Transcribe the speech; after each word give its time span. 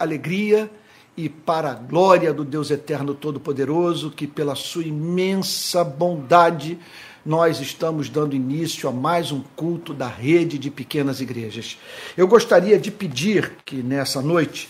alegria 0.00 0.70
e 1.16 1.28
para 1.28 1.72
a 1.72 1.74
glória 1.74 2.32
do 2.32 2.44
Deus 2.44 2.70
Eterno 2.70 3.16
Todo-Poderoso, 3.16 4.12
que 4.12 4.28
pela 4.28 4.54
sua 4.54 4.84
imensa 4.84 5.82
bondade 5.82 6.78
nós 7.26 7.58
estamos 7.58 8.08
dando 8.08 8.36
início 8.36 8.88
a 8.88 8.92
mais 8.92 9.32
um 9.32 9.42
culto 9.56 9.92
da 9.92 10.06
rede 10.06 10.56
de 10.56 10.70
pequenas 10.70 11.20
igrejas. 11.20 11.80
Eu 12.16 12.28
gostaria 12.28 12.78
de 12.78 12.92
pedir 12.92 13.56
que 13.64 13.82
nessa 13.82 14.22
noite 14.22 14.68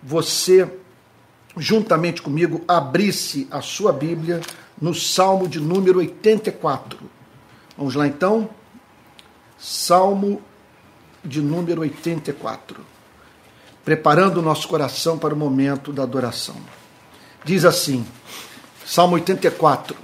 você, 0.00 0.70
juntamente 1.56 2.22
comigo, 2.22 2.62
abrisse 2.68 3.48
a 3.50 3.60
sua 3.60 3.92
Bíblia 3.92 4.40
no 4.80 4.94
Salmo 4.94 5.48
de 5.48 5.58
número 5.58 5.98
84. 5.98 7.00
Vamos 7.76 7.96
lá 7.96 8.06
então? 8.06 8.48
Salmo 9.58 10.40
de 11.24 11.42
número 11.42 11.80
84 11.80 12.97
preparando 13.88 14.36
o 14.36 14.42
nosso 14.42 14.68
coração 14.68 15.16
para 15.16 15.32
o 15.32 15.36
momento 15.36 15.94
da 15.94 16.02
adoração. 16.02 16.56
Diz 17.42 17.64
assim, 17.64 18.04
Salmo 18.84 19.14
84: 19.14 19.96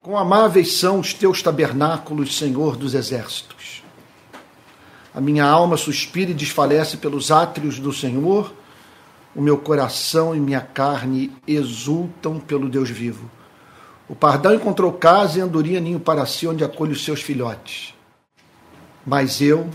Com 0.00 0.16
amáveis 0.16 0.72
são 0.72 1.00
os 1.00 1.12
teus 1.12 1.42
tabernáculos, 1.42 2.38
Senhor 2.38 2.76
dos 2.76 2.94
exércitos. 2.94 3.82
A 5.14 5.20
minha 5.20 5.44
alma 5.44 5.76
suspira 5.76 6.30
e 6.30 6.34
desfalece 6.34 6.96
pelos 6.96 7.30
átrios 7.30 7.78
do 7.78 7.92
Senhor, 7.92 8.54
o 9.36 9.42
meu 9.42 9.58
coração 9.58 10.34
e 10.34 10.40
minha 10.40 10.62
carne 10.62 11.30
exultam 11.46 12.40
pelo 12.40 12.70
Deus 12.70 12.88
vivo. 12.88 13.30
O 14.08 14.16
pardal 14.16 14.54
encontrou 14.54 14.94
casa 14.94 15.40
e 15.40 15.42
andorinha 15.42 15.78
ninho 15.78 16.00
para 16.00 16.24
si, 16.24 16.48
onde 16.48 16.64
acolhe 16.64 16.92
os 16.92 17.04
seus 17.04 17.20
filhotes. 17.20 17.92
Mas 19.04 19.42
eu, 19.42 19.68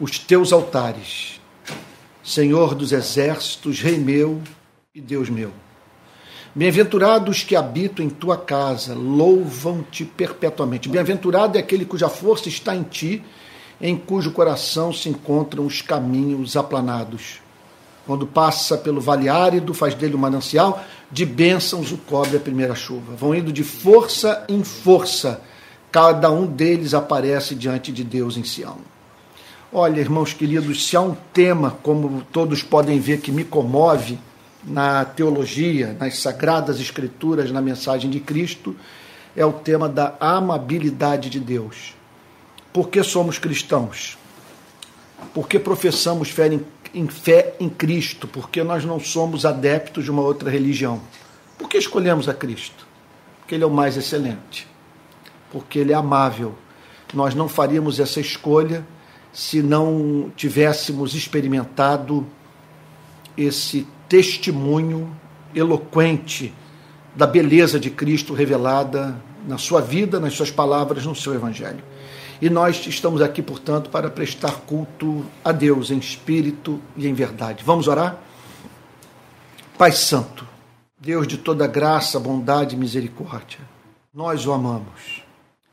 os 0.00 0.18
teus 0.18 0.50
altares, 0.50 1.38
Senhor 2.24 2.74
dos 2.74 2.90
exércitos, 2.90 3.80
Rei 3.80 3.98
meu 3.98 4.40
e 4.94 5.00
Deus 5.00 5.28
meu. 5.28 5.52
Bem-aventurados 6.54 7.44
que 7.44 7.54
habitam 7.54 8.04
em 8.04 8.08
tua 8.08 8.38
casa, 8.38 8.94
louvam-te 8.94 10.04
perpetuamente. 10.04 10.88
Bem-aventurado 10.88 11.58
é 11.58 11.60
aquele 11.60 11.84
cuja 11.84 12.08
força 12.08 12.48
está 12.48 12.74
em 12.74 12.82
ti, 12.82 13.22
em 13.78 13.94
cujo 13.94 14.32
coração 14.32 14.90
se 14.92 15.08
encontram 15.08 15.66
os 15.66 15.82
caminhos 15.82 16.56
aplanados. 16.56 17.40
Quando 18.06 18.26
passa 18.26 18.78
pelo 18.78 19.00
vale 19.00 19.28
árido, 19.28 19.74
faz 19.74 19.94
dele 19.94 20.16
um 20.16 20.18
manancial, 20.18 20.82
de 21.10 21.26
bênçãos 21.26 21.92
o 21.92 21.98
cobre 21.98 22.38
a 22.38 22.40
primeira 22.40 22.74
chuva. 22.74 23.14
Vão 23.14 23.34
indo 23.34 23.52
de 23.52 23.62
força 23.62 24.44
em 24.48 24.64
força, 24.64 25.42
cada 25.92 26.30
um 26.30 26.46
deles 26.46 26.94
aparece 26.94 27.54
diante 27.54 27.92
de 27.92 28.02
Deus 28.02 28.36
em 28.38 28.44
Sião. 28.44 28.78
Olha, 29.72 30.00
irmãos 30.00 30.32
queridos, 30.32 30.88
se 30.88 30.96
há 30.96 31.00
um 31.00 31.14
tema, 31.32 31.78
como 31.80 32.22
todos 32.32 32.60
podem 32.60 32.98
ver, 32.98 33.20
que 33.20 33.30
me 33.30 33.44
comove 33.44 34.18
na 34.64 35.04
teologia, 35.04 35.96
nas 35.96 36.18
sagradas 36.18 36.80
escrituras, 36.80 37.52
na 37.52 37.62
mensagem 37.62 38.10
de 38.10 38.18
Cristo, 38.18 38.74
é 39.36 39.46
o 39.46 39.52
tema 39.52 39.88
da 39.88 40.16
amabilidade 40.18 41.30
de 41.30 41.38
Deus. 41.38 41.94
Por 42.72 42.88
que 42.88 43.00
somos 43.04 43.38
cristãos? 43.38 44.18
Porque 45.32 45.56
professamos 45.56 46.30
fé 46.30 46.48
em, 46.48 46.66
em 46.92 47.06
fé 47.06 47.54
em 47.60 47.68
Cristo? 47.68 48.26
Porque 48.26 48.64
nós 48.64 48.84
não 48.84 48.98
somos 48.98 49.46
adeptos 49.46 50.02
de 50.02 50.10
uma 50.10 50.22
outra 50.22 50.50
religião? 50.50 51.00
Por 51.56 51.68
que 51.68 51.78
escolhemos 51.78 52.28
a 52.28 52.34
Cristo? 52.34 52.84
Porque 53.38 53.54
Ele 53.54 53.62
é 53.62 53.66
o 53.68 53.70
mais 53.70 53.96
excelente. 53.96 54.66
Porque 55.52 55.78
Ele 55.78 55.92
é 55.92 55.96
amável. 55.96 56.56
Nós 57.14 57.36
não 57.36 57.48
faríamos 57.48 58.00
essa 58.00 58.18
escolha 58.18 58.84
se 59.32 59.62
não 59.62 60.30
tivéssemos 60.36 61.14
experimentado 61.14 62.26
esse 63.36 63.86
testemunho 64.08 65.10
eloquente 65.54 66.52
da 67.14 67.26
beleza 67.26 67.78
de 67.78 67.90
Cristo 67.90 68.34
revelada 68.34 69.16
na 69.46 69.58
sua 69.58 69.80
vida, 69.80 70.20
nas 70.20 70.34
suas 70.34 70.50
palavras, 70.50 71.04
no 71.04 71.14
seu 71.14 71.34
Evangelho. 71.34 71.82
E 72.40 72.48
nós 72.48 72.86
estamos 72.86 73.20
aqui, 73.20 73.42
portanto, 73.42 73.90
para 73.90 74.10
prestar 74.10 74.60
culto 74.60 75.24
a 75.44 75.52
Deus 75.52 75.90
em 75.90 75.98
espírito 75.98 76.80
e 76.96 77.06
em 77.06 77.12
verdade. 77.12 77.62
Vamos 77.64 77.86
orar? 77.86 78.18
Pai 79.76 79.92
Santo, 79.92 80.46
Deus 80.98 81.26
de 81.26 81.38
toda 81.38 81.66
graça, 81.66 82.18
bondade 82.18 82.74
e 82.74 82.78
misericórdia, 82.78 83.58
nós 84.12 84.46
o 84.46 84.52
amamos 84.52 85.19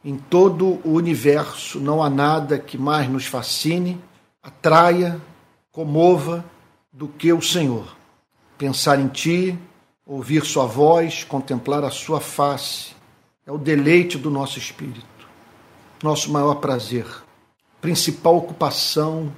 em 0.07 0.15
todo 0.15 0.79
o 0.85 0.93
universo 0.93 1.81
não 1.81 2.01
há 2.01 2.09
nada 2.09 2.57
que 2.57 2.77
mais 2.77 3.09
nos 3.09 3.25
fascine, 3.25 4.01
atraia, 4.41 5.21
comova 5.69 6.45
do 6.93 7.09
que 7.09 7.33
o 7.33 7.41
Senhor. 7.41 7.93
Pensar 8.57 9.01
em 9.01 9.09
Ti, 9.09 9.59
ouvir 10.05 10.45
Sua 10.45 10.65
voz, 10.65 11.25
contemplar 11.25 11.83
a 11.83 11.91
Sua 11.91 12.21
face, 12.21 12.95
é 13.45 13.51
o 13.51 13.57
deleite 13.57 14.17
do 14.17 14.31
nosso 14.31 14.57
espírito, 14.57 15.27
nosso 16.01 16.31
maior 16.31 16.55
prazer, 16.55 17.05
principal 17.81 18.37
ocupação 18.37 19.29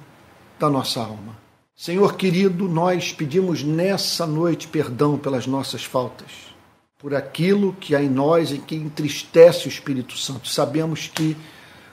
da 0.56 0.70
nossa 0.70 1.00
alma. 1.00 1.36
Senhor 1.74 2.14
querido, 2.14 2.68
nós 2.68 3.12
pedimos 3.12 3.64
nessa 3.64 4.24
noite 4.24 4.68
perdão 4.68 5.18
pelas 5.18 5.48
nossas 5.48 5.82
faltas 5.82 6.49
por 7.00 7.14
aquilo 7.14 7.72
que 7.80 7.96
há 7.96 8.02
em 8.02 8.10
nós 8.10 8.52
e 8.52 8.58
que 8.58 8.76
entristece 8.76 9.66
o 9.66 9.70
Espírito 9.70 10.18
Santo. 10.18 10.48
Sabemos 10.48 11.08
que 11.08 11.34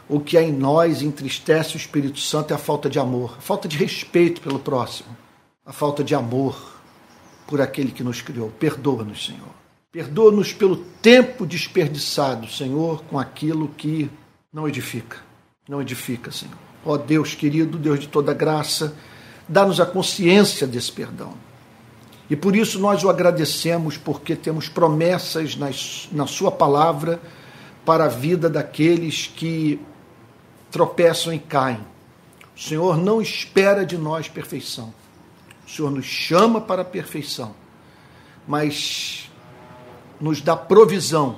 o 0.09 0.19
que 0.19 0.37
há 0.37 0.43
em 0.43 0.51
nós 0.51 1.01
entristece 1.01 1.75
o 1.75 1.77
Espírito 1.77 2.19
Santo 2.19 2.51
é 2.51 2.55
a 2.55 2.59
falta 2.59 2.89
de 2.89 2.99
amor, 2.99 3.35
a 3.37 3.41
falta 3.41 3.69
de 3.69 3.77
respeito 3.77 4.41
pelo 4.41 4.59
próximo, 4.59 5.15
a 5.65 5.71
falta 5.71 6.03
de 6.03 6.13
amor 6.13 6.81
por 7.47 7.61
aquele 7.61 7.91
que 7.91 8.03
nos 8.03 8.21
criou. 8.21 8.49
Perdoa-nos, 8.49 9.25
Senhor. 9.25 9.55
Perdoa-nos 9.93 10.51
pelo 10.51 10.75
tempo 11.01 11.45
desperdiçado, 11.45 12.45
Senhor, 12.49 13.01
com 13.05 13.17
aquilo 13.17 13.69
que 13.69 14.09
não 14.51 14.67
edifica. 14.67 15.17
Não 15.69 15.81
edifica, 15.81 16.31
Senhor. 16.31 16.57
Ó 16.85 16.97
Deus 16.97 17.33
querido, 17.33 17.77
Deus 17.77 17.99
de 17.99 18.07
toda 18.07 18.33
graça, 18.33 18.93
dá-nos 19.47 19.79
a 19.79 19.85
consciência 19.85 20.67
desse 20.67 20.91
perdão 20.91 21.46
e 22.29 22.35
por 22.35 22.55
isso 22.55 22.79
nós 22.79 23.03
o 23.03 23.09
agradecemos, 23.09 23.97
porque 23.97 24.35
temos 24.35 24.67
promessas 24.67 25.55
nas, 25.55 26.09
na 26.11 26.27
Sua 26.27 26.51
palavra 26.51 27.21
para 27.85 28.05
a 28.05 28.09
vida 28.09 28.49
daqueles 28.49 29.27
que 29.27 29.79
tropeçam 30.69 31.33
e 31.33 31.39
caem. 31.39 31.79
O 32.55 32.59
Senhor 32.59 32.97
não 32.97 33.21
espera 33.21 33.85
de 33.85 33.97
nós 33.97 34.27
perfeição. 34.27 34.93
O 35.65 35.69
Senhor 35.69 35.91
nos 35.91 36.05
chama 36.05 36.59
para 36.59 36.81
a 36.81 36.85
perfeição, 36.85 37.55
mas 38.47 39.29
nos 40.19 40.41
dá 40.41 40.55
provisão 40.55 41.37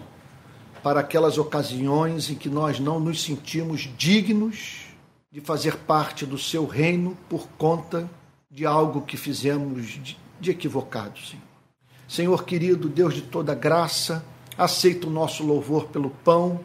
para 0.82 1.02
aquelas 1.02 1.38
ocasiões 1.38 2.30
em 2.30 2.36
que 2.36 2.50
nós 2.50 2.80
não 2.80 3.00
nos 3.00 3.22
sentimos 3.22 3.90
dignos 3.98 4.86
de 5.32 5.42
fazer 5.42 5.76
parte 5.78 6.26
do 6.26 6.38
seu 6.38 6.66
reino 6.66 7.16
por 7.28 7.48
conta 7.58 8.10
de 8.50 8.66
algo 8.66 9.02
que 9.02 9.18
fizemos 9.18 10.00
de 10.40 10.52
equivocado, 10.52 11.20
Senhor. 11.20 11.50
Senhor 12.08 12.44
querido, 12.44 12.90
Deus 12.90 13.14
de 13.14 13.22
toda 13.22 13.54
graça, 13.54 14.26
aceita 14.58 15.06
o 15.06 15.12
nosso 15.12 15.46
louvor 15.46 15.86
pelo 15.90 16.10
pão, 16.10 16.60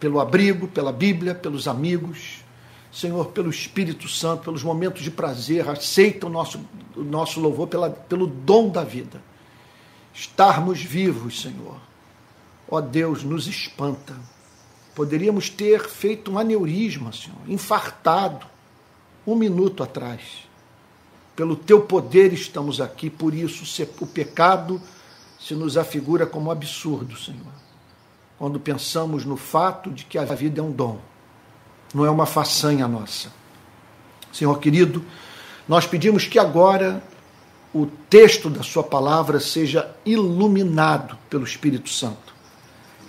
pelo 0.00 0.18
abrigo, 0.18 0.66
pela 0.66 0.92
Bíblia, 0.92 1.34
pelos 1.34 1.68
amigos. 1.68 2.42
Senhor, 2.90 3.26
pelo 3.26 3.50
Espírito 3.50 4.08
Santo, 4.08 4.44
pelos 4.44 4.62
momentos 4.62 5.02
de 5.02 5.10
prazer, 5.10 5.68
aceita 5.68 6.26
o 6.26 6.30
nosso, 6.30 6.58
o 6.96 7.02
nosso 7.02 7.38
louvor 7.38 7.68
pela, 7.68 7.90
pelo 7.90 8.26
dom 8.26 8.70
da 8.70 8.82
vida. 8.82 9.22
Estarmos 10.14 10.82
vivos, 10.82 11.42
Senhor. 11.42 11.76
Ó 12.66 12.80
Deus, 12.80 13.22
nos 13.22 13.46
espanta. 13.46 14.16
Poderíamos 14.94 15.50
ter 15.50 15.86
feito 15.86 16.30
um 16.30 16.38
aneurisma, 16.38 17.12
Senhor, 17.12 17.38
infartado 17.46 18.46
um 19.26 19.36
minuto 19.36 19.82
atrás 19.82 20.47
pelo 21.38 21.54
teu 21.54 21.80
poder 21.80 22.32
estamos 22.32 22.80
aqui, 22.80 23.08
por 23.08 23.32
isso 23.32 23.62
o 24.00 24.06
pecado 24.08 24.82
se 25.38 25.54
nos 25.54 25.76
afigura 25.76 26.26
como 26.26 26.50
absurdo, 26.50 27.16
Senhor. 27.16 27.52
Quando 28.36 28.58
pensamos 28.58 29.24
no 29.24 29.36
fato 29.36 29.88
de 29.88 30.04
que 30.04 30.18
a 30.18 30.24
vida 30.24 30.60
é 30.60 30.64
um 30.64 30.72
dom, 30.72 30.98
não 31.94 32.04
é 32.04 32.10
uma 32.10 32.26
façanha 32.26 32.88
nossa. 32.88 33.30
Senhor 34.32 34.58
querido, 34.58 35.04
nós 35.68 35.86
pedimos 35.86 36.26
que 36.26 36.40
agora 36.40 37.00
o 37.72 37.86
texto 37.86 38.50
da 38.50 38.64
Sua 38.64 38.82
palavra 38.82 39.38
seja 39.38 39.94
iluminado 40.04 41.16
pelo 41.30 41.44
Espírito 41.44 41.88
Santo, 41.88 42.34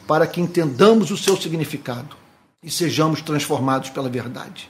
para 0.06 0.28
que 0.28 0.40
entendamos 0.40 1.10
o 1.10 1.18
seu 1.18 1.36
significado 1.36 2.16
e 2.62 2.70
sejamos 2.70 3.24
transformados 3.24 3.90
pela 3.90 4.08
verdade. 4.08 4.70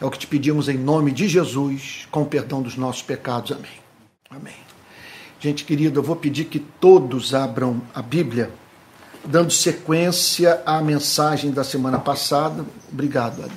É 0.00 0.04
o 0.04 0.10
que 0.10 0.18
te 0.18 0.26
pedimos 0.26 0.68
em 0.68 0.78
nome 0.78 1.12
de 1.12 1.28
Jesus, 1.28 2.08
com 2.10 2.22
o 2.22 2.26
perdão 2.26 2.62
dos 2.62 2.74
nossos 2.74 3.02
pecados. 3.02 3.52
Amém. 3.52 3.70
Amém. 4.30 4.54
Gente 5.38 5.62
querida, 5.64 5.98
eu 5.98 6.02
vou 6.02 6.16
pedir 6.16 6.46
que 6.46 6.58
todos 6.58 7.34
abram 7.34 7.82
a 7.94 8.00
Bíblia, 8.00 8.50
dando 9.24 9.50
sequência 9.50 10.62
à 10.64 10.80
mensagem 10.80 11.50
da 11.50 11.62
semana 11.62 11.98
passada. 11.98 12.64
Obrigado, 12.90 13.42
Ali. 13.42 13.52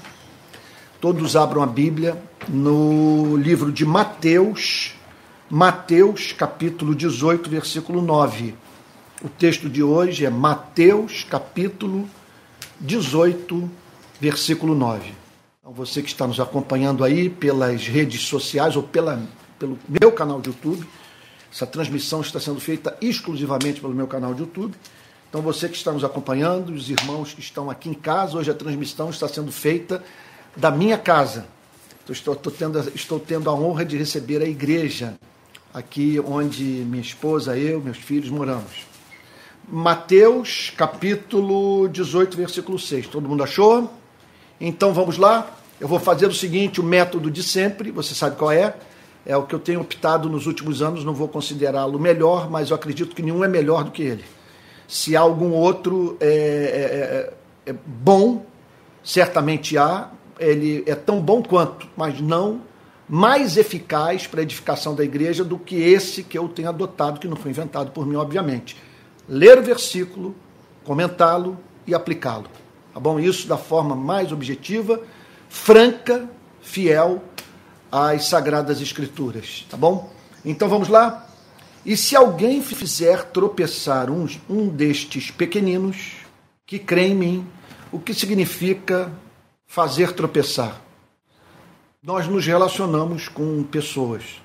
Todos 0.99 1.35
abram 1.35 1.63
a 1.63 1.67
Bíblia 1.67 2.21
no 2.49 3.37
livro 3.37 3.71
de 3.71 3.85
Mateus, 3.85 4.95
Mateus 5.49 6.33
capítulo 6.33 6.93
18, 6.93 7.49
versículo 7.49 8.01
9. 8.01 8.53
O 9.23 9.29
texto 9.29 9.69
de 9.69 9.81
hoje 9.81 10.25
é 10.25 10.29
Mateus 10.29 11.25
capítulo 11.29 12.09
18, 12.81 13.69
versículo 14.19 14.75
9. 14.75 15.22
Então, 15.63 15.71
você 15.71 16.01
que 16.01 16.09
está 16.09 16.27
nos 16.27 16.41
acompanhando 16.41 17.05
aí 17.05 17.29
pelas 17.29 17.87
redes 17.87 18.23
sociais 18.23 18.75
ou 18.75 18.83
pela, 18.83 19.25
pelo 19.57 19.79
meu 19.87 20.11
canal 20.11 20.41
de 20.41 20.49
YouTube, 20.49 20.85
essa 21.49 21.65
transmissão 21.65 22.19
está 22.19 22.37
sendo 22.37 22.59
feita 22.59 22.97
exclusivamente 22.99 23.79
pelo 23.79 23.93
meu 23.93 24.05
canal 24.05 24.33
de 24.33 24.41
YouTube. 24.41 24.75
Então, 25.29 25.41
você 25.41 25.69
que 25.69 25.77
está 25.77 25.93
nos 25.93 26.03
acompanhando, 26.03 26.73
os 26.73 26.89
irmãos 26.89 27.31
que 27.31 27.39
estão 27.39 27.69
aqui 27.69 27.87
em 27.87 27.93
casa, 27.93 28.37
hoje 28.37 28.51
a 28.51 28.53
transmissão 28.53 29.09
está 29.09 29.25
sendo 29.25 29.53
feita 29.53 30.03
da 30.53 30.69
minha 30.69 30.97
casa. 30.97 31.45
Estou, 32.09 32.33
estou, 32.35 32.51
tendo, 32.51 32.79
estou 32.93 33.17
tendo 33.17 33.49
a 33.49 33.53
honra 33.53 33.85
de 33.85 33.95
receber 33.95 34.41
a 34.41 34.45
igreja 34.45 35.17
aqui 35.73 36.19
onde 36.19 36.61
minha 36.61 37.01
esposa, 37.01 37.57
eu, 37.57 37.79
meus 37.79 37.99
filhos 37.99 38.29
moramos. 38.29 38.85
Mateus 39.65 40.73
capítulo 40.75 41.87
18, 41.87 42.35
versículo 42.35 42.77
6. 42.77 43.07
Todo 43.07 43.29
mundo 43.29 43.45
achou? 43.45 44.02
Então 44.65 44.93
vamos 44.93 45.17
lá. 45.17 45.57
Eu 45.79 45.89
vou 45.89 45.99
fazer 45.99 46.27
o 46.27 46.33
seguinte: 46.33 46.79
o 46.79 46.83
método 46.83 47.29
de 47.29 47.43
sempre, 47.43 47.91
você 47.91 48.15
sabe 48.15 48.37
qual 48.37 48.51
é? 48.51 48.73
É 49.25 49.35
o 49.35 49.43
que 49.43 49.53
eu 49.53 49.59
tenho 49.59 49.81
optado 49.81 50.29
nos 50.29 50.47
últimos 50.47 50.81
anos, 50.81 51.03
não 51.03 51.13
vou 51.13 51.27
considerá-lo 51.27 51.99
melhor, 51.99 52.49
mas 52.49 52.69
eu 52.69 52.75
acredito 52.75 53.15
que 53.15 53.21
nenhum 53.21 53.43
é 53.43 53.47
melhor 53.47 53.83
do 53.83 53.91
que 53.91 54.01
ele. 54.01 54.23
Se 54.87 55.15
há 55.15 55.21
algum 55.21 55.51
outro 55.51 56.17
é, 56.19 56.27
é, 56.27 57.69
é, 57.69 57.71
é 57.71 57.75
bom, 57.85 58.45
certamente 59.03 59.77
há, 59.77 60.09
ele 60.39 60.83
é 60.85 60.95
tão 60.95 61.21
bom 61.21 61.41
quanto, 61.41 61.87
mas 61.95 62.19
não 62.19 62.61
mais 63.07 63.57
eficaz 63.57 64.27
para 64.27 64.41
a 64.41 64.43
edificação 64.43 64.95
da 64.95 65.03
igreja 65.03 65.43
do 65.43 65.57
que 65.57 65.75
esse 65.75 66.23
que 66.23 66.37
eu 66.37 66.47
tenho 66.49 66.69
adotado, 66.69 67.19
que 67.19 67.27
não 67.27 67.35
foi 67.35 67.51
inventado 67.51 67.91
por 67.91 68.05
mim, 68.05 68.15
obviamente. 68.15 68.77
Ler 69.27 69.59
o 69.59 69.63
versículo, 69.63 70.35
comentá-lo 70.83 71.57
e 71.85 71.93
aplicá-lo. 71.93 72.47
Tá 72.93 72.99
bom? 72.99 73.19
Isso 73.19 73.47
da 73.47 73.57
forma 73.57 73.95
mais 73.95 74.31
objetiva, 74.31 75.01
franca, 75.49 76.29
fiel 76.61 77.23
às 77.91 78.25
sagradas 78.25 78.81
escrituras, 78.81 79.65
tá 79.69 79.75
bom? 79.75 80.11
Então 80.45 80.69
vamos 80.69 80.87
lá? 80.87 81.27
E 81.85 81.97
se 81.97 82.15
alguém 82.15 82.61
fizer 82.61 83.23
tropeçar 83.25 84.09
um, 84.09 84.27
um 84.49 84.69
destes 84.69 85.31
pequeninos 85.31 86.13
que 86.65 86.79
crê 86.79 87.07
em 87.07 87.15
mim, 87.15 87.47
o 87.91 87.99
que 87.99 88.13
significa 88.13 89.11
fazer 89.65 90.13
tropeçar? 90.13 90.81
Nós 92.01 92.27
nos 92.27 92.45
relacionamos 92.45 93.27
com 93.27 93.63
pessoas. 93.63 94.41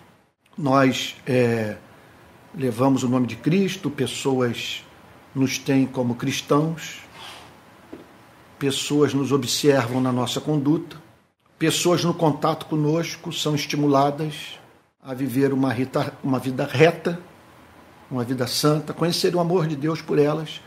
Nós 0.56 1.16
é, 1.26 1.76
levamos 2.54 3.02
o 3.02 3.08
nome 3.08 3.26
de 3.26 3.36
Cristo, 3.36 3.90
pessoas 3.90 4.84
nos 5.34 5.58
têm 5.58 5.86
como 5.86 6.16
cristãos, 6.16 7.00
pessoas 8.58 9.14
nos 9.14 9.32
observam 9.32 10.00
na 10.00 10.12
nossa 10.12 10.40
conduta, 10.40 10.96
pessoas 11.58 12.04
no 12.04 12.12
contato 12.12 12.66
conosco 12.66 13.32
são 13.32 13.54
estimuladas 13.54 14.58
a 15.02 15.14
viver 15.14 15.52
uma, 15.52 15.74
uma 16.22 16.38
vida 16.38 16.64
reta, 16.64 17.18
uma 18.10 18.24
vida 18.24 18.46
santa, 18.46 18.92
conhecer 18.92 19.34
o 19.34 19.40
amor 19.40 19.66
de 19.66 19.76
Deus 19.76 20.02
por 20.02 20.18
elas. 20.18 20.60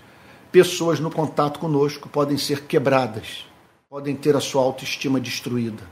Pessoas 0.52 1.00
no 1.00 1.10
contato 1.10 1.60
conosco 1.60 2.10
podem 2.10 2.38
ser 2.38 2.64
quebradas, 2.64 3.46
podem 3.90 4.16
ter 4.16 4.36
a 4.36 4.42
sua 4.42 4.62
autoestima 4.62 5.20
destruída, 5.20 5.84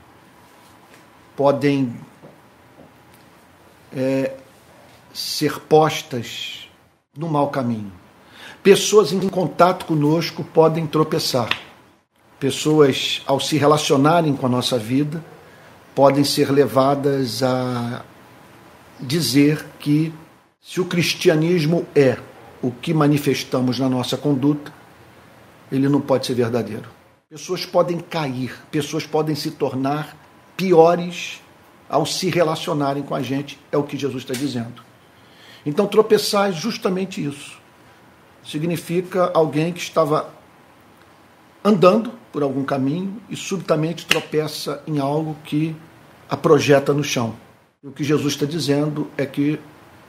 podem 1.34 1.94
é, 3.92 4.36
ser 5.12 5.60
postas 5.60 6.68
no 7.16 7.28
mau 7.28 7.48
caminho. 7.48 7.92
Pessoas 8.62 9.12
em 9.12 9.28
contato 9.28 9.86
conosco 9.86 10.44
podem 10.44 10.86
tropeçar. 10.86 11.69
Pessoas, 12.40 13.20
ao 13.26 13.38
se 13.38 13.58
relacionarem 13.58 14.34
com 14.34 14.46
a 14.46 14.48
nossa 14.48 14.78
vida, 14.78 15.22
podem 15.94 16.24
ser 16.24 16.50
levadas 16.50 17.42
a 17.42 18.02
dizer 18.98 19.66
que 19.78 20.10
se 20.58 20.80
o 20.80 20.86
cristianismo 20.86 21.86
é 21.94 22.16
o 22.62 22.70
que 22.70 22.94
manifestamos 22.94 23.78
na 23.78 23.90
nossa 23.90 24.16
conduta, 24.16 24.72
ele 25.70 25.86
não 25.86 26.00
pode 26.00 26.26
ser 26.26 26.34
verdadeiro. 26.34 26.88
Pessoas 27.28 27.66
podem 27.66 27.98
cair, 27.98 28.58
pessoas 28.70 29.06
podem 29.06 29.34
se 29.34 29.50
tornar 29.50 30.16
piores 30.56 31.42
ao 31.90 32.06
se 32.06 32.30
relacionarem 32.30 33.02
com 33.02 33.14
a 33.14 33.20
gente, 33.20 33.58
é 33.70 33.76
o 33.76 33.82
que 33.82 33.98
Jesus 33.98 34.22
está 34.22 34.32
dizendo. 34.32 34.82
Então, 35.66 35.86
tropeçar 35.86 36.48
é 36.48 36.52
justamente 36.52 37.22
isso. 37.22 37.58
Significa 38.42 39.30
alguém 39.34 39.72
que 39.72 39.80
estava 39.80 40.32
andando 41.62 42.19
por 42.32 42.42
algum 42.42 42.64
caminho 42.64 43.20
e 43.28 43.36
subitamente 43.36 44.06
tropeça 44.06 44.82
em 44.86 44.98
algo 44.98 45.36
que 45.44 45.74
a 46.28 46.36
projeta 46.36 46.92
no 46.92 47.02
chão. 47.02 47.34
O 47.82 47.90
que 47.90 48.04
Jesus 48.04 48.34
está 48.34 48.46
dizendo 48.46 49.10
é 49.16 49.26
que 49.26 49.58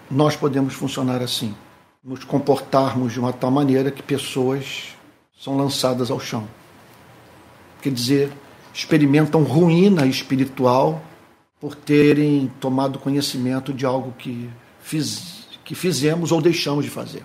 nós 0.10 0.36
podemos 0.36 0.74
funcionar 0.74 1.22
assim, 1.22 1.56
nos 2.04 2.24
comportarmos 2.24 3.14
de 3.14 3.20
uma 3.20 3.32
tal 3.32 3.50
maneira 3.50 3.90
que 3.90 4.04
pessoas 4.04 4.90
são 5.40 5.58
lançadas 5.58 6.12
ao 6.12 6.20
chão. 6.20 6.48
Quer 7.82 7.92
dizer, 7.92 8.32
experimentam 8.74 9.44
ruína 9.44 10.06
espiritual 10.06 11.02
por 11.60 11.76
terem 11.76 12.52
tomado 12.60 13.00
conhecimento 13.00 13.74
de 13.74 13.86
algo 13.86 14.14
que, 14.18 14.50
fiz, 14.82 15.48
que 15.64 15.74
fizemos 15.74 16.32
ou 16.32 16.42
deixamos 16.42 16.86
de 16.86 16.92
fazer. 16.92 17.24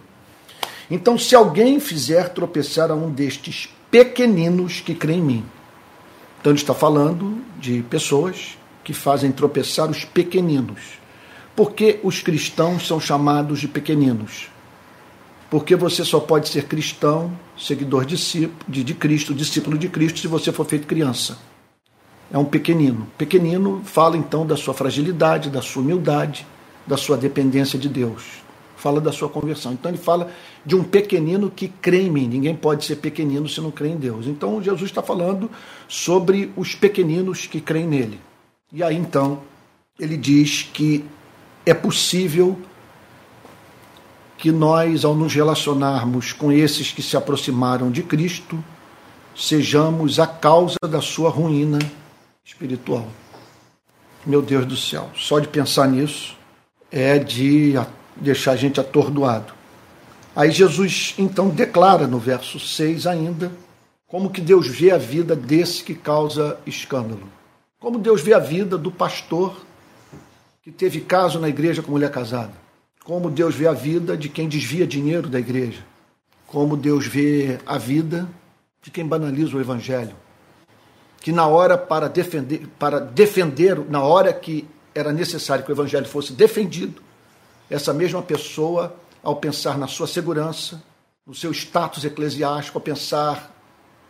Então, 0.91 1.19
se 1.19 1.35
alguém 1.35 1.81
fizer 1.81 2.29
tropeçar 2.29 2.91
a 2.91 2.95
um 2.95 3.11
destes 3.11 3.69
pequeninos 3.91 4.81
que 4.81 4.95
creem 4.95 5.21
em 5.21 5.25
mim. 5.25 5.45
Então 6.41 6.53
ele 6.53 6.61
está 6.61 6.75
falando 6.75 7.43
de 7.59 7.83
pessoas 7.83 8.57
que 8.85 8.93
fazem 8.93 9.33
tropeçar 9.33 9.91
os 9.91 10.05
pequeninos. 10.05 10.99
Por 11.57 11.73
que 11.73 11.99
os 12.03 12.21
cristãos 12.21 12.87
são 12.87 13.01
chamados 13.01 13.61
de 13.61 13.67
pequeninos? 13.67 14.49
Porque 15.51 15.75
você 15.75 16.05
só 16.05 16.21
pode 16.21 16.49
ser 16.49 16.65
cristão, 16.65 17.37
seguidor 17.57 18.05
de, 18.05 18.51
de 18.69 18.95
Cristo, 18.95 19.35
discípulo 19.35 19.79
de 19.79 19.89
Cristo, 19.89 20.21
se 20.21 20.29
você 20.29 20.53
for 20.53 20.67
feito 20.67 20.87
criança. 20.87 21.39
É 22.31 22.37
um 22.37 22.45
pequenino. 22.45 23.07
Pequenino 23.17 23.83
fala 23.85 24.17
então 24.17 24.45
da 24.45 24.57
sua 24.57 24.75
fragilidade, 24.75 25.49
da 25.49 25.63
sua 25.63 25.83
humildade, 25.83 26.47
da 26.87 26.97
sua 26.97 27.17
dependência 27.17 27.79
de 27.79 27.89
Deus. 27.89 28.23
Fala 28.77 29.01
da 29.01 29.13
sua 29.13 29.29
conversão. 29.29 29.73
Então 29.73 29.91
ele 29.91 29.99
fala 29.99 30.31
de 30.67 30.75
um 30.75 30.83
pequenino 30.83 31.49
que 31.49 31.69
crê 31.69 32.03
em 32.03 32.11
mim. 32.11 32.27
Ninguém 32.27 32.57
pode 32.57 32.85
ser 32.85 32.97
pequenino 32.97 33.49
se 33.49 33.61
não 33.61 33.71
crê 33.71 33.89
em 33.91 33.97
Deus. 33.97 34.27
Então 34.27 34.61
Jesus 34.61 34.91
está 34.91 35.01
falando 35.01 35.49
sobre 35.87 36.53
os 36.57 36.75
pequeninos 36.75 37.47
que 37.47 37.61
creem 37.61 37.87
nele. 37.87 38.21
E 38.73 38.83
aí 38.83 38.97
então 38.97 39.41
ele 39.99 40.17
diz 40.17 40.69
que 40.75 41.05
é 41.65 41.73
possível 41.73 42.59
que 44.37 44.51
nós, 44.51 45.05
ao 45.05 45.15
nos 45.15 45.33
relacionarmos 45.33 46.33
com 46.33 46.53
esses 46.53 46.93
que 46.93 47.01
se 47.01 47.17
aproximaram 47.17 47.91
de 47.91 48.03
Cristo, 48.03 48.63
sejamos 49.35 50.19
a 50.19 50.27
causa 50.27 50.77
da 50.83 51.01
sua 51.01 51.31
ruína 51.31 51.79
espiritual. 52.45 53.07
Meu 54.27 54.43
Deus 54.43 54.67
do 54.67 54.77
céu, 54.77 55.11
só 55.15 55.39
de 55.39 55.47
pensar 55.47 55.89
nisso 55.89 56.37
é 56.91 57.19
de 57.19 57.75
deixar 58.17 58.53
a 58.53 58.57
gente 58.57 58.81
atordoado. 58.81 59.56
Aí 60.37 60.51
Jesus 60.51 61.15
então 61.17 61.49
declara 61.49 62.07
no 62.07 62.19
verso 62.19 62.61
6 62.61 63.07
ainda 63.07 63.51
como 64.07 64.29
que 64.29 64.43
Deus 64.43 64.69
vê 64.69 64.91
a 64.91 64.99
vida 64.99 65.35
desse 65.35 65.83
que 65.83 65.95
causa 65.95 66.59
escândalo. 66.67 67.27
Como 67.81 67.99
Deus 67.99 68.21
vê 68.21 68.35
a 68.35 68.39
vida 68.39 68.77
do 68.77 68.93
pastor 68.93 69.57
que 70.63 70.71
teve 70.71 71.01
caso 71.01 71.41
na 71.41 71.49
igreja 71.49 71.83
com 71.83 71.91
mulher 71.91 72.11
casada. 72.11 72.53
Como 73.03 73.31
Deus 73.31 73.55
vê 73.55 73.67
a 73.67 73.73
vida 73.73 74.15
de 74.15 74.29
quem 74.29 74.47
desvia 74.47 74.87
dinheiro 74.87 75.27
da 75.27 75.41
igreja. 75.41 75.83
Como 76.47 76.77
Deus 76.77 77.07
vê 77.07 77.59
a 77.65 77.79
vida 77.79 78.29
de 78.83 78.91
quem 78.91 79.07
banaliza 79.07 79.57
o 79.57 79.61
evangelho. 79.61 80.15
Que 81.19 81.33
na 81.33 81.47
hora 81.47 81.79
para 81.79 82.09
defender, 82.09 82.69
para 82.79 83.01
defender, 83.01 83.79
na 83.89 84.03
hora 84.03 84.35
que 84.35 84.69
era 84.95 85.13
necessário 85.13 85.65
que 85.65 85.73
o 85.73 85.75
evangelho 85.75 86.07
fosse 86.07 86.35
defendido, 86.35 87.01
essa 87.71 87.95
mesma 87.95 88.21
pessoa 88.21 88.95
ao 89.27 89.35
pensar 89.35 89.77
na 89.77 89.89
sua 89.89 90.07
segurança, 90.07 90.81
no 91.27 91.35
seu 91.35 91.51
status 91.51 92.05
eclesiástico, 92.05 92.79
ao 92.79 92.81
pensar 92.81 93.53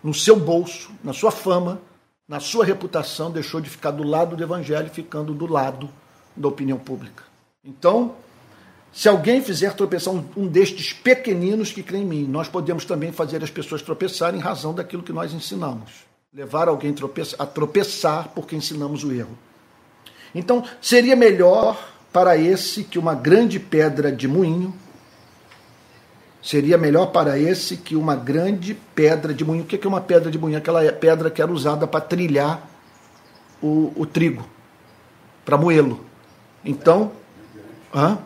no 0.05 0.13
seu 0.13 0.39
bolso, 0.39 0.91
na 1.03 1.15
sua 1.15 1.31
fama, 1.31 1.81
na 2.29 2.39
sua 2.39 2.67
reputação, 2.67 3.31
deixou 3.31 3.59
de 3.59 3.71
ficar 3.71 3.93
do 3.93 4.03
lado 4.03 4.37
do 4.37 4.43
evangelho, 4.43 4.91
ficando 4.91 5.33
do 5.33 5.51
lado 5.51 5.89
da 6.37 6.49
opinião 6.49 6.77
pública. 6.77 7.25
Então, 7.65 8.15
se 8.93 9.09
alguém 9.09 9.41
fizer 9.41 9.73
tropeçar 9.73 10.13
um, 10.13 10.47
destes 10.47 10.93
pequeninos 10.93 11.73
que 11.73 11.83
crê 11.83 11.97
em 11.97 12.05
mim, 12.05 12.25
nós 12.25 12.47
podemos 12.47 12.85
também 12.85 13.11
fazer 13.11 13.43
as 13.43 13.49
pessoas 13.49 13.81
tropeçarem 13.81 14.39
em 14.39 14.43
razão 14.43 14.75
daquilo 14.75 15.03
que 15.03 15.15
nós 15.15 15.33
ensinamos. 15.33 16.05
levar 16.31 16.69
alguém 16.69 16.95
a 17.39 17.47
tropeçar 17.47 18.29
porque 18.35 18.55
ensinamos 18.55 19.03
o 19.03 19.11
erro. 19.11 19.39
Então, 20.35 20.63
seria 20.79 21.17
melhor 21.17 21.83
para 22.13 22.37
esse 22.37 22.85
que 22.85 22.99
uma 22.99 23.15
grande 23.15 23.59
pedra 23.59 24.13
de 24.13 24.29
moinho, 24.29 24.75
seria 26.47 26.79
melhor 26.79 27.07
para 27.07 27.37
esse 27.37 27.77
que 27.77 27.97
uma 27.97 28.15
grande 28.15 28.73
pedra 28.95 29.35
de 29.35 29.45
moinho. 29.45 29.65
O 29.65 29.67
que 29.67 29.85
é 29.85 29.89
uma 29.89 30.01
pedra 30.01 30.31
de 30.31 30.39
moinho? 30.39 30.57
Aquela 30.57 30.81
pedra 30.93 31.29
que 31.29 31.43
era 31.43 31.51
usada 31.51 31.89
para 31.89 32.01
trilhar 32.01 32.71
o, 33.61 33.93
o 33.97 34.07
trigo, 34.07 34.47
para 35.45 35.59
moê-lo. 35.59 36.05
Então, 36.65 37.11
hã? 37.93 38.19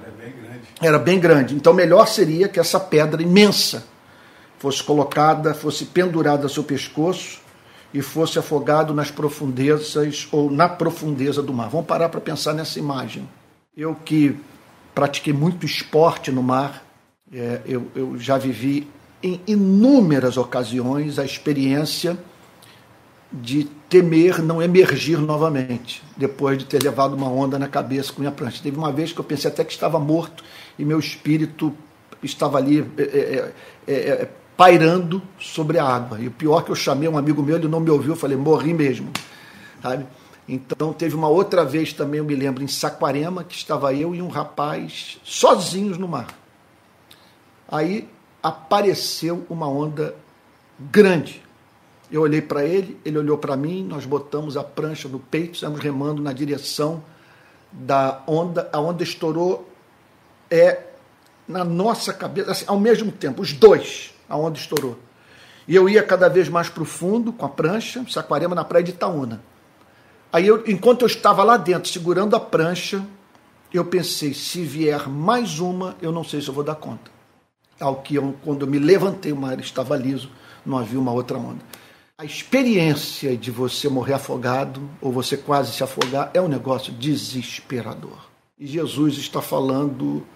Era 0.00 0.10
bem 0.12 0.32
grande. 0.32 0.60
Era 0.80 0.98
bem 0.98 1.20
grande. 1.20 1.54
Então, 1.56 1.74
melhor 1.74 2.06
seria 2.06 2.48
que 2.48 2.60
essa 2.60 2.78
pedra 2.78 3.20
imensa 3.20 3.84
fosse 4.60 4.80
colocada, 4.84 5.52
fosse 5.52 5.86
pendurada 5.86 6.44
ao 6.44 6.48
seu 6.48 6.62
pescoço 6.62 7.40
e 7.92 8.00
fosse 8.00 8.38
afogado 8.38 8.94
nas 8.94 9.10
profundezas 9.10 10.28
ou 10.30 10.52
na 10.52 10.68
profundeza 10.68 11.42
do 11.42 11.52
mar. 11.52 11.68
Vamos 11.68 11.86
parar 11.86 12.10
para 12.10 12.20
pensar 12.20 12.52
nessa 12.52 12.78
imagem. 12.78 13.28
Eu 13.76 13.96
que 13.96 14.38
pratiquei 14.94 15.32
muito 15.32 15.66
esporte 15.66 16.30
no 16.30 16.44
mar, 16.44 16.85
é, 17.32 17.60
eu, 17.66 17.86
eu 17.94 18.18
já 18.18 18.38
vivi 18.38 18.88
em 19.22 19.40
inúmeras 19.46 20.36
ocasiões 20.36 21.18
a 21.18 21.24
experiência 21.24 22.16
de 23.32 23.64
temer 23.88 24.40
não 24.40 24.62
emergir 24.62 25.18
novamente, 25.18 26.02
depois 26.16 26.58
de 26.58 26.64
ter 26.64 26.82
levado 26.82 27.14
uma 27.14 27.28
onda 27.28 27.58
na 27.58 27.68
cabeça 27.68 28.12
com 28.12 28.20
minha 28.20 28.32
prancha. 28.32 28.62
Teve 28.62 28.78
uma 28.78 28.92
vez 28.92 29.12
que 29.12 29.18
eu 29.18 29.24
pensei 29.24 29.50
até 29.50 29.64
que 29.64 29.72
estava 29.72 29.98
morto 29.98 30.44
e 30.78 30.84
meu 30.84 30.98
espírito 30.98 31.74
estava 32.22 32.58
ali 32.58 32.86
é, 32.96 33.02
é, 33.02 33.52
é, 33.86 33.94
é 33.94 34.30
pairando 34.56 35.20
sobre 35.38 35.78
a 35.78 35.84
água. 35.84 36.18
E 36.18 36.28
o 36.28 36.30
pior 36.30 36.60
é 36.60 36.64
que 36.64 36.70
eu 36.70 36.74
chamei 36.74 37.08
um 37.08 37.18
amigo 37.18 37.42
meu, 37.42 37.56
ele 37.56 37.68
não 37.68 37.80
me 37.80 37.90
ouviu, 37.90 38.12
eu 38.12 38.16
falei, 38.16 38.36
morri 38.36 38.72
mesmo. 38.72 39.10
Sabe? 39.82 40.06
Então 40.48 40.92
teve 40.92 41.14
uma 41.14 41.28
outra 41.28 41.64
vez 41.64 41.92
também, 41.92 42.18
eu 42.18 42.24
me 42.24 42.34
lembro, 42.34 42.62
em 42.62 42.68
Saquarema, 42.68 43.44
que 43.44 43.54
estava 43.54 43.92
eu 43.92 44.14
e 44.14 44.22
um 44.22 44.28
rapaz 44.28 45.18
sozinhos 45.24 45.98
no 45.98 46.08
mar. 46.08 46.28
Aí 47.68 48.08
apareceu 48.42 49.46
uma 49.50 49.68
onda 49.68 50.14
grande. 50.78 51.42
Eu 52.10 52.22
olhei 52.22 52.40
para 52.40 52.64
ele, 52.64 52.98
ele 53.04 53.18
olhou 53.18 53.36
para 53.36 53.56
mim, 53.56 53.82
nós 53.82 54.06
botamos 54.06 54.56
a 54.56 54.62
prancha 54.62 55.08
no 55.08 55.18
peito, 55.18 55.54
estamos 55.54 55.80
remando 55.80 56.22
na 56.22 56.32
direção 56.32 57.02
da 57.72 58.22
onda. 58.26 58.68
A 58.72 58.78
onda 58.78 59.02
estourou 59.02 59.68
é 60.50 60.84
na 61.48 61.64
nossa 61.64 62.12
cabeça, 62.12 62.50
assim, 62.50 62.64
ao 62.68 62.78
mesmo 62.78 63.10
tempo, 63.10 63.42
os 63.42 63.52
dois 63.52 64.14
a 64.28 64.36
onda 64.36 64.58
estourou. 64.58 64.98
E 65.66 65.74
eu 65.74 65.88
ia 65.88 66.02
cada 66.02 66.28
vez 66.28 66.48
mais 66.48 66.68
profundo 66.68 67.32
com 67.32 67.44
a 67.44 67.48
prancha, 67.48 68.04
Saquarema, 68.08 68.54
na 68.54 68.64
praia 68.64 68.84
de 68.84 68.92
Itaúna. 68.92 69.42
Aí, 70.32 70.46
eu, 70.46 70.62
enquanto 70.66 71.02
eu 71.02 71.06
estava 71.06 71.42
lá 71.42 71.56
dentro, 71.56 71.90
segurando 71.90 72.36
a 72.36 72.40
prancha, 72.40 73.04
eu 73.72 73.84
pensei: 73.84 74.32
se 74.32 74.62
vier 74.62 75.08
mais 75.08 75.58
uma, 75.58 75.96
eu 76.00 76.12
não 76.12 76.22
sei 76.22 76.40
se 76.40 76.48
eu 76.48 76.54
vou 76.54 76.62
dar 76.62 76.76
conta. 76.76 77.15
Ao 77.78 77.96
que, 77.96 78.14
eu, 78.14 78.34
quando 78.42 78.62
eu 78.62 78.66
me 78.66 78.78
levantei, 78.78 79.32
o 79.32 79.36
mar 79.36 79.58
estava 79.60 79.96
liso, 79.96 80.30
não 80.64 80.78
havia 80.78 80.98
uma 80.98 81.12
outra 81.12 81.36
onda. 81.36 81.60
A 82.18 82.24
experiência 82.24 83.36
de 83.36 83.50
você 83.50 83.88
morrer 83.88 84.14
afogado, 84.14 84.88
ou 85.02 85.12
você 85.12 85.36
quase 85.36 85.72
se 85.72 85.84
afogar, 85.84 86.30
é 86.32 86.40
um 86.40 86.48
negócio 86.48 86.92
desesperador. 86.92 88.26
E 88.58 88.66
Jesus 88.66 89.18
está 89.18 89.42
falando 89.42 90.26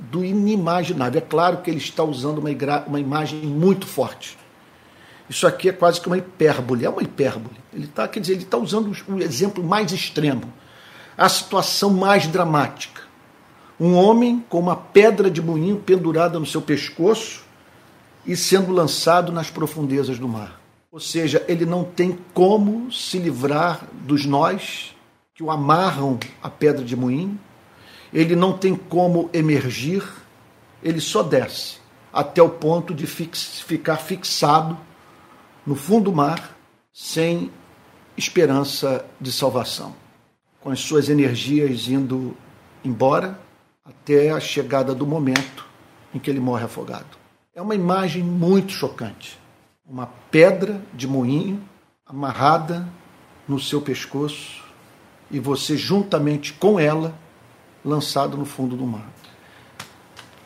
do 0.00 0.24
inimaginável. 0.24 1.18
É 1.18 1.24
claro 1.24 1.58
que 1.58 1.70
ele 1.70 1.78
está 1.78 2.02
usando 2.02 2.38
uma, 2.38 2.50
uma 2.86 2.98
imagem 2.98 3.40
muito 3.40 3.86
forte. 3.86 4.38
Isso 5.28 5.46
aqui 5.46 5.68
é 5.68 5.72
quase 5.72 6.00
que 6.00 6.06
uma 6.06 6.18
hipérbole, 6.18 6.84
é 6.84 6.88
uma 6.88 7.02
hipérbole. 7.02 7.56
Ele 7.72 7.84
está, 7.84 8.08
quer 8.08 8.20
dizer, 8.20 8.32
ele 8.34 8.44
está 8.44 8.56
usando 8.56 8.92
o 9.08 9.18
exemplo 9.20 9.62
mais 9.62 9.92
extremo, 9.92 10.52
a 11.16 11.28
situação 11.28 11.90
mais 11.90 12.26
dramática. 12.26 13.01
Um 13.78 13.94
homem 13.94 14.44
com 14.48 14.58
uma 14.58 14.76
pedra 14.76 15.30
de 15.30 15.42
moinho 15.42 15.76
pendurada 15.76 16.38
no 16.38 16.46
seu 16.46 16.62
pescoço 16.62 17.42
e 18.26 18.36
sendo 18.36 18.72
lançado 18.72 19.32
nas 19.32 19.50
profundezas 19.50 20.18
do 20.18 20.28
mar. 20.28 20.60
Ou 20.90 21.00
seja, 21.00 21.44
ele 21.48 21.64
não 21.64 21.84
tem 21.84 22.18
como 22.34 22.92
se 22.92 23.18
livrar 23.18 23.86
dos 23.92 24.26
nós 24.26 24.94
que 25.34 25.42
o 25.42 25.50
amarram 25.50 26.18
à 26.42 26.50
pedra 26.50 26.84
de 26.84 26.94
moinho, 26.94 27.38
ele 28.12 28.36
não 28.36 28.52
tem 28.52 28.76
como 28.76 29.30
emergir, 29.32 30.04
ele 30.82 31.00
só 31.00 31.22
desce 31.22 31.80
até 32.12 32.42
o 32.42 32.50
ponto 32.50 32.94
de 32.94 33.06
fix, 33.06 33.62
ficar 33.62 33.96
fixado 33.96 34.76
no 35.66 35.74
fundo 35.74 36.10
do 36.10 36.12
mar, 36.12 36.54
sem 36.92 37.50
esperança 38.16 39.04
de 39.18 39.32
salvação, 39.32 39.94
com 40.60 40.70
as 40.70 40.80
suas 40.80 41.08
energias 41.08 41.88
indo 41.88 42.36
embora 42.84 43.40
até 43.84 44.30
a 44.30 44.40
chegada 44.40 44.94
do 44.94 45.06
momento 45.06 45.66
em 46.14 46.18
que 46.18 46.30
ele 46.30 46.40
morre 46.40 46.64
afogado. 46.64 47.16
É 47.54 47.60
uma 47.60 47.74
imagem 47.74 48.22
muito 48.22 48.72
chocante. 48.72 49.38
Uma 49.84 50.06
pedra 50.30 50.80
de 50.94 51.06
moinho 51.06 51.62
amarrada 52.06 52.88
no 53.48 53.58
seu 53.58 53.80
pescoço 53.80 54.62
e 55.30 55.40
você, 55.40 55.76
juntamente 55.76 56.52
com 56.52 56.78
ela, 56.78 57.14
lançado 57.84 58.36
no 58.36 58.44
fundo 58.44 58.76
do 58.76 58.86
mar. 58.86 59.10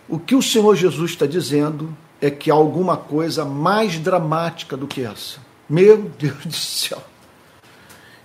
O 0.09 0.19
que 0.19 0.35
o 0.35 0.43
Senhor 0.43 0.75
Jesus 0.77 1.11
está 1.11 1.27
dizendo 1.27 1.97
é 2.21 2.31
que 2.31 2.51
há 2.51 2.55
alguma 2.55 2.97
coisa 2.97 3.45
mais 3.45 3.99
dramática 3.99 4.77
do 4.77 4.87
que 4.87 5.03
essa. 5.03 5.39
Meu 5.69 6.11
Deus 6.19 6.47
do 6.47 6.55
céu! 6.55 7.03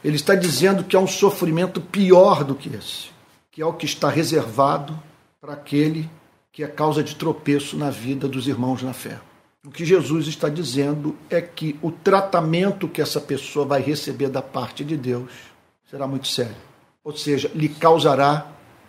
Ele 0.04 0.16
está 0.16 0.36
dizendo 0.36 0.84
que 0.84 0.96
há 0.96 1.00
um 1.00 1.08
sofrimento 1.08 1.82
pior 1.82 2.44
do 2.44 2.56
que 2.56 2.70
esse, 2.70 3.10
que 3.52 3.62
é 3.62 3.66
o 3.66 3.74
que 3.74 3.86
está 3.86 4.10
reservado 4.10 4.98
para 5.42 5.54
aquele 5.54 6.10
que 6.52 6.64
é 6.64 6.68
causa 6.68 7.04
de 7.04 7.16
tropeço 7.16 7.78
na 7.78 7.90
vida 7.90 8.28
dos 8.28 8.48
irmãos 8.48 8.82
na 8.82 8.94
fé. 8.94 9.20
O 9.66 9.70
que 9.70 9.86
Jesus 9.86 10.28
está 10.28 10.50
dizendo 10.50 11.16
é 11.30 11.42
que 11.42 11.78
o 11.82 11.92
tratamento 11.92 12.88
que 12.88 13.02
essa 13.02 13.22
pessoa 13.22 13.66
vai 13.66 13.82
receber 13.82 14.30
da 14.30 14.42
parte 14.42 14.84
de 14.84 14.98
Deus 14.98 15.32
será 15.90 16.08
muito 16.08 16.28
sério. 16.28 16.56
Ou 17.04 17.16
seja, 17.16 17.52
lhe 17.54 17.70
causará 17.70 18.48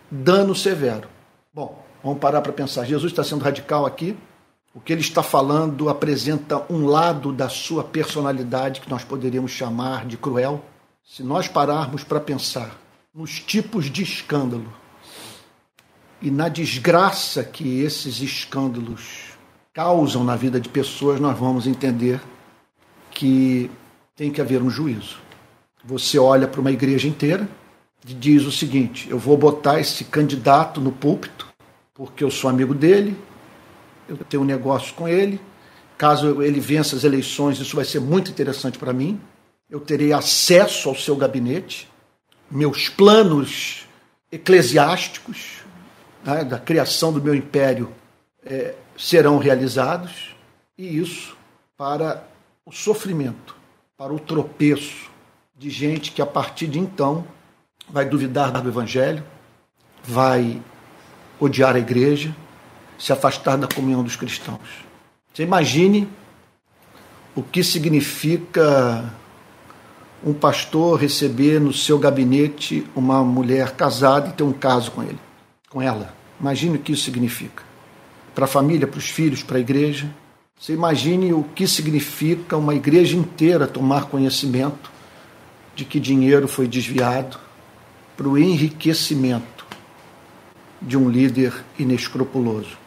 dano 0.09 0.55
severo. 0.55 1.07
Bom, 1.53 1.83
vamos 2.03 2.19
parar 2.19 2.41
para 2.41 2.51
pensar. 2.51 2.85
Jesus 2.85 3.11
está 3.11 3.23
sendo 3.23 3.43
radical 3.43 3.85
aqui. 3.85 4.17
O 4.73 4.79
que 4.79 4.91
ele 4.91 5.01
está 5.01 5.21
falando 5.21 5.89
apresenta 5.89 6.65
um 6.69 6.85
lado 6.85 7.31
da 7.31 7.49
sua 7.49 7.83
personalidade 7.83 8.81
que 8.81 8.89
nós 8.89 9.03
poderíamos 9.03 9.51
chamar 9.51 10.05
de 10.05 10.17
cruel. 10.17 10.63
Se 11.03 11.21
nós 11.21 11.47
pararmos 11.47 12.03
para 12.03 12.19
pensar 12.19 12.82
nos 13.13 13.39
tipos 13.39 13.91
de 13.91 14.01
escândalo 14.01 14.73
e 16.19 16.31
na 16.31 16.49
desgraça 16.49 17.43
que 17.43 17.81
esses 17.81 18.19
escândalos 18.21 19.33
causam 19.71 20.23
na 20.23 20.35
vida 20.35 20.59
de 20.59 20.67
pessoas, 20.67 21.19
nós 21.19 21.37
vamos 21.37 21.67
entender 21.67 22.19
que 23.11 23.69
tem 24.15 24.31
que 24.31 24.41
haver 24.41 24.63
um 24.63 24.69
juízo. 24.69 25.17
Você 25.85 26.17
olha 26.17 26.47
para 26.47 26.59
uma 26.59 26.71
igreja 26.71 27.07
inteira, 27.07 27.47
diz 28.03 28.45
o 28.45 28.51
seguinte: 28.51 29.07
eu 29.09 29.19
vou 29.19 29.37
botar 29.37 29.79
esse 29.79 30.05
candidato 30.05 30.81
no 30.81 30.91
púlpito, 30.91 31.47
porque 31.93 32.23
eu 32.23 32.31
sou 32.31 32.49
amigo 32.49 32.73
dele, 32.73 33.15
eu 34.07 34.17
tenho 34.17 34.41
um 34.41 34.45
negócio 34.45 34.93
com 34.95 35.07
ele. 35.07 35.39
Caso 35.97 36.41
ele 36.41 36.59
vença 36.59 36.95
as 36.95 37.03
eleições, 37.03 37.59
isso 37.59 37.75
vai 37.75 37.85
ser 37.85 37.99
muito 37.99 38.31
interessante 38.31 38.79
para 38.79 38.91
mim. 38.91 39.21
Eu 39.69 39.79
terei 39.79 40.11
acesso 40.11 40.89
ao 40.89 40.95
seu 40.95 41.15
gabinete, 41.15 41.87
meus 42.53 42.87
planos 42.87 43.87
eclesiásticos 44.31 45.63
né, 46.23 46.43
da 46.43 46.59
criação 46.59 47.11
do 47.11 47.21
meu 47.21 47.33
império 47.33 47.91
é, 48.45 48.75
serão 48.95 49.39
realizados, 49.39 50.35
e 50.77 50.99
isso 50.99 51.35
para 51.75 52.23
o 52.63 52.71
sofrimento, 52.71 53.55
para 53.97 54.13
o 54.13 54.19
tropeço 54.19 55.09
de 55.55 55.69
gente 55.69 56.11
que 56.11 56.21
a 56.21 56.25
partir 56.25 56.67
de 56.67 56.77
então 56.77 57.25
vai 57.89 58.05
duvidar 58.05 58.51
do 58.51 58.69
Evangelho, 58.69 59.23
vai 60.03 60.61
odiar 61.39 61.75
a 61.75 61.79
igreja, 61.79 62.35
se 62.99 63.11
afastar 63.11 63.57
da 63.57 63.67
comunhão 63.67 64.03
dos 64.03 64.15
cristãos. 64.15 64.85
Você 65.33 65.41
imagine 65.41 66.07
o 67.35 67.41
que 67.41 67.63
significa 67.63 69.11
um 70.25 70.33
pastor 70.33 70.99
receber 70.99 71.59
no 71.59 71.73
seu 71.73 71.99
gabinete 71.99 72.85
uma 72.95 73.23
mulher 73.23 73.71
casada 73.71 74.29
e 74.29 74.33
ter 74.33 74.43
um 74.43 74.53
caso 74.53 74.91
com 74.91 75.03
ele, 75.03 75.19
com 75.69 75.81
ela. 75.81 76.13
Imagine 76.39 76.77
o 76.77 76.79
que 76.79 76.93
isso 76.93 77.03
significa 77.03 77.63
para 78.33 78.45
a 78.45 78.47
família, 78.47 78.87
para 78.87 78.97
os 78.97 79.09
filhos, 79.09 79.43
para 79.43 79.57
a 79.57 79.61
igreja. 79.61 80.09
Você 80.59 80.73
imagine 80.73 81.33
o 81.33 81.43
que 81.43 81.67
significa 81.67 82.57
uma 82.57 82.73
igreja 82.73 83.15
inteira 83.15 83.67
tomar 83.67 84.05
conhecimento 84.05 84.91
de 85.75 85.85
que 85.85 85.99
dinheiro 85.99 86.47
foi 86.47 86.67
desviado, 86.67 87.37
para 88.15 88.27
o 88.27 88.37
enriquecimento 88.37 89.65
de 90.79 90.95
um 90.95 91.09
líder 91.09 91.53
inescrupuloso. 91.79 92.77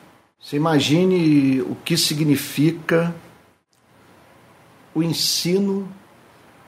Você 0.41 0.57
imagine 0.57 1.61
o 1.63 1.77
que 1.85 1.97
significa 1.97 3.15
o 4.95 5.03
ensino 5.03 5.89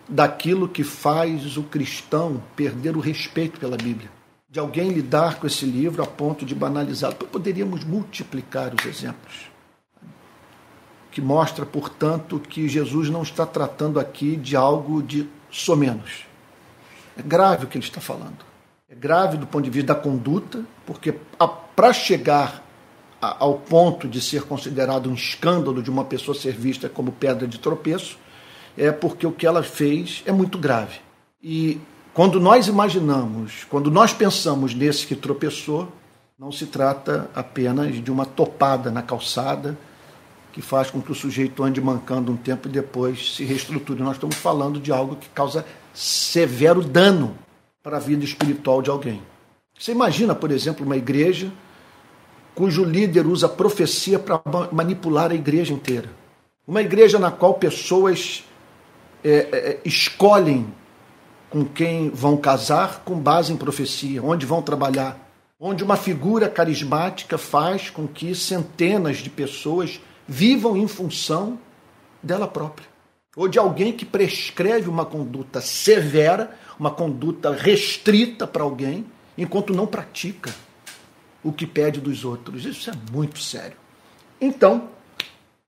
daquilo 0.09 0.69
que 0.69 0.83
faz 0.83 1.57
o 1.57 1.62
cristão 1.62 2.43
perder 2.57 2.97
o 2.97 3.00
respeito 3.00 3.61
pela 3.61 3.77
Bíblia. 3.77 4.11
De 4.49 4.59
alguém 4.59 4.88
lidar 4.88 5.38
com 5.38 5.47
esse 5.47 5.67
livro 5.67 6.03
a 6.03 6.07
ponto 6.07 6.47
de 6.47 6.55
banalizá-lo. 6.55 7.15
Poderíamos 7.15 7.85
multiplicar 7.85 8.73
os 8.75 8.87
exemplos. 8.87 9.50
Que 11.11 11.21
mostra, 11.21 11.67
portanto, 11.67 12.38
que 12.38 12.69
Jesus 12.69 13.11
não 13.11 13.23
está 13.23 13.45
tratando 13.45 14.00
aqui 14.00 14.37
de 14.37 14.57
algo 14.57 15.03
de 15.03 15.29
somenos. 15.50 16.25
É 17.17 17.23
grave 17.23 17.65
o 17.65 17.69
que 17.69 17.77
ele 17.77 17.85
está 17.85 18.00
falando. 18.00 18.49
É 18.88 18.95
grave 18.95 19.37
do 19.37 19.47
ponto 19.47 19.65
de 19.65 19.71
vista 19.71 19.93
da 19.93 20.00
conduta, 20.00 20.65
porque 20.87 21.12
para 21.77 21.93
chegar 21.93 22.65
ao 23.21 23.55
ponto 23.55 24.09
de 24.09 24.21
ser 24.21 24.45
considerado 24.45 25.11
um 25.11 25.15
escândalo 25.15 25.83
de 25.83 25.91
uma 25.91 26.05
pessoa 26.05 26.35
ser 26.35 26.53
vista 26.53 26.88
como 26.88 27.12
pedra 27.12 27.47
de 27.47 27.59
tropeço, 27.59 28.19
é 28.78 28.92
porque 28.92 29.26
o 29.26 29.32
que 29.32 29.47
ela 29.47 29.62
fez 29.62 30.23
é 30.25 30.32
muito 30.32 30.56
grave. 30.56 31.00
E 31.42 31.80
quando 32.14 32.40
nós 32.40 32.68
imaginamos, 32.68 33.64
quando 33.68 33.90
nós 33.90 34.12
pensamos 34.12 34.75
nesse 34.75 35.06
que 35.06 35.16
tropeçou, 35.16 35.88
não 36.38 36.52
se 36.52 36.66
trata 36.66 37.28
apenas 37.35 38.02
de 38.02 38.11
uma 38.11 38.25
topada 38.25 38.90
na 38.90 39.02
calçada 39.02 39.76
que 40.52 40.62
faz 40.62 40.90
com 40.90 41.02
que 41.02 41.12
o 41.12 41.14
sujeito 41.14 41.62
ande 41.62 41.80
mancando 41.80 42.32
um 42.32 42.37
tempo 42.37 42.68
e 42.68 42.70
depois 42.70 43.35
se 43.35 43.44
reestruture. 43.44 44.02
Nós 44.02 44.16
estamos 44.16 44.37
falando 44.37 44.80
de 44.80 44.92
algo 44.92 45.16
que 45.16 45.28
causa 45.30 45.66
severo 45.92 46.82
dano 46.82 47.37
para 47.82 47.97
a 47.97 48.00
vida 48.00 48.25
espiritual 48.25 48.80
de 48.80 48.90
alguém. 48.90 49.23
Você 49.78 49.92
imagina, 49.92 50.35
por 50.35 50.50
exemplo, 50.50 50.85
uma 50.85 50.97
igreja 50.97 51.52
cujo 52.54 52.85
líder 52.85 53.26
usa 53.26 53.49
profecia 53.49 54.18
para 54.18 54.40
manipular 54.73 55.30
a 55.30 55.35
igreja 55.35 55.73
inteira. 55.73 56.11
Uma 56.66 56.82
igreja 56.82 57.18
na 57.18 57.30
qual 57.30 57.54
pessoas 57.54 58.44
é, 59.28 59.49
é, 59.52 59.80
escolhem 59.85 60.73
com 61.50 61.64
quem 61.64 62.11
vão 62.11 62.37
casar 62.37 63.02
com 63.04 63.18
base 63.18 63.52
em 63.52 63.56
profecia, 63.56 64.23
onde 64.23 64.47
vão 64.47 64.62
trabalhar, 64.62 65.18
onde 65.58 65.82
uma 65.82 65.97
figura 65.97 66.49
carismática 66.49 67.37
faz 67.37 67.90
com 67.90 68.06
que 68.06 68.35
centenas 68.35 69.18
de 69.18 69.30
pessoas 69.30 70.00
vivam 70.26 70.76
em 70.76 70.87
função 70.87 71.58
dela 72.23 72.47
própria, 72.47 72.88
ou 73.37 73.49
de 73.49 73.58
alguém 73.58 73.92
que 73.92 74.04
prescreve 74.04 74.88
uma 74.88 75.04
conduta 75.04 75.61
severa, 75.61 76.56
uma 76.78 76.90
conduta 76.90 77.52
restrita 77.52 78.47
para 78.47 78.62
alguém, 78.62 79.06
enquanto 79.37 79.73
não 79.73 79.87
pratica 79.87 80.54
o 81.42 81.52
que 81.52 81.66
pede 81.66 82.00
dos 82.00 82.25
outros. 82.25 82.64
Isso 82.64 82.90
é 82.90 82.94
muito 83.12 83.38
sério. 83.40 83.76
Então, 84.40 84.90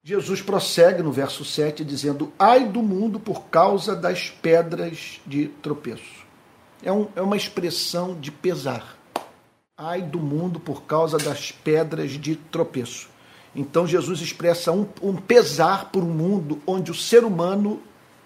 Jesus 0.03 0.41
prossegue 0.41 1.03
no 1.03 1.13
verso 1.13 1.45
7 1.45 1.85
dizendo: 1.85 2.33
Ai 2.39 2.67
do 2.67 2.83
mundo 2.83 3.21
por 3.21 3.45
causa 3.45 3.95
das 3.95 4.31
pedras 4.31 5.21
de 5.27 5.49
tropeço. 5.49 6.25
É, 6.83 6.91
um, 6.91 7.09
é 7.15 7.21
uma 7.21 7.37
expressão 7.37 8.19
de 8.19 8.31
pesar. 8.31 8.97
Ai 9.77 10.01
do 10.01 10.19
mundo 10.19 10.59
por 10.59 10.85
causa 10.85 11.19
das 11.19 11.53
pedras 11.53 12.13
de 12.13 12.35
tropeço. 12.35 13.11
Então 13.55 13.87
Jesus 13.87 14.21
expressa 14.21 14.73
um, 14.73 14.87
um 15.03 15.17
pesar 15.17 15.91
por 15.91 16.03
um 16.03 16.11
mundo 16.11 16.63
onde 16.67 16.91
o 16.91 16.95
ser 16.95 17.23
humano 17.23 17.83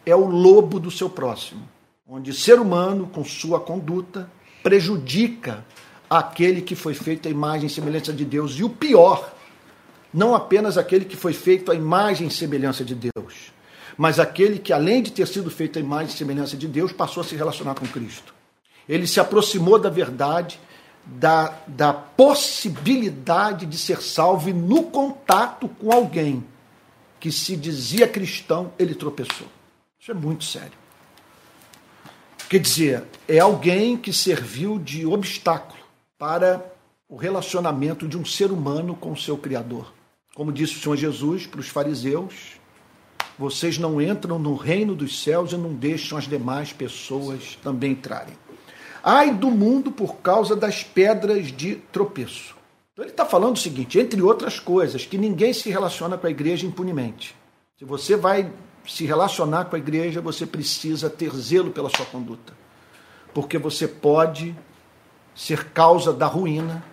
é 0.07 0.15
o 0.15 0.27
lobo 0.27 0.79
do 0.79 0.91
seu 0.91 1.11
próximo, 1.11 1.69
onde 2.07 2.31
o 2.31 2.35
ser 2.35 2.61
humano, 2.61 3.09
com 3.13 3.25
sua 3.25 3.59
conduta, 3.59 4.31
prejudica 4.63 5.65
aquele 6.09 6.61
que 6.61 6.77
foi 6.77 6.95
feito 6.95 7.27
à 7.27 7.31
imagem 7.31 7.67
e 7.67 7.71
semelhança 7.71 8.13
de 8.13 8.25
Deus. 8.25 8.53
E 8.59 8.65
o 8.65 8.71
pior, 8.71 9.34
não 10.15 10.33
apenas 10.33 10.79
aquele 10.79 11.05
que 11.05 11.17
foi 11.17 11.33
feito 11.33 11.73
à 11.73 11.75
imagem 11.75 12.29
e 12.29 12.31
semelhança 12.31 12.85
de 12.85 12.95
Deus, 12.95 13.53
mas 13.99 14.21
aquele 14.21 14.61
que, 14.61 14.73
além 14.73 15.03
de 15.03 15.11
ter 15.11 15.27
sido 15.27 15.51
feito 15.51 15.77
à 15.77 15.83
imagem 15.83 16.15
e 16.15 16.17
semelhança 16.17 16.57
de 16.57 16.69
Deus, 16.69 16.93
passou 16.93 17.21
a 17.21 17.25
se 17.25 17.35
relacionar 17.35 17.75
com 17.75 17.87
Cristo. 17.87 18.33
Ele 18.89 19.09
se 19.09 19.19
aproximou 19.19 19.77
da 19.77 19.91
verdade, 19.91 20.61
da, 21.05 21.59
da 21.67 21.93
possibilidade 21.93 23.67
de 23.67 23.77
ser 23.77 24.01
salvo 24.01 24.49
e 24.49 24.53
no 24.53 24.85
contato 24.85 25.69
com 25.69 25.91
alguém 25.91 26.45
que 27.19 27.33
se 27.33 27.57
dizia 27.57 28.07
cristão, 28.07 28.73
ele 28.79 28.95
tropeçou. 28.95 29.49
Isso 29.99 30.11
é 30.11 30.15
muito 30.15 30.45
sério. 30.45 30.85
Quer 32.49 32.59
dizer, 32.61 33.05
é 33.27 33.39
alguém 33.39 33.97
que 33.97 34.13
serviu 34.13 34.79
de 34.79 35.07
obstáculo 35.07 35.83
para 36.19 36.65
o 37.09 37.17
relacionamento 37.17 38.07
de 38.07 38.19
um 38.19 38.25
ser 38.25 38.51
humano 38.51 38.95
com 38.95 39.13
o 39.13 39.17
seu 39.17 39.39
Criador. 39.39 39.94
Como 40.35 40.53
disse 40.53 40.77
o 40.77 40.81
Senhor 40.81 40.97
Jesus 40.97 41.47
para 41.47 41.61
os 41.61 41.69
fariseus, 41.69 42.59
vocês 43.39 43.79
não 43.79 44.01
entram 44.01 44.39
no 44.39 44.55
reino 44.57 44.95
dos 44.95 45.23
céus 45.23 45.53
e 45.53 45.57
não 45.57 45.73
deixam 45.73 46.19
as 46.19 46.27
demais 46.27 46.73
pessoas 46.73 47.57
também 47.63 47.93
entrarem. 47.93 48.35
Ai 49.03 49.33
do 49.33 49.51
mundo 49.51 49.93
por 49.93 50.17
causa 50.17 50.57
das 50.57 50.83
pedras 50.83 51.53
de 51.53 51.77
tropeço. 51.77 52.57
Então 52.93 53.05
ele 53.05 53.13
está 53.13 53.25
falando 53.25 53.57
o 53.57 53.61
seguinte, 53.61 53.99
entre 53.99 54.23
outras 54.23 54.59
coisas, 54.59 55.05
que 55.05 55.19
ninguém 55.19 55.53
se 55.53 55.69
relaciona 55.71 56.17
com 56.17 56.27
a 56.27 56.31
igreja 56.31 56.67
impunemente. 56.67 57.37
Se 57.77 57.85
você 57.85 58.17
vai 58.17 58.51
se 58.87 59.05
relacionar 59.05 59.67
com 59.67 59.77
a 59.77 59.79
igreja, 59.79 60.21
você 60.21 60.47
precisa 60.47 61.11
ter 61.11 61.31
zelo 61.35 61.71
pela 61.71 61.91
sua 61.91 62.07
conduta. 62.07 62.53
Porque 63.33 63.59
você 63.59 63.89
pode 63.89 64.57
ser 65.35 65.65
causa 65.71 66.13
da 66.13 66.27
ruína 66.27 66.85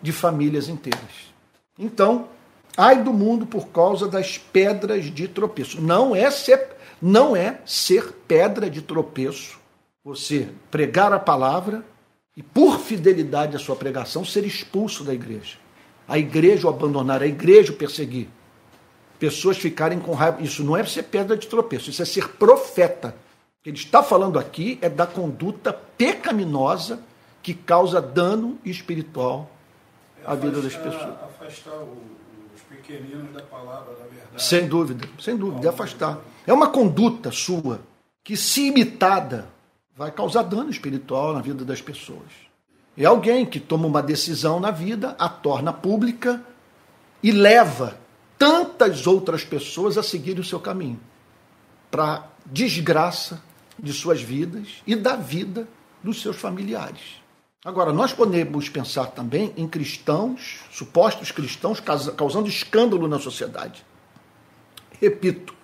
de 0.00 0.12
famílias 0.12 0.68
inteiras. 0.68 1.34
Então, 1.76 2.28
ai 2.76 3.02
do 3.02 3.12
mundo 3.12 3.46
por 3.46 3.68
causa 3.68 4.06
das 4.08 4.38
pedras 4.38 5.06
de 5.06 5.28
tropeço. 5.28 5.80
Não 5.80 6.14
é 6.14 6.30
ser, 6.30 6.76
não 7.00 7.36
é 7.36 7.60
ser 7.64 8.12
pedra 8.26 8.68
de 8.68 8.82
tropeço 8.82 9.58
você 10.08 10.48
pregar 10.70 11.12
a 11.12 11.18
palavra 11.18 11.84
e, 12.34 12.42
por 12.42 12.78
fidelidade 12.78 13.54
à 13.54 13.58
sua 13.58 13.76
pregação, 13.76 14.24
ser 14.24 14.44
expulso 14.44 15.04
da 15.04 15.12
igreja. 15.12 15.58
A 16.06 16.16
igreja 16.18 16.66
o 16.66 16.70
abandonar, 16.70 17.22
a 17.22 17.26
igreja 17.26 17.72
o 17.72 17.76
perseguir. 17.76 18.28
Pessoas 19.18 19.58
ficarem 19.58 19.98
com 19.98 20.14
raiva. 20.14 20.40
Isso 20.40 20.64
não 20.64 20.76
é 20.76 20.84
ser 20.86 21.02
pedra 21.02 21.36
de 21.36 21.46
tropeço, 21.46 21.90
isso 21.90 22.00
é 22.00 22.04
ser 22.06 22.28
profeta. 22.28 23.14
O 23.60 23.64
que 23.64 23.70
ele 23.70 23.76
está 23.76 24.02
falando 24.02 24.38
aqui 24.38 24.78
é 24.80 24.88
da 24.88 25.06
conduta 25.06 25.72
pecaminosa 25.72 27.00
que 27.42 27.52
causa 27.52 28.00
dano 28.00 28.58
espiritual 28.64 29.50
à 30.24 30.34
vida 30.34 30.62
das 30.62 30.74
pessoas. 30.74 31.16
Afastar 31.22 31.74
os 31.82 32.17
pequeninos 32.68 33.32
da 33.32 33.42
palavra, 33.42 33.94
da 33.94 34.04
verdade. 34.04 34.42
Sem 34.42 34.68
dúvida, 34.68 35.08
sem 35.18 35.36
dúvida, 35.36 35.60
de 35.60 35.68
afastar. 35.68 36.20
É 36.46 36.52
uma 36.52 36.68
conduta 36.68 37.30
sua 37.30 37.80
que, 38.22 38.36
se 38.36 38.68
imitada, 38.68 39.48
vai 39.96 40.10
causar 40.10 40.42
dano 40.42 40.70
espiritual 40.70 41.32
na 41.32 41.40
vida 41.40 41.64
das 41.64 41.80
pessoas. 41.80 42.48
É 42.96 43.04
alguém 43.04 43.46
que 43.46 43.60
toma 43.60 43.86
uma 43.86 44.02
decisão 44.02 44.60
na 44.60 44.70
vida, 44.70 45.14
a 45.18 45.28
torna 45.28 45.72
pública 45.72 46.42
e 47.22 47.30
leva 47.30 47.98
tantas 48.36 49.06
outras 49.06 49.44
pessoas 49.44 49.98
a 49.98 50.02
seguirem 50.02 50.40
o 50.40 50.44
seu 50.44 50.60
caminho 50.60 51.00
para 51.90 52.28
desgraça 52.46 53.42
de 53.78 53.92
suas 53.92 54.20
vidas 54.20 54.82
e 54.86 54.94
da 54.94 55.16
vida 55.16 55.68
dos 56.02 56.20
seus 56.20 56.36
familiares. 56.36 57.20
Agora, 57.64 57.92
nós 57.92 58.12
podemos 58.12 58.68
pensar 58.68 59.06
também 59.06 59.52
em 59.56 59.66
cristãos, 59.66 60.60
supostos 60.70 61.32
cristãos, 61.32 61.80
causando 62.16 62.48
escândalo 62.48 63.08
na 63.08 63.18
sociedade. 63.18 63.84
Repito, 65.00 65.54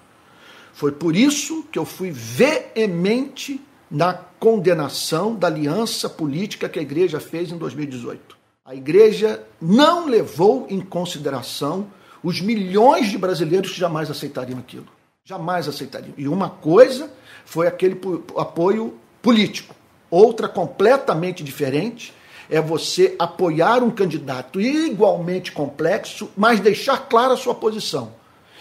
foi 0.72 0.90
por 0.90 1.14
isso 1.14 1.62
que 1.70 1.78
eu 1.78 1.84
fui 1.84 2.10
veemente 2.10 3.64
na 3.88 4.12
condenação 4.12 5.36
da 5.36 5.46
aliança 5.46 6.10
política 6.10 6.68
que 6.68 6.80
a 6.80 6.82
igreja 6.82 7.20
fez 7.20 7.52
em 7.52 7.56
2018. 7.56 8.36
A 8.64 8.74
igreja 8.74 9.44
não 9.60 10.06
levou 10.06 10.66
em 10.68 10.80
consideração 10.80 11.86
os 12.24 12.40
milhões 12.40 13.08
de 13.08 13.16
brasileiros 13.16 13.70
que 13.70 13.78
jamais 13.78 14.10
aceitariam 14.10 14.58
aquilo. 14.58 14.88
Jamais 15.24 15.68
aceitariam. 15.68 16.14
E 16.16 16.26
uma 16.26 16.50
coisa 16.50 17.08
foi 17.44 17.68
aquele 17.68 18.00
apoio 18.36 18.98
político. 19.22 19.76
Outra 20.14 20.46
completamente 20.46 21.42
diferente 21.42 22.14
é 22.48 22.60
você 22.60 23.16
apoiar 23.18 23.82
um 23.82 23.90
candidato 23.90 24.60
igualmente 24.60 25.50
complexo, 25.50 26.30
mas 26.36 26.60
deixar 26.60 27.08
clara 27.08 27.34
a 27.34 27.36
sua 27.36 27.52
posição. 27.52 28.12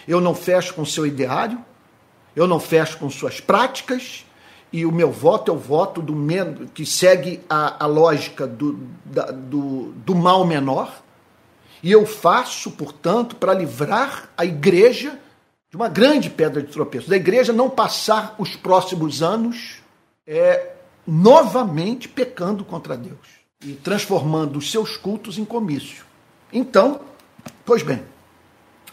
Eu 0.08 0.20
não 0.20 0.34
fecho 0.34 0.74
com 0.74 0.84
seu 0.84 1.06
ideário, 1.06 1.64
eu 2.34 2.48
não 2.48 2.58
fecho 2.58 2.98
com 2.98 3.08
suas 3.08 3.40
práticas, 3.40 4.26
e 4.72 4.84
o 4.84 4.90
meu 4.90 5.12
voto 5.12 5.52
é 5.52 5.54
o 5.54 5.56
voto 5.56 6.02
do 6.02 6.16
que 6.74 6.84
segue 6.84 7.40
a, 7.48 7.84
a 7.84 7.86
lógica 7.86 8.48
do, 8.48 8.88
da, 9.04 9.26
do, 9.26 9.92
do 10.04 10.12
mal 10.12 10.44
menor. 10.44 11.04
E 11.84 11.92
eu 11.92 12.04
faço, 12.04 12.72
portanto, 12.72 13.36
para 13.36 13.54
livrar 13.54 14.28
a 14.36 14.44
igreja 14.44 15.20
de 15.70 15.76
uma 15.76 15.88
grande 15.88 16.28
pedra 16.28 16.60
de 16.60 16.72
tropeço, 16.72 17.08
da 17.08 17.14
igreja 17.14 17.52
não 17.52 17.70
passar 17.70 18.34
os 18.38 18.56
próximos 18.56 19.22
anos 19.22 19.84
é, 20.26 20.73
novamente 21.06 22.08
pecando 22.08 22.64
contra 22.64 22.96
Deus 22.96 23.44
e 23.62 23.72
transformando 23.72 24.58
os 24.58 24.70
seus 24.70 24.96
cultos 24.96 25.38
em 25.38 25.44
comício. 25.44 26.04
Então, 26.52 27.00
pois 27.64 27.82
bem, 27.82 28.02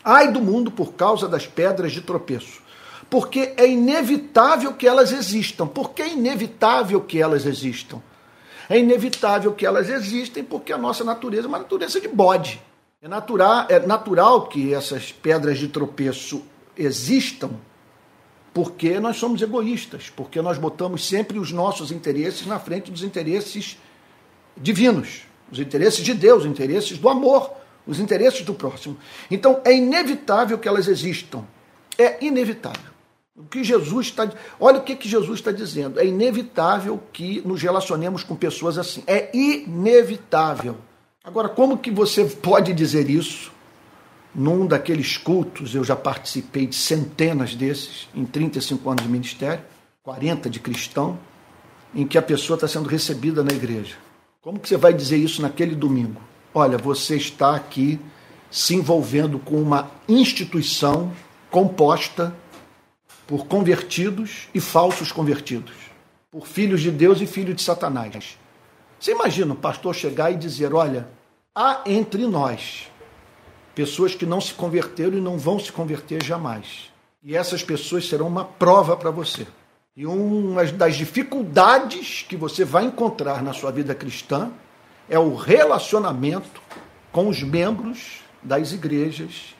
ai 0.03 0.31
do 0.31 0.41
mundo 0.41 0.71
por 0.71 0.93
causa 0.93 1.27
das 1.27 1.45
pedras 1.45 1.91
de 1.91 2.01
tropeço, 2.01 2.61
porque 3.09 3.53
é 3.57 3.67
inevitável 3.67 4.73
que 4.73 4.87
elas 4.87 5.11
existam. 5.11 5.67
Por 5.67 5.91
que 5.91 6.01
é 6.01 6.13
inevitável 6.13 7.01
que 7.01 7.21
elas 7.21 7.45
existam? 7.45 8.01
É 8.69 8.79
inevitável 8.79 9.53
que 9.53 9.65
elas 9.65 9.89
existem 9.89 10.43
porque 10.43 10.71
a 10.71 10.77
nossa 10.77 11.03
natureza 11.03 11.45
é 11.45 11.49
uma 11.49 11.59
natureza 11.59 11.99
de 11.99 12.07
bode. 12.07 12.61
É 13.01 13.07
natural, 13.07 13.65
é 13.67 13.79
natural 13.79 14.47
que 14.47 14.73
essas 14.73 15.11
pedras 15.11 15.57
de 15.57 15.67
tropeço 15.67 16.43
existam 16.77 17.51
porque 18.53 18.99
nós 18.99 19.17
somos 19.17 19.41
egoístas, 19.41 20.11
porque 20.15 20.41
nós 20.41 20.57
botamos 20.57 21.07
sempre 21.07 21.39
os 21.39 21.51
nossos 21.51 21.91
interesses 21.91 22.45
na 22.45 22.59
frente 22.59 22.91
dos 22.91 23.03
interesses 23.03 23.77
divinos, 24.57 25.23
os 25.51 25.59
interesses 25.59 26.03
de 26.03 26.13
Deus, 26.13 26.43
os 26.43 26.49
interesses 26.49 26.97
do 26.97 27.09
amor, 27.09 27.51
os 27.87 27.99
interesses 27.99 28.41
do 28.41 28.53
próximo. 28.53 28.97
Então 29.29 29.61
é 29.63 29.73
inevitável 29.73 30.57
que 30.57 30.67
elas 30.67 30.87
existam. 30.87 31.45
É 31.97 32.23
inevitável. 32.23 32.91
O 33.35 33.43
que 33.43 33.63
Jesus 33.63 34.07
está. 34.07 34.29
Olha 34.59 34.79
o 34.79 34.83
que, 34.83 34.95
que 34.95 35.07
Jesus 35.07 35.39
está 35.39 35.51
dizendo. 35.51 35.99
É 35.99 36.05
inevitável 36.05 37.01
que 37.11 37.41
nos 37.45 37.61
relacionemos 37.61 38.23
com 38.23 38.35
pessoas 38.35 38.77
assim. 38.77 39.03
É 39.07 39.29
inevitável. 39.33 40.77
Agora, 41.23 41.47
como 41.47 41.77
que 41.77 41.89
você 41.89 42.25
pode 42.25 42.73
dizer 42.73 43.09
isso 43.09 43.51
num 44.33 44.65
daqueles 44.65 45.17
cultos? 45.17 45.75
Eu 45.75 45.83
já 45.83 45.95
participei 45.95 46.67
de 46.67 46.75
centenas 46.75 47.55
desses 47.55 48.07
em 48.15 48.25
35 48.25 48.89
anos 48.89 49.03
de 49.03 49.09
ministério, 49.09 49.63
40 50.03 50.49
de 50.49 50.59
cristão, 50.59 51.19
em 51.93 52.07
que 52.07 52.17
a 52.17 52.21
pessoa 52.21 52.55
está 52.55 52.67
sendo 52.67 52.87
recebida 52.87 53.43
na 53.43 53.51
igreja. 53.51 53.95
Como 54.41 54.59
que 54.59 54.67
você 54.67 54.77
vai 54.77 54.93
dizer 54.93 55.17
isso 55.17 55.41
naquele 55.41 55.75
domingo? 55.75 56.21
Olha, 56.53 56.77
você 56.77 57.15
está 57.15 57.55
aqui 57.55 57.99
se 58.49 58.75
envolvendo 58.75 59.39
com 59.39 59.61
uma 59.61 59.91
instituição 60.07 61.11
composta 61.49 62.35
por 63.27 63.45
convertidos 63.45 64.49
e 64.53 64.59
falsos 64.59 65.11
convertidos, 65.11 65.73
por 66.29 66.47
filhos 66.47 66.81
de 66.81 66.91
Deus 66.91 67.21
e 67.21 67.25
filhos 67.25 67.55
de 67.55 67.61
Satanás. 67.61 68.37
Você 68.99 69.11
imagina 69.11 69.53
o 69.53 69.55
pastor 69.55 69.95
chegar 69.95 70.31
e 70.31 70.35
dizer: 70.35 70.73
Olha, 70.73 71.07
há 71.55 71.81
entre 71.85 72.25
nós 72.27 72.89
pessoas 73.75 74.15
que 74.15 74.25
não 74.25 74.41
se 74.41 74.53
converteram 74.53 75.17
e 75.17 75.21
não 75.21 75.37
vão 75.37 75.59
se 75.59 75.71
converter 75.71 76.23
jamais. 76.23 76.91
E 77.23 77.35
essas 77.35 77.63
pessoas 77.63 78.07
serão 78.07 78.27
uma 78.27 78.45
prova 78.45 78.97
para 78.97 79.11
você. 79.11 79.45
E 79.95 80.05
uma 80.05 80.63
das 80.65 80.95
dificuldades 80.95 82.25
que 82.27 82.35
você 82.35 82.63
vai 82.63 82.85
encontrar 82.85 83.43
na 83.43 83.53
sua 83.53 83.71
vida 83.71 83.93
cristã 83.93 84.49
é 85.09 85.19
o 85.19 85.35
relacionamento 85.35 86.61
com 87.11 87.27
os 87.27 87.43
membros 87.43 88.21
das 88.41 88.71
igrejas 88.71 89.53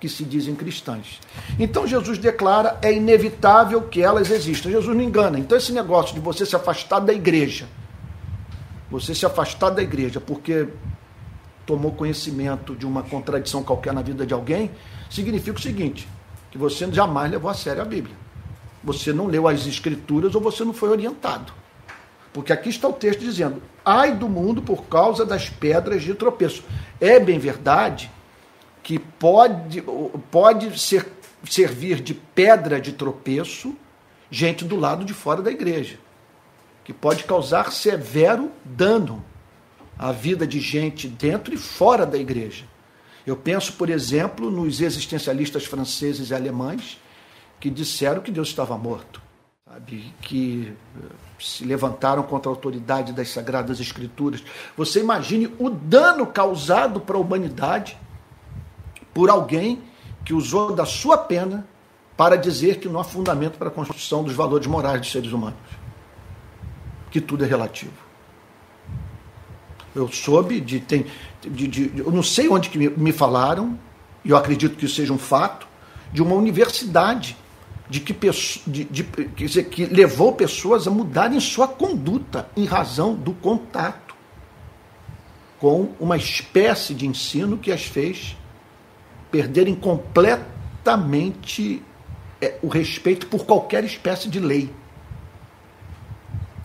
que 0.00 0.08
se 0.08 0.24
dizem 0.24 0.56
cristãs. 0.56 1.20
Então 1.60 1.86
Jesus 1.86 2.18
declara: 2.18 2.78
é 2.82 2.92
inevitável 2.92 3.82
que 3.82 4.02
elas 4.02 4.30
existam. 4.30 4.70
Jesus 4.70 4.96
não 4.96 5.04
engana. 5.04 5.38
Então, 5.38 5.56
esse 5.56 5.70
negócio 5.70 6.14
de 6.14 6.20
você 6.20 6.44
se 6.44 6.56
afastar 6.56 6.98
da 6.98 7.12
igreja, 7.12 7.68
você 8.90 9.14
se 9.14 9.24
afastar 9.24 9.70
da 9.70 9.82
igreja 9.82 10.20
porque 10.20 10.66
tomou 11.66 11.92
conhecimento 11.92 12.74
de 12.74 12.86
uma 12.86 13.02
contradição 13.02 13.62
qualquer 13.62 13.92
na 13.92 14.02
vida 14.02 14.26
de 14.26 14.34
alguém, 14.34 14.70
significa 15.10 15.58
o 15.58 15.62
seguinte: 15.62 16.08
que 16.50 16.58
você 16.58 16.90
jamais 16.92 17.30
levou 17.30 17.50
a 17.50 17.54
sério 17.54 17.82
a 17.82 17.84
Bíblia. 17.84 18.16
Você 18.84 19.12
não 19.12 19.26
leu 19.26 19.46
as 19.46 19.66
Escrituras 19.66 20.34
ou 20.34 20.40
você 20.40 20.64
não 20.64 20.72
foi 20.72 20.88
orientado. 20.88 21.52
Porque 22.32 22.52
aqui 22.52 22.68
está 22.68 22.88
o 22.88 22.92
texto 22.92 23.20
dizendo: 23.20 23.62
ai 23.84 24.14
do 24.14 24.28
mundo 24.28 24.62
por 24.62 24.84
causa 24.84 25.24
das 25.24 25.48
pedras 25.48 26.02
de 26.02 26.14
tropeço. 26.14 26.64
É 27.00 27.20
bem 27.20 27.38
verdade 27.38 28.10
que 28.82 28.98
pode, 28.98 29.82
pode 30.30 30.78
ser, 30.78 31.06
servir 31.48 32.00
de 32.00 32.14
pedra 32.14 32.80
de 32.80 32.92
tropeço 32.92 33.74
gente 34.30 34.64
do 34.64 34.76
lado 34.76 35.04
de 35.04 35.12
fora 35.12 35.42
da 35.42 35.50
igreja, 35.50 35.98
que 36.82 36.92
pode 36.92 37.24
causar 37.24 37.70
severo 37.70 38.50
dano 38.64 39.22
à 39.98 40.12
vida 40.12 40.46
de 40.46 40.60
gente 40.60 41.06
dentro 41.08 41.54
e 41.54 41.56
fora 41.56 42.04
da 42.04 42.18
igreja. 42.18 42.64
Eu 43.26 43.36
penso, 43.36 43.74
por 43.74 43.88
exemplo, 43.88 44.50
nos 44.50 44.80
existencialistas 44.80 45.64
franceses 45.64 46.30
e 46.30 46.34
alemães 46.34 47.00
que 47.60 47.70
disseram 47.70 48.20
que 48.20 48.32
Deus 48.32 48.48
estava 48.48 48.76
morto, 48.76 49.22
sabe? 49.64 50.12
que 50.20 50.72
eh, 50.96 51.06
se 51.38 51.64
levantaram 51.64 52.24
contra 52.24 52.50
a 52.50 52.52
autoridade 52.52 53.12
das 53.12 53.28
sagradas 53.28 53.78
escrituras. 53.78 54.42
Você 54.76 55.00
imagine 55.00 55.54
o 55.58 55.70
dano 55.70 56.26
causado 56.26 57.00
para 57.00 57.16
a 57.16 57.20
humanidade 57.20 57.96
por 59.14 59.30
alguém 59.30 59.80
que 60.24 60.34
usou 60.34 60.74
da 60.74 60.84
sua 60.84 61.16
pena 61.16 61.66
para 62.16 62.36
dizer 62.36 62.78
que 62.78 62.88
não 62.88 62.98
há 62.98 63.04
fundamento 63.04 63.56
para 63.56 63.68
a 63.68 63.70
construção 63.70 64.24
dos 64.24 64.34
valores 64.34 64.66
morais 64.66 65.00
dos 65.00 65.12
seres 65.12 65.32
humanos. 65.32 65.58
Que 67.10 67.20
tudo 67.20 67.44
é 67.44 67.46
relativo. 67.46 68.01
Eu 69.94 70.10
soube 70.10 70.60
de. 70.60 70.80
Tem, 70.80 71.06
de, 71.40 71.68
de, 71.68 71.92
eu 71.98 72.10
não 72.10 72.22
sei 72.22 72.48
onde 72.48 72.70
que 72.70 72.78
me, 72.78 72.88
me 72.88 73.12
falaram, 73.12 73.78
e 74.24 74.30
eu 74.30 74.36
acredito 74.36 74.76
que 74.76 74.86
isso 74.86 74.96
seja 74.96 75.12
um 75.12 75.18
fato, 75.18 75.68
de 76.12 76.20
uma 76.22 76.34
universidade 76.34 77.36
de 77.88 78.00
que, 78.00 78.14
de, 78.66 78.84
de, 78.84 79.04
quer 79.04 79.44
dizer, 79.44 79.64
que 79.64 79.84
levou 79.84 80.32
pessoas 80.32 80.86
a 80.86 80.90
mudarem 80.90 81.38
sua 81.40 81.68
conduta 81.68 82.48
em 82.56 82.64
razão 82.64 83.14
do 83.14 83.34
contato 83.34 84.14
com 85.60 85.90
uma 86.00 86.16
espécie 86.16 86.94
de 86.94 87.06
ensino 87.06 87.58
que 87.58 87.70
as 87.70 87.84
fez 87.84 88.34
perderem 89.30 89.74
completamente 89.74 91.82
é, 92.40 92.56
o 92.62 92.68
respeito 92.68 93.26
por 93.28 93.44
qualquer 93.44 93.84
espécie 93.84 94.28
de 94.28 94.40
lei. 94.40 94.70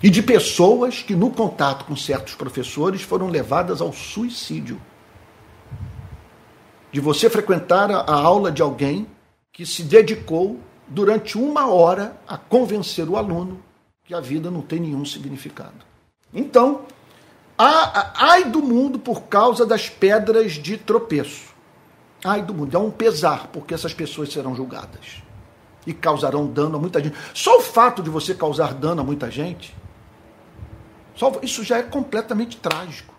E 0.02 0.10
de 0.10 0.22
pessoas 0.22 1.02
que, 1.02 1.16
no 1.16 1.32
contato 1.32 1.86
com 1.86 1.96
certos 1.96 2.36
professores, 2.36 3.02
foram 3.02 3.28
levadas 3.28 3.82
ao 3.82 3.92
suicídio. 3.92 4.80
De 6.92 7.00
você 7.00 7.30
frequentar 7.30 7.90
a 7.92 8.14
aula 8.14 8.52
de 8.52 8.62
alguém 8.62 9.08
que 9.52 9.66
se 9.66 9.84
dedicou 9.84 10.60
durante 10.88 11.38
uma 11.38 11.68
hora 11.68 12.16
a 12.28 12.38
convencer 12.38 13.10
o 13.10 13.18
aluno 13.18 13.60
que 14.04 14.14
a 14.14 14.22
vida 14.22 14.50
não 14.52 14.62
tem 14.62 14.80
nenhum 14.80 15.04
significado. 15.04 15.86
Então, 16.34 16.82
ai 17.58 18.46
do 18.46 18.62
mundo 18.62 19.00
por 19.00 19.24
causa 19.24 19.66
das 19.66 19.90
pedras 19.90 20.54
de 20.54 20.78
tropeço. 20.78 21.48
Ai 22.24 22.42
do 22.42 22.54
mundo, 22.54 22.76
é 22.76 22.80
um 22.80 22.92
pesar, 22.92 23.48
porque 23.48 23.74
essas 23.74 23.94
pessoas 23.94 24.32
serão 24.32 24.56
julgadas 24.56 25.24
e 25.86 25.94
causarão 25.94 26.46
dano 26.46 26.78
a 26.78 26.80
muita 26.80 27.02
gente. 27.02 27.18
Só 27.34 27.58
o 27.58 27.62
fato 27.62 28.02
de 28.04 28.10
você 28.10 28.34
causar 28.34 28.74
dano 28.74 29.02
a 29.02 29.04
muita 29.04 29.30
gente, 29.32 29.76
isso 31.42 31.64
já 31.64 31.78
é 31.78 31.84
completamente 31.84 32.58
trágico. 32.58 33.14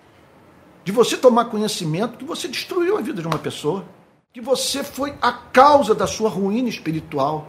De 0.85 0.93
você 0.93 1.17
tomar 1.17 1.47
conhecimento 1.47 2.17
que 2.17 2.25
você 2.25 2.49
destruiu 2.49 2.97
a 2.97 3.01
vida 3.01 3.21
de 3.21 3.27
uma 3.29 3.39
pessoa, 3.39 3.85
que 4.33 4.41
você 4.41 4.85
foi 4.85 5.15
a 5.21 5.33
causa 5.33 5.95
da 5.95 6.07
sua 6.07 6.29
ruína 6.29 6.69
espiritual. 6.69 7.49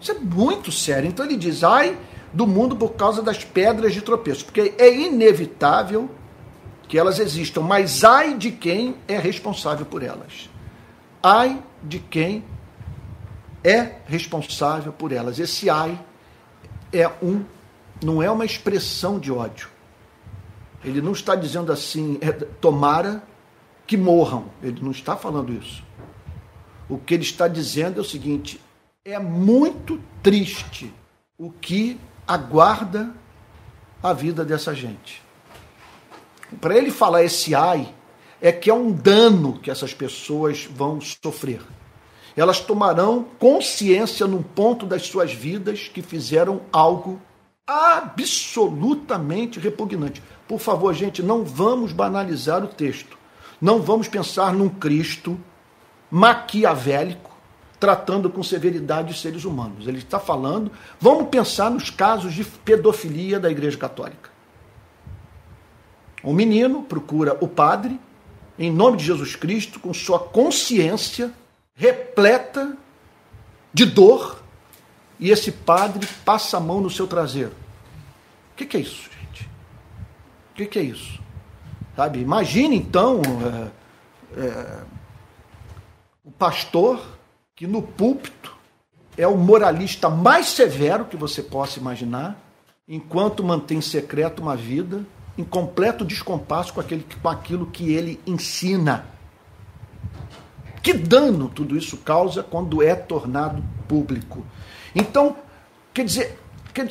Isso 0.00 0.12
é 0.12 0.14
muito 0.14 0.70
sério. 0.70 1.08
Então 1.08 1.26
ele 1.26 1.36
diz: 1.36 1.62
ai 1.64 1.98
do 2.32 2.46
mundo 2.46 2.76
por 2.76 2.92
causa 2.94 3.20
das 3.22 3.44
pedras 3.44 3.92
de 3.92 4.00
tropeço, 4.00 4.44
porque 4.44 4.74
é 4.78 4.94
inevitável 4.94 6.10
que 6.88 6.98
elas 6.98 7.18
existam, 7.18 7.60
mas 7.62 8.04
ai 8.04 8.34
de 8.36 8.50
quem 8.50 8.96
é 9.06 9.18
responsável 9.18 9.84
por 9.84 10.02
elas. 10.02 10.48
Ai 11.22 11.62
de 11.82 11.98
quem 11.98 12.44
é 13.64 13.96
responsável 14.06 14.92
por 14.92 15.12
elas. 15.12 15.38
Esse 15.38 15.70
ai 15.70 15.98
é 16.92 17.10
um 17.22 17.44
não 18.02 18.22
é 18.22 18.30
uma 18.30 18.44
expressão 18.44 19.18
de 19.18 19.30
ódio. 19.30 19.68
Ele 20.84 21.00
não 21.00 21.12
está 21.12 21.34
dizendo 21.34 21.72
assim, 21.72 22.18
é, 22.20 22.32
tomara 22.32 23.22
que 23.86 23.96
morram. 23.96 24.46
Ele 24.62 24.80
não 24.82 24.90
está 24.90 25.16
falando 25.16 25.52
isso. 25.52 25.82
O 26.88 26.98
que 26.98 27.14
ele 27.14 27.22
está 27.22 27.46
dizendo 27.46 27.98
é 27.98 28.00
o 28.00 28.04
seguinte: 28.04 28.60
é 29.04 29.18
muito 29.18 30.00
triste 30.22 30.92
o 31.38 31.50
que 31.50 31.98
aguarda 32.26 33.14
a 34.02 34.12
vida 34.12 34.44
dessa 34.44 34.74
gente. 34.74 35.22
Para 36.60 36.76
ele 36.76 36.90
falar 36.90 37.22
esse 37.22 37.54
ai, 37.54 37.94
é 38.40 38.50
que 38.50 38.68
é 38.68 38.74
um 38.74 38.90
dano 38.90 39.58
que 39.58 39.70
essas 39.70 39.94
pessoas 39.94 40.68
vão 40.70 41.00
sofrer. 41.00 41.62
Elas 42.36 42.60
tomarão 42.60 43.24
consciência 43.38 44.26
num 44.26 44.42
ponto 44.42 44.86
das 44.86 45.06
suas 45.06 45.32
vidas 45.32 45.88
que 45.88 46.02
fizeram 46.02 46.62
algo 46.72 47.20
absolutamente 47.66 49.58
repugnante. 49.58 50.22
Por 50.48 50.58
favor, 50.58 50.92
gente, 50.94 51.22
não 51.22 51.44
vamos 51.44 51.92
banalizar 51.92 52.64
o 52.64 52.68
texto. 52.68 53.16
Não 53.60 53.80
vamos 53.80 54.08
pensar 54.08 54.52
num 54.52 54.68
Cristo 54.68 55.38
maquiavélico 56.10 57.32
tratando 57.82 58.30
com 58.30 58.44
severidade 58.44 59.12
os 59.12 59.20
seres 59.20 59.44
humanos. 59.44 59.88
Ele 59.88 59.98
está 59.98 60.20
falando, 60.20 60.70
vamos 61.00 61.28
pensar 61.28 61.68
nos 61.68 61.90
casos 61.90 62.32
de 62.32 62.44
pedofilia 62.44 63.40
da 63.40 63.50
Igreja 63.50 63.76
Católica. 63.76 64.30
O 66.22 66.32
menino 66.32 66.82
procura 66.82 67.36
o 67.40 67.48
padre, 67.48 68.00
em 68.56 68.70
nome 68.70 68.98
de 68.98 69.04
Jesus 69.04 69.34
Cristo, 69.34 69.80
com 69.80 69.92
sua 69.92 70.20
consciência 70.20 71.32
repleta 71.74 72.76
de 73.74 73.84
dor, 73.84 74.41
e 75.22 75.30
esse 75.30 75.52
padre 75.52 76.04
passa 76.24 76.56
a 76.56 76.60
mão 76.60 76.80
no 76.80 76.90
seu 76.90 77.06
traseiro. 77.06 77.52
O 78.52 78.56
que, 78.56 78.66
que 78.66 78.76
é 78.76 78.80
isso, 78.80 79.08
gente? 79.20 79.48
O 80.50 80.54
que, 80.56 80.66
que 80.66 80.78
é 80.80 80.82
isso? 80.82 81.20
Sabe? 81.94 82.18
Imagine 82.18 82.74
então 82.74 83.22
é, 84.36 84.40
é, 84.40 84.80
o 86.24 86.32
pastor 86.32 87.00
que 87.54 87.68
no 87.68 87.80
púlpito 87.80 88.52
é 89.16 89.24
o 89.24 89.36
moralista 89.36 90.10
mais 90.10 90.46
severo 90.46 91.04
que 91.04 91.16
você 91.16 91.40
possa 91.40 91.78
imaginar, 91.78 92.36
enquanto 92.88 93.44
mantém 93.44 93.80
secreto 93.80 94.42
uma 94.42 94.56
vida 94.56 95.06
em 95.38 95.44
completo 95.44 96.04
descompasso 96.04 96.74
com, 96.74 96.80
aquele, 96.80 97.06
com 97.22 97.28
aquilo 97.28 97.66
que 97.66 97.92
ele 97.92 98.20
ensina. 98.26 99.06
Que 100.82 100.92
dano 100.92 101.48
tudo 101.48 101.76
isso 101.76 101.98
causa 101.98 102.42
quando 102.42 102.82
é 102.82 102.96
tornado 102.96 103.62
público. 103.86 104.44
Então, 104.94 105.36
quer 105.92 106.04
dizer, 106.04 106.38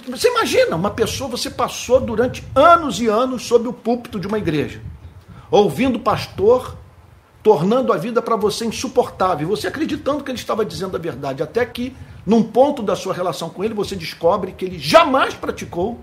você 0.08 0.28
imagina 0.30 0.76
uma 0.76 0.92
pessoa, 0.92 1.30
você 1.30 1.50
passou 1.50 2.00
durante 2.00 2.44
anos 2.54 3.00
e 3.00 3.08
anos 3.08 3.44
sob 3.44 3.68
o 3.68 3.74
púlpito 3.74 4.20
de 4.20 4.28
uma 4.28 4.38
igreja, 4.38 4.82
ouvindo 5.50 5.96
o 5.96 6.00
pastor, 6.00 6.78
tornando 7.42 7.92
a 7.92 7.98
vida 7.98 8.22
para 8.22 8.36
você 8.36 8.66
insuportável, 8.66 9.48
você 9.48 9.68
acreditando 9.68 10.24
que 10.24 10.30
ele 10.30 10.38
estava 10.38 10.64
dizendo 10.64 10.96
a 10.96 11.00
verdade, 11.00 11.42
até 11.42 11.66
que, 11.66 11.96
num 12.26 12.44
ponto 12.44 12.84
da 12.84 12.96
sua 12.96 13.14
relação 13.14 13.50
com 13.50 13.64
ele, 13.64 13.74
você 13.74 13.96
descobre 13.96 14.52
que 14.52 14.64
ele 14.66 14.78
jamais 14.78 15.34
praticou 15.34 16.00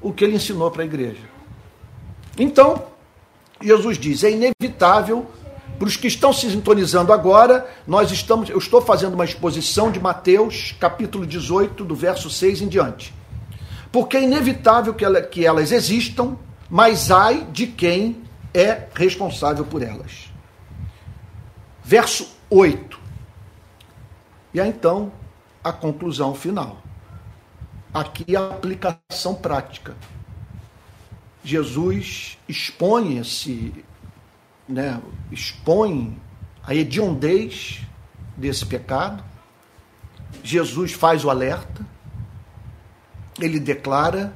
o 0.00 0.12
que 0.12 0.24
ele 0.24 0.36
ensinou 0.36 0.70
para 0.70 0.82
a 0.82 0.86
igreja. 0.86 1.22
Então, 2.38 2.86
Jesus 3.60 3.98
diz: 3.98 4.24
é 4.24 4.30
inevitável 4.30 5.26
para 5.84 5.88
os 5.88 5.96
que 5.98 6.06
estão 6.06 6.32
se 6.32 6.50
sintonizando 6.50 7.12
agora, 7.12 7.70
nós 7.86 8.10
estamos, 8.10 8.48
eu 8.48 8.56
estou 8.56 8.80
fazendo 8.80 9.12
uma 9.12 9.24
exposição 9.26 9.92
de 9.92 10.00
Mateus, 10.00 10.74
capítulo 10.80 11.26
18, 11.26 11.84
do 11.84 11.94
verso 11.94 12.30
6 12.30 12.62
em 12.62 12.68
diante. 12.68 13.12
Porque 13.92 14.16
é 14.16 14.22
inevitável 14.22 14.94
que, 14.94 15.04
ela, 15.04 15.20
que 15.20 15.44
elas 15.44 15.72
existam, 15.72 16.38
mas 16.70 17.10
ai 17.10 17.46
de 17.52 17.66
quem 17.66 18.22
é 18.54 18.88
responsável 18.94 19.62
por 19.62 19.82
elas. 19.82 20.32
Verso 21.84 22.34
8. 22.48 22.98
E 24.54 24.60
aí 24.62 24.70
então 24.70 25.12
a 25.62 25.70
conclusão 25.70 26.34
final. 26.34 26.78
Aqui 27.92 28.34
a 28.34 28.46
aplicação 28.46 29.34
prática. 29.34 29.94
Jesus 31.44 32.38
expõe 32.48 33.18
esse 33.18 33.84
né, 34.68 35.00
expõe 35.30 36.18
a 36.62 36.74
hediondez 36.74 37.82
desse 38.36 38.64
pecado. 38.64 39.22
Jesus 40.42 40.92
faz 40.92 41.24
o 41.24 41.30
alerta, 41.30 41.86
ele 43.38 43.60
declara 43.60 44.34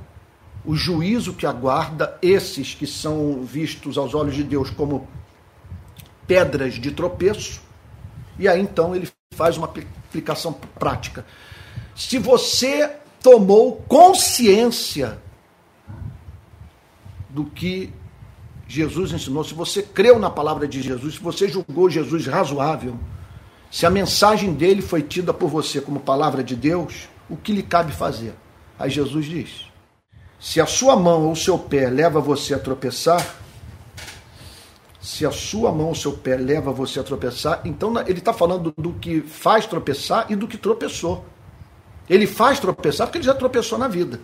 o 0.64 0.75
juízo 0.75 1.35
que 1.35 1.47
aguarda 1.47 2.19
esses 2.21 2.75
que 2.75 2.87
são 2.87 3.43
vistos 3.43 3.97
aos 3.97 4.14
olhos 4.14 4.35
de 4.35 4.45
Deus 4.45 4.71
como 4.71 5.09
pedras 6.27 6.75
de 6.75 6.91
tropeço, 6.91 7.62
e 8.38 8.47
aí 8.47 8.61
então 8.61 8.95
ele 8.95 9.09
faz 9.35 9.57
uma 9.57 9.67
aplicação 9.67 10.53
prática. 10.53 11.25
Se 11.97 12.19
você 12.19 12.97
tomou 13.23 13.77
consciência 13.88 15.19
do 17.31 17.45
que 17.45 17.93
Jesus 18.69 19.13
ensinou, 19.13 19.43
se 19.43 19.55
você 19.55 19.83
creu 19.83 20.19
na 20.19 20.29
palavra 20.29 20.69
de 20.69 20.83
Jesus, 20.83 21.15
se 21.15 21.21
você 21.21 21.49
julgou 21.49 21.89
Jesus 21.89 22.27
razoável, 22.27 23.01
se 23.71 23.87
a 23.87 23.91
mensagem 23.91 24.53
dele 24.53 24.83
foi 24.83 25.03
tida 25.03 25.33
por 25.33 25.49
você 25.49 25.81
como 25.81 25.99
palavra 25.99 26.45
de 26.45 26.55
Deus, 26.55 27.09
o 27.31 27.37
que 27.37 27.53
lhe 27.53 27.63
cabe 27.63 27.93
fazer? 27.93 28.35
Aí 28.79 28.91
Jesus 28.91 29.25
diz: 29.25 29.67
se 30.39 30.61
a 30.61 30.67
sua 30.67 30.95
mão 30.97 31.25
ou 31.25 31.33
o 31.33 31.37
seu 31.37 31.59
pé 31.59 31.89
leva 31.89 32.21
você 32.21 32.53
a 32.53 32.59
tropeçar, 32.59 33.37
se 35.01 35.25
a 35.25 35.31
sua 35.31 35.73
mão 35.73 35.87
ou 35.87 35.95
seu 35.95 36.13
pé 36.13 36.37
leva 36.37 36.71
você 36.71 37.01
a 37.01 37.03
tropeçar, 37.03 37.63
então 37.65 37.95
ele 38.07 38.19
está 38.19 38.35
falando 38.35 38.73
do 38.77 38.93
que 38.93 39.23
faz 39.23 39.67
tropeçar 39.67 40.27
e 40.29 40.37
do 40.37 40.47
que 40.47 40.59
tropeçou. 40.59 41.25
Ele 42.09 42.27
faz 42.27 42.61
tropeçar 42.61 43.07
porque 43.07 43.19
ele 43.19 43.25
já 43.25 43.35
tropeçou 43.35 43.79
na 43.79 43.89
vida. 43.89 44.21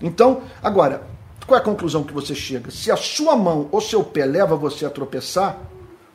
Então, 0.00 0.42
agora, 0.62 1.15
qual 1.46 1.58
é 1.58 1.60
a 1.60 1.64
conclusão 1.64 2.02
que 2.02 2.12
você 2.12 2.34
chega? 2.34 2.70
Se 2.70 2.90
a 2.90 2.96
sua 2.96 3.36
mão 3.36 3.68
ou 3.70 3.80
seu 3.80 4.02
pé 4.02 4.24
leva 4.24 4.56
você 4.56 4.84
a 4.84 4.90
tropeçar, 4.90 5.58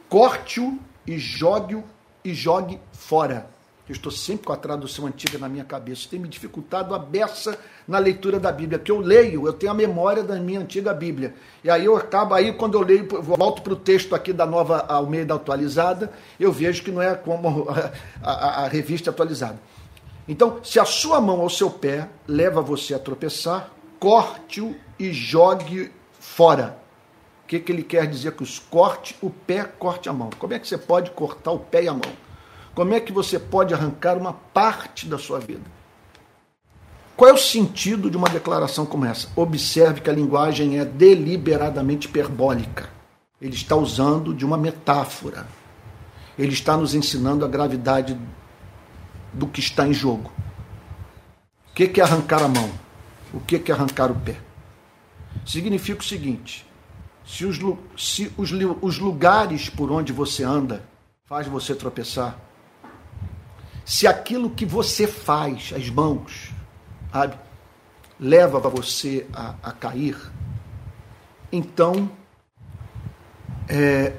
corte-o 0.10 0.78
e 1.08 1.18
jogue-o 1.18 1.84
e 2.24 2.34
jogue 2.34 2.80
fora. 2.92 3.48
Eu 3.88 3.94
estou 3.94 4.12
sempre 4.12 4.46
com 4.46 4.54
a 4.54 4.58
tradução 4.58 5.06
antiga 5.06 5.38
na 5.38 5.50
minha 5.50 5.66
cabeça. 5.66 6.08
Tem 6.10 6.20
me 6.20 6.28
dificultado 6.28 6.94
a 6.94 7.00
beça 7.00 7.58
na 7.88 7.98
leitura 7.98 8.40
da 8.40 8.52
Bíblia, 8.52 8.80
que 8.80 8.92
eu 8.92 9.00
leio, 9.00 9.48
eu 9.48 9.54
tenho 9.54 9.72
a 9.72 9.76
memória 9.76 10.24
da 10.24 10.36
minha 10.36 10.60
antiga 10.60 10.94
Bíblia. 10.94 11.34
E 11.64 11.70
aí 11.70 11.86
eu 11.86 11.98
acabo, 11.98 12.34
aí 12.34 12.54
quando 12.54 12.76
eu 12.76 12.82
leio, 12.82 13.08
volto 13.22 13.62
para 13.62 13.74
o 13.74 13.76
texto 13.76 14.16
aqui 14.16 14.32
da 14.32 14.46
nova 14.46 14.86
Almeida 14.88 15.34
atualizada, 15.34 16.12
eu 16.40 16.52
vejo 16.52 16.84
que 16.84 16.92
não 16.92 17.02
é 17.02 17.16
como 17.16 17.68
a, 18.24 18.32
a, 18.32 18.66
a 18.66 18.68
revista 18.68 19.10
atualizada. 19.10 19.60
Então, 20.28 20.60
se 20.64 20.80
a 20.80 20.86
sua 20.86 21.20
mão 21.20 21.40
ou 21.40 21.50
seu 21.50 21.70
pé 21.70 22.08
leva 22.28 22.62
você 22.62 22.94
a 22.94 23.00
tropeçar, 23.00 23.72
corte-o 24.02 24.76
e 24.98 25.14
jogue 25.14 25.92
fora. 26.20 26.76
O 27.44 27.48
que, 27.48 27.60
que 27.60 27.72
ele 27.72 27.84
quer 27.84 28.08
dizer 28.08 28.32
com 28.32 28.44
isso? 28.44 28.64
Corte 28.68 29.16
o 29.22 29.30
pé, 29.30 29.64
corte 29.64 30.10
a 30.10 30.14
mão. 30.14 30.32
Como 30.40 30.56
é 30.56 30.60
que 30.60 30.68
você 30.68 30.78
pode 30.78 31.12
cortar 31.12 31.52
o 31.52 31.60
pé 31.60 31.84
e 31.84 31.88
a 31.88 31.94
mão? 31.94 32.12
Como 32.74 32.96
é 32.96 33.00
que 33.00 33.12
você 33.12 33.38
pode 33.38 33.76
arrancar 33.76 34.18
uma 34.18 34.34
parte 34.34 35.06
da 35.06 35.20
sua 35.20 35.40
vida? 35.40 35.70
Qual 37.16 37.30
é 37.30 37.34
o 37.34 37.38
sentido 37.38 38.10
de 38.10 38.18
uma 38.18 38.28
declaração 38.28 38.88
como 38.88 39.06
essa? 39.06 39.28
Observe 39.36 40.02
que 40.02 40.10
a 40.10 40.14
linguagem 40.14 40.80
é 40.80 40.86
deliberadamente 40.86 42.08
hiperbólica. 42.08 42.90
Ele 43.40 43.54
está 43.54 43.76
usando 43.76 44.34
de 44.34 44.44
uma 44.44 44.58
metáfora. 44.58 45.46
Ele 46.40 46.54
está 46.54 46.76
nos 46.76 46.96
ensinando 46.96 47.46
a 47.46 47.48
gravidade 47.48 48.18
do 49.32 49.46
que 49.46 49.60
está 49.60 49.88
em 49.88 49.94
jogo. 49.94 50.32
O 51.70 51.74
que 51.76 52.02
é 52.02 52.04
arrancar 52.04 52.42
a 52.42 52.48
mão? 52.48 52.72
O 53.34 53.40
que 53.40 53.72
é 53.72 53.74
arrancar 53.74 54.12
o 54.12 54.16
pé? 54.16 54.38
significa 55.46 56.00
o 56.00 56.04
seguinte: 56.04 56.66
se 57.26 57.46
os, 57.46 57.60
se 57.98 58.32
os, 58.38 58.52
os 58.82 59.00
lugares 59.00 59.70
por 59.70 59.92
onde 59.92 60.12
você 60.12 60.44
anda 60.44 60.84
faz 61.26 61.48
você 61.48 61.74
tropeçar, 61.74 62.38
se 63.86 64.08
aquilo 64.08 64.50
que 64.50 64.66
você 64.66 65.08
faz, 65.08 65.72
as 65.76 65.90
mãos, 65.90 66.52
sabe, 67.12 67.38
leva 68.20 68.60
você 68.60 69.28
a, 69.34 69.56
a 69.64 69.72
cair, 69.72 70.18
então 71.52 72.12
é, 73.68 74.14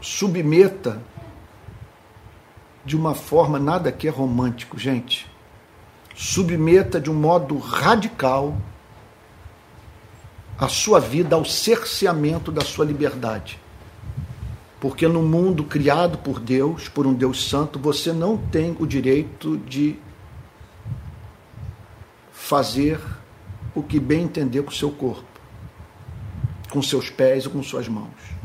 submeta 0.00 1.02
de 2.84 2.96
uma 2.96 3.14
forma 3.14 3.58
nada 3.58 3.90
que 3.90 4.06
é 4.06 4.10
romântico, 4.10 4.78
gente. 4.78 5.28
Submeta 6.16 7.00
de 7.00 7.10
um 7.10 7.14
modo 7.14 7.58
radical 7.58 8.56
a 10.58 10.68
sua 10.68 10.98
vida 10.98 11.36
ao 11.36 11.44
cerceamento 11.44 12.50
da 12.50 12.62
sua 12.62 12.84
liberdade. 12.84 13.60
Porque 14.80 15.06
no 15.06 15.22
mundo 15.22 15.64
criado 15.64 16.18
por 16.18 16.40
Deus, 16.40 16.88
por 16.88 17.06
um 17.06 17.12
Deus 17.12 17.48
santo, 17.48 17.78
você 17.78 18.12
não 18.12 18.38
tem 18.38 18.74
o 18.78 18.86
direito 18.86 19.58
de 19.58 19.98
fazer 22.32 23.00
o 23.74 23.82
que 23.82 24.00
bem 24.00 24.22
entender 24.22 24.62
com 24.62 24.70
seu 24.70 24.90
corpo, 24.90 25.24
com 26.70 26.80
seus 26.80 27.10
pés 27.10 27.44
e 27.44 27.48
com 27.48 27.62
suas 27.62 27.88
mãos. 27.88 28.36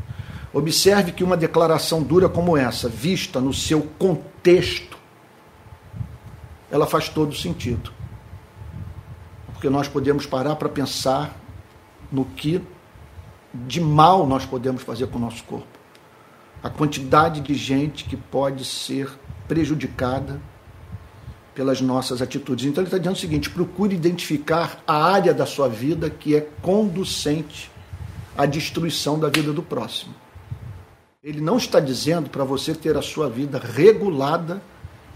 Observe 0.52 1.12
que 1.12 1.24
uma 1.24 1.36
declaração 1.36 2.02
dura 2.02 2.28
como 2.28 2.56
essa, 2.56 2.88
vista 2.88 3.40
no 3.40 3.54
seu 3.54 3.82
contexto, 3.98 4.91
ela 6.72 6.86
faz 6.86 7.10
todo 7.10 7.34
sentido. 7.36 7.92
Porque 9.52 9.68
nós 9.68 9.86
podemos 9.86 10.24
parar 10.24 10.56
para 10.56 10.70
pensar 10.70 11.38
no 12.10 12.24
que 12.24 12.62
de 13.52 13.78
mal 13.78 14.26
nós 14.26 14.46
podemos 14.46 14.82
fazer 14.82 15.06
com 15.08 15.18
o 15.18 15.20
nosso 15.20 15.44
corpo. 15.44 15.66
A 16.62 16.70
quantidade 16.70 17.42
de 17.42 17.54
gente 17.54 18.04
que 18.04 18.16
pode 18.16 18.64
ser 18.64 19.10
prejudicada 19.46 20.40
pelas 21.54 21.82
nossas 21.82 22.22
atitudes. 22.22 22.64
Então 22.64 22.80
ele 22.80 22.88
está 22.88 22.96
dizendo 22.96 23.16
o 23.16 23.20
seguinte: 23.20 23.50
procure 23.50 23.94
identificar 23.94 24.82
a 24.86 25.04
área 25.04 25.34
da 25.34 25.44
sua 25.44 25.68
vida 25.68 26.08
que 26.08 26.34
é 26.34 26.40
conducente 26.62 27.70
à 28.34 28.46
destruição 28.46 29.18
da 29.18 29.28
vida 29.28 29.52
do 29.52 29.62
próximo. 29.62 30.14
Ele 31.22 31.42
não 31.42 31.58
está 31.58 31.78
dizendo 31.80 32.30
para 32.30 32.44
você 32.44 32.74
ter 32.74 32.96
a 32.96 33.02
sua 33.02 33.28
vida 33.28 33.58
regulada 33.58 34.62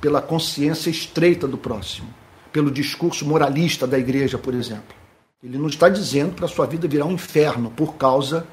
pela 0.00 0.20
consciência 0.20 0.90
estreita 0.90 1.46
do 1.46 1.59
próximo, 1.59 2.09
pelo 2.52 2.70
discurso 2.70 3.26
moralista 3.26 3.87
da 3.87 3.98
igreja, 3.98 4.38
por 4.38 4.54
exemplo. 4.54 4.94
Ele 5.42 5.59
não 5.59 5.68
está 5.68 5.88
dizendo 5.88 6.35
para 6.35 6.46
a 6.46 6.48
sua 6.48 6.66
vida 6.66 6.88
virar 6.88 7.04
um 7.04 7.12
inferno 7.12 7.70
por 7.70 7.94
causa 7.94 8.46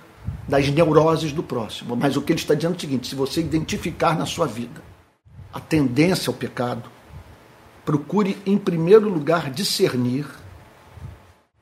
das 0.47 0.69
neuroses 0.69 1.31
do 1.31 1.41
próximo. 1.41 1.95
Mas 1.95 2.15
o 2.15 2.21
que 2.21 2.33
ele 2.33 2.39
está 2.39 2.53
dizendo 2.53 2.73
é 2.73 2.77
o 2.77 2.81
seguinte: 2.81 3.07
se 3.07 3.15
você 3.15 3.41
identificar 3.41 4.17
na 4.17 4.25
sua 4.25 4.45
vida 4.45 4.81
a 5.51 5.59
tendência 5.59 6.29
ao 6.29 6.33
pecado, 6.33 6.89
procure, 7.85 8.37
em 8.45 8.57
primeiro 8.57 9.09
lugar, 9.09 9.49
discernir 9.49 10.25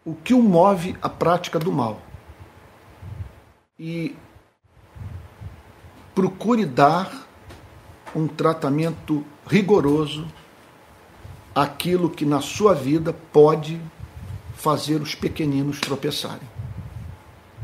o 0.04 0.16
que 0.16 0.34
o 0.34 0.42
move 0.42 0.96
à 1.02 1.10
prática 1.10 1.60
do 1.60 1.72
mal. 1.72 2.02
E 3.78 4.16
procure 6.14 6.66
dar 6.66 7.28
um 8.16 8.28
tratamento 8.28 9.24
rigoroso 9.48 10.28
àquilo 11.54 12.10
que 12.10 12.26
na 12.26 12.42
sua 12.42 12.74
vida 12.74 13.14
pode 13.14 13.82
fazer 14.56 15.02
os 15.02 15.16
pequeninos 15.16 15.80
tropeçarem. 15.80 16.48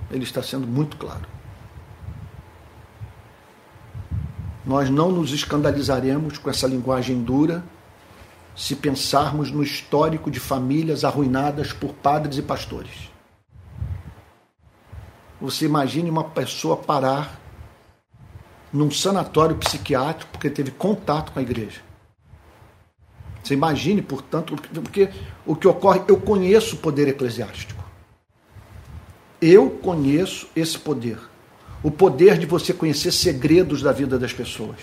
Ele 0.09 0.23
está 0.23 0.41
sendo 0.41 0.65
muito 0.65 0.97
claro. 0.97 1.27
Nós 4.65 4.89
não 4.89 5.11
nos 5.11 5.31
escandalizaremos 5.31 6.37
com 6.37 6.49
essa 6.49 6.67
linguagem 6.67 7.21
dura 7.21 7.63
se 8.55 8.75
pensarmos 8.75 9.51
no 9.51 9.61
histórico 9.61 10.31
de 10.31 10.39
famílias 10.39 11.05
arruinadas 11.05 11.71
por 11.71 11.93
padres 11.93 12.37
e 12.37 12.41
pastores. 12.41 13.11
Você 15.39 15.65
imagine 15.65 16.09
uma 16.09 16.23
pessoa 16.23 16.75
parar 16.75 17.39
num 18.77 18.91
sanatório 18.91 19.55
psiquiátrico 19.55 20.31
porque 20.31 20.49
teve 20.49 20.71
contato 20.71 21.31
com 21.31 21.39
a 21.39 21.41
igreja. 21.41 21.81
Você 23.43 23.53
imagine, 23.53 24.01
portanto, 24.01 24.55
porque 24.55 25.09
o 25.45 25.55
que 25.55 25.67
ocorre, 25.67 26.01
eu 26.07 26.17
conheço 26.17 26.75
o 26.75 26.79
poder 26.79 27.07
eclesiástico. 27.07 27.83
Eu 29.41 29.69
conheço 29.69 30.47
esse 30.55 30.77
poder. 30.77 31.17
O 31.81 31.89
poder 31.89 32.37
de 32.37 32.45
você 32.45 32.73
conhecer 32.73 33.11
segredos 33.11 33.81
da 33.81 33.91
vida 33.91 34.19
das 34.19 34.33
pessoas. 34.33 34.77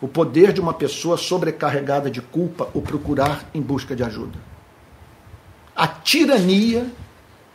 O 0.00 0.06
poder 0.06 0.52
de 0.52 0.60
uma 0.60 0.72
pessoa 0.72 1.16
sobrecarregada 1.16 2.10
de 2.10 2.20
culpa 2.20 2.68
ou 2.72 2.80
procurar 2.80 3.48
em 3.52 3.60
busca 3.60 3.96
de 3.96 4.04
ajuda. 4.04 4.38
A 5.74 5.88
tirania 5.88 6.86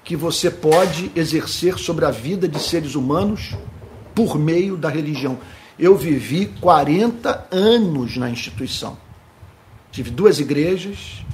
que 0.03 0.15
você 0.15 0.51
pode 0.51 1.11
exercer 1.15 1.77
sobre 1.77 2.05
a 2.05 2.11
vida 2.11 2.47
de 2.47 2.59
seres 2.59 2.95
humanos 2.95 3.55
por 4.25 4.37
meio 4.37 4.77
da 4.77 4.87
religião. 4.87 5.39
Eu 5.79 5.97
vivi 5.97 6.45
40 6.61 7.47
anos 7.49 8.17
na 8.17 8.29
instituição. 8.29 8.97
Tive 9.91 10.11
duas 10.11 10.39
igrejas, 10.39 11.25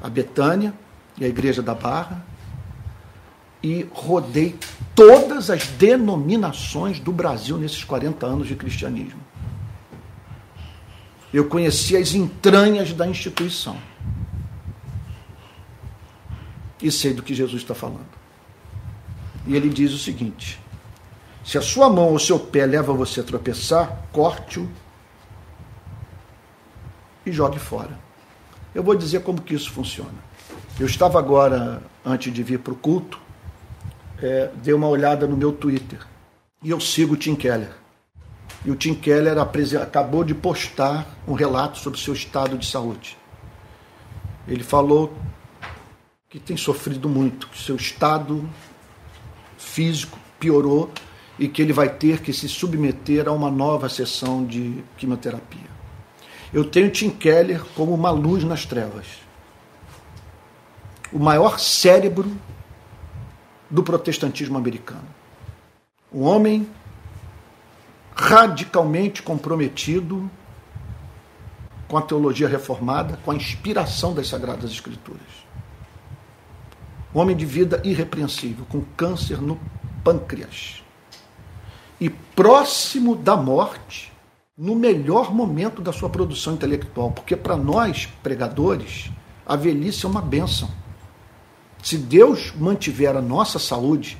a 0.00 0.08
Betânia 0.08 0.72
e 1.18 1.24
a 1.24 1.28
Igreja 1.28 1.62
da 1.62 1.74
Barra, 1.74 2.24
e 3.62 3.86
rodei 3.92 4.56
todas 4.94 5.50
as 5.50 5.66
denominações 5.66 6.98
do 6.98 7.12
Brasil 7.12 7.58
nesses 7.58 7.84
40 7.84 8.24
anos 8.26 8.48
de 8.48 8.56
cristianismo. 8.56 9.20
Eu 11.32 11.48
conheci 11.48 11.94
as 11.94 12.14
entranhas 12.14 12.94
da 12.94 13.06
instituição. 13.06 13.76
E 16.80 16.90
sei 16.90 17.12
do 17.12 17.22
que 17.22 17.34
Jesus 17.34 17.60
está 17.62 17.74
falando. 17.74 18.08
E 19.46 19.54
ele 19.54 19.68
diz 19.68 19.92
o 19.92 19.98
seguinte: 19.98 20.61
se 21.44 21.58
a 21.58 21.62
sua 21.62 21.88
mão 21.90 22.10
ou 22.10 22.18
seu 22.18 22.38
pé 22.38 22.66
leva 22.66 22.92
você 22.92 23.20
a 23.20 23.24
tropeçar, 23.24 24.06
corte-o 24.12 24.68
e 27.26 27.32
jogue 27.32 27.58
fora. 27.58 27.98
Eu 28.74 28.82
vou 28.82 28.94
dizer 28.94 29.22
como 29.22 29.42
que 29.42 29.54
isso 29.54 29.70
funciona. 29.70 30.32
Eu 30.78 30.86
estava 30.86 31.18
agora, 31.18 31.82
antes 32.04 32.32
de 32.32 32.42
vir 32.42 32.58
para 32.58 32.72
o 32.72 32.76
culto, 32.76 33.20
é, 34.22 34.50
dei 34.62 34.72
uma 34.72 34.88
olhada 34.88 35.26
no 35.26 35.36
meu 35.36 35.52
Twitter. 35.52 35.98
E 36.62 36.70
eu 36.70 36.80
sigo 36.80 37.14
o 37.14 37.16
Tim 37.16 37.34
Keller. 37.34 37.72
E 38.64 38.70
o 38.70 38.76
Tim 38.76 38.94
Keller 38.94 39.36
acabou 39.38 40.22
de 40.22 40.34
postar 40.34 41.06
um 41.26 41.34
relato 41.34 41.78
sobre 41.78 41.98
o 41.98 42.02
seu 42.02 42.14
estado 42.14 42.56
de 42.56 42.66
saúde. 42.66 43.18
Ele 44.46 44.62
falou 44.62 45.12
que 46.28 46.38
tem 46.38 46.56
sofrido 46.56 47.08
muito, 47.08 47.48
que 47.48 47.60
seu 47.60 47.76
estado 47.76 48.48
físico 49.58 50.18
piorou 50.38 50.90
e 51.42 51.48
que 51.48 51.60
ele 51.60 51.72
vai 51.72 51.88
ter 51.88 52.20
que 52.20 52.32
se 52.32 52.48
submeter 52.48 53.26
a 53.26 53.32
uma 53.32 53.50
nova 53.50 53.88
sessão 53.88 54.46
de 54.46 54.84
quimioterapia. 54.96 55.72
Eu 56.54 56.64
tenho 56.64 56.88
Tim 56.88 57.10
Keller 57.10 57.64
como 57.74 57.92
uma 57.92 58.12
luz 58.12 58.44
nas 58.44 58.64
trevas. 58.64 59.06
O 61.12 61.18
maior 61.18 61.58
cérebro 61.58 62.30
do 63.68 63.82
protestantismo 63.82 64.56
americano. 64.56 65.08
Um 66.12 66.22
homem 66.22 66.68
radicalmente 68.14 69.20
comprometido 69.20 70.30
com 71.88 71.98
a 71.98 72.02
teologia 72.02 72.46
reformada, 72.46 73.18
com 73.24 73.32
a 73.32 73.34
inspiração 73.34 74.14
das 74.14 74.28
Sagradas 74.28 74.70
Escrituras. 74.70 75.26
Um 77.12 77.18
homem 77.18 77.36
de 77.36 77.44
vida 77.44 77.82
irrepreensível, 77.82 78.64
com 78.68 78.80
câncer 78.96 79.42
no 79.42 79.58
pâncreas. 80.04 80.81
E 82.02 82.10
próximo 82.10 83.14
da 83.14 83.36
morte, 83.36 84.12
no 84.58 84.74
melhor 84.74 85.32
momento 85.32 85.80
da 85.80 85.92
sua 85.92 86.10
produção 86.10 86.54
intelectual, 86.54 87.12
porque 87.12 87.36
para 87.36 87.56
nós, 87.56 88.08
pregadores, 88.20 89.08
a 89.46 89.54
velhice 89.54 90.04
é 90.04 90.08
uma 90.08 90.20
bênção. 90.20 90.68
Se 91.80 91.96
Deus 91.96 92.52
mantiver 92.56 93.16
a 93.16 93.22
nossa 93.22 93.60
saúde 93.60 94.18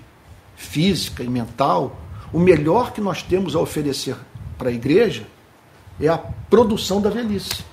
física 0.54 1.24
e 1.24 1.28
mental, 1.28 1.96
o 2.32 2.38
melhor 2.38 2.92
que 2.92 3.00
nós 3.00 3.20
temos 3.20 3.56
a 3.56 3.58
oferecer 3.58 4.16
para 4.56 4.68
a 4.68 4.72
igreja 4.72 5.26
é 6.00 6.06
a 6.06 6.18
produção 6.18 7.00
da 7.00 7.10
velhice. 7.10 7.64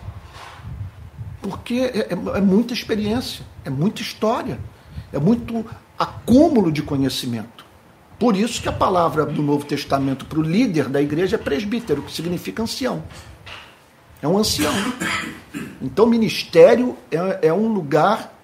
Porque 1.39 1.75
é, 1.75 1.99
é, 1.99 2.37
é 2.37 2.41
muita 2.41 2.73
experiência, 2.73 3.45
é 3.63 3.69
muita 3.69 4.01
história, 4.01 4.59
é 5.13 5.19
muito 5.19 5.63
acúmulo 5.99 6.71
de 6.71 6.81
conhecimento. 6.81 7.58
Por 8.19 8.35
isso 8.35 8.61
que 8.61 8.67
a 8.67 8.73
palavra 8.73 9.25
do 9.25 9.41
Novo 9.41 9.65
Testamento 9.65 10.25
para 10.25 10.39
o 10.39 10.43
líder 10.43 10.89
da 10.89 11.01
igreja 11.01 11.37
é 11.37 11.39
presbítero, 11.39 12.03
que 12.03 12.11
significa 12.11 12.61
ancião. 12.61 13.01
É 14.21 14.27
um 14.27 14.37
ancião. 14.37 14.73
Então, 15.81 16.05
ministério 16.05 16.97
é, 17.09 17.47
é 17.47 17.53
um 17.53 17.71
lugar 17.71 18.37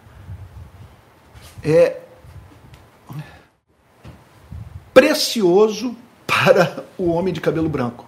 é 1.62 2.00
precioso 4.94 5.96
para 6.26 6.86
o 6.98 7.10
homem 7.10 7.34
de 7.34 7.42
cabelo 7.42 7.68
branco. 7.68 8.08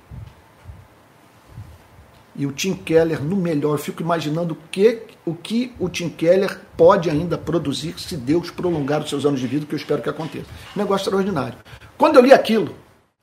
E 2.35 2.45
o 2.45 2.51
Tim 2.51 2.75
Keller, 2.75 3.21
no 3.21 3.35
melhor, 3.35 3.73
eu 3.73 3.77
fico 3.77 4.01
imaginando 4.01 4.53
o 4.53 4.57
que, 4.69 5.01
o 5.27 5.35
que 5.35 5.73
o 5.79 5.89
Tim 5.89 6.09
Keller 6.09 6.59
pode 6.75 7.09
ainda 7.09 7.37
produzir 7.37 7.99
se 7.99 8.15
Deus 8.15 8.49
prolongar 8.49 9.01
os 9.01 9.09
seus 9.09 9.25
anos 9.25 9.39
de 9.39 9.47
vida, 9.47 9.65
que 9.65 9.75
eu 9.75 9.77
espero 9.77 10.01
que 10.01 10.09
aconteça. 10.09 10.47
Negócio 10.75 11.05
extraordinário. 11.05 11.57
Quando 11.97 12.15
eu 12.15 12.21
li 12.21 12.31
aquilo, 12.31 12.75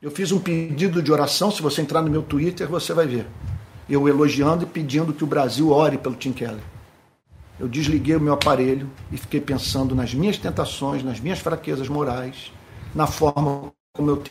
eu 0.02 0.10
fiz 0.10 0.30
um 0.30 0.38
pedido 0.38 1.02
de 1.02 1.10
oração. 1.10 1.50
Se 1.50 1.62
você 1.62 1.80
entrar 1.80 2.02
no 2.02 2.10
meu 2.10 2.22
Twitter, 2.22 2.68
você 2.68 2.92
vai 2.92 3.06
ver. 3.06 3.26
Eu 3.88 4.08
elogiando 4.08 4.64
e 4.64 4.66
pedindo 4.66 5.12
que 5.12 5.24
o 5.24 5.26
Brasil 5.26 5.70
ore 5.70 5.98
pelo 5.98 6.14
Tim 6.14 6.32
Keller 6.32 6.74
eu 7.58 7.68
desliguei 7.68 8.16
o 8.16 8.20
meu 8.20 8.34
aparelho 8.34 8.90
e 9.12 9.16
fiquei 9.16 9.40
pensando 9.40 9.94
nas 9.94 10.12
minhas 10.12 10.36
tentações, 10.38 11.02
nas 11.02 11.20
minhas 11.20 11.38
fraquezas 11.38 11.88
morais, 11.88 12.52
na 12.94 13.06
forma 13.06 13.72
como 13.92 14.10
eu 14.10 14.22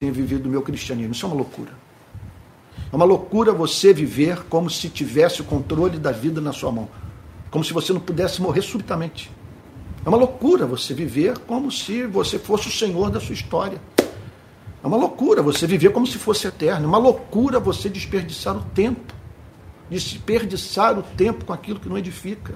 tenho 0.00 0.12
vivido 0.12 0.46
o 0.46 0.48
meu 0.48 0.62
cristianismo. 0.62 1.12
Isso 1.12 1.24
é 1.24 1.28
uma 1.28 1.36
loucura. 1.36 1.72
É 2.92 2.96
uma 2.96 3.04
loucura 3.04 3.52
você 3.52 3.92
viver 3.92 4.44
como 4.48 4.68
se 4.68 4.88
tivesse 4.88 5.40
o 5.40 5.44
controle 5.44 5.98
da 5.98 6.12
vida 6.12 6.40
na 6.40 6.52
sua 6.52 6.72
mão, 6.72 6.88
como 7.50 7.64
se 7.64 7.72
você 7.72 7.92
não 7.92 8.00
pudesse 8.00 8.42
morrer 8.42 8.62
subitamente. 8.62 9.30
É 10.04 10.08
uma 10.08 10.18
loucura 10.18 10.66
você 10.66 10.94
viver 10.94 11.38
como 11.38 11.70
se 11.70 12.04
você 12.06 12.38
fosse 12.38 12.68
o 12.68 12.72
senhor 12.72 13.10
da 13.10 13.20
sua 13.20 13.34
história. 13.34 13.80
É 14.82 14.86
uma 14.86 14.96
loucura 14.96 15.42
você 15.42 15.66
viver 15.66 15.90
como 15.92 16.06
se 16.06 16.16
fosse 16.18 16.46
eterno. 16.46 16.86
É 16.86 16.88
uma 16.88 16.98
loucura 16.98 17.60
você 17.60 17.88
desperdiçar 17.88 18.56
o 18.56 18.62
tempo 18.74 19.20
desperdiçar 19.90 20.96
o 20.96 21.02
tempo 21.02 21.44
com 21.44 21.52
aquilo 21.52 21.80
que 21.80 21.88
não 21.88 21.98
edifica. 21.98 22.54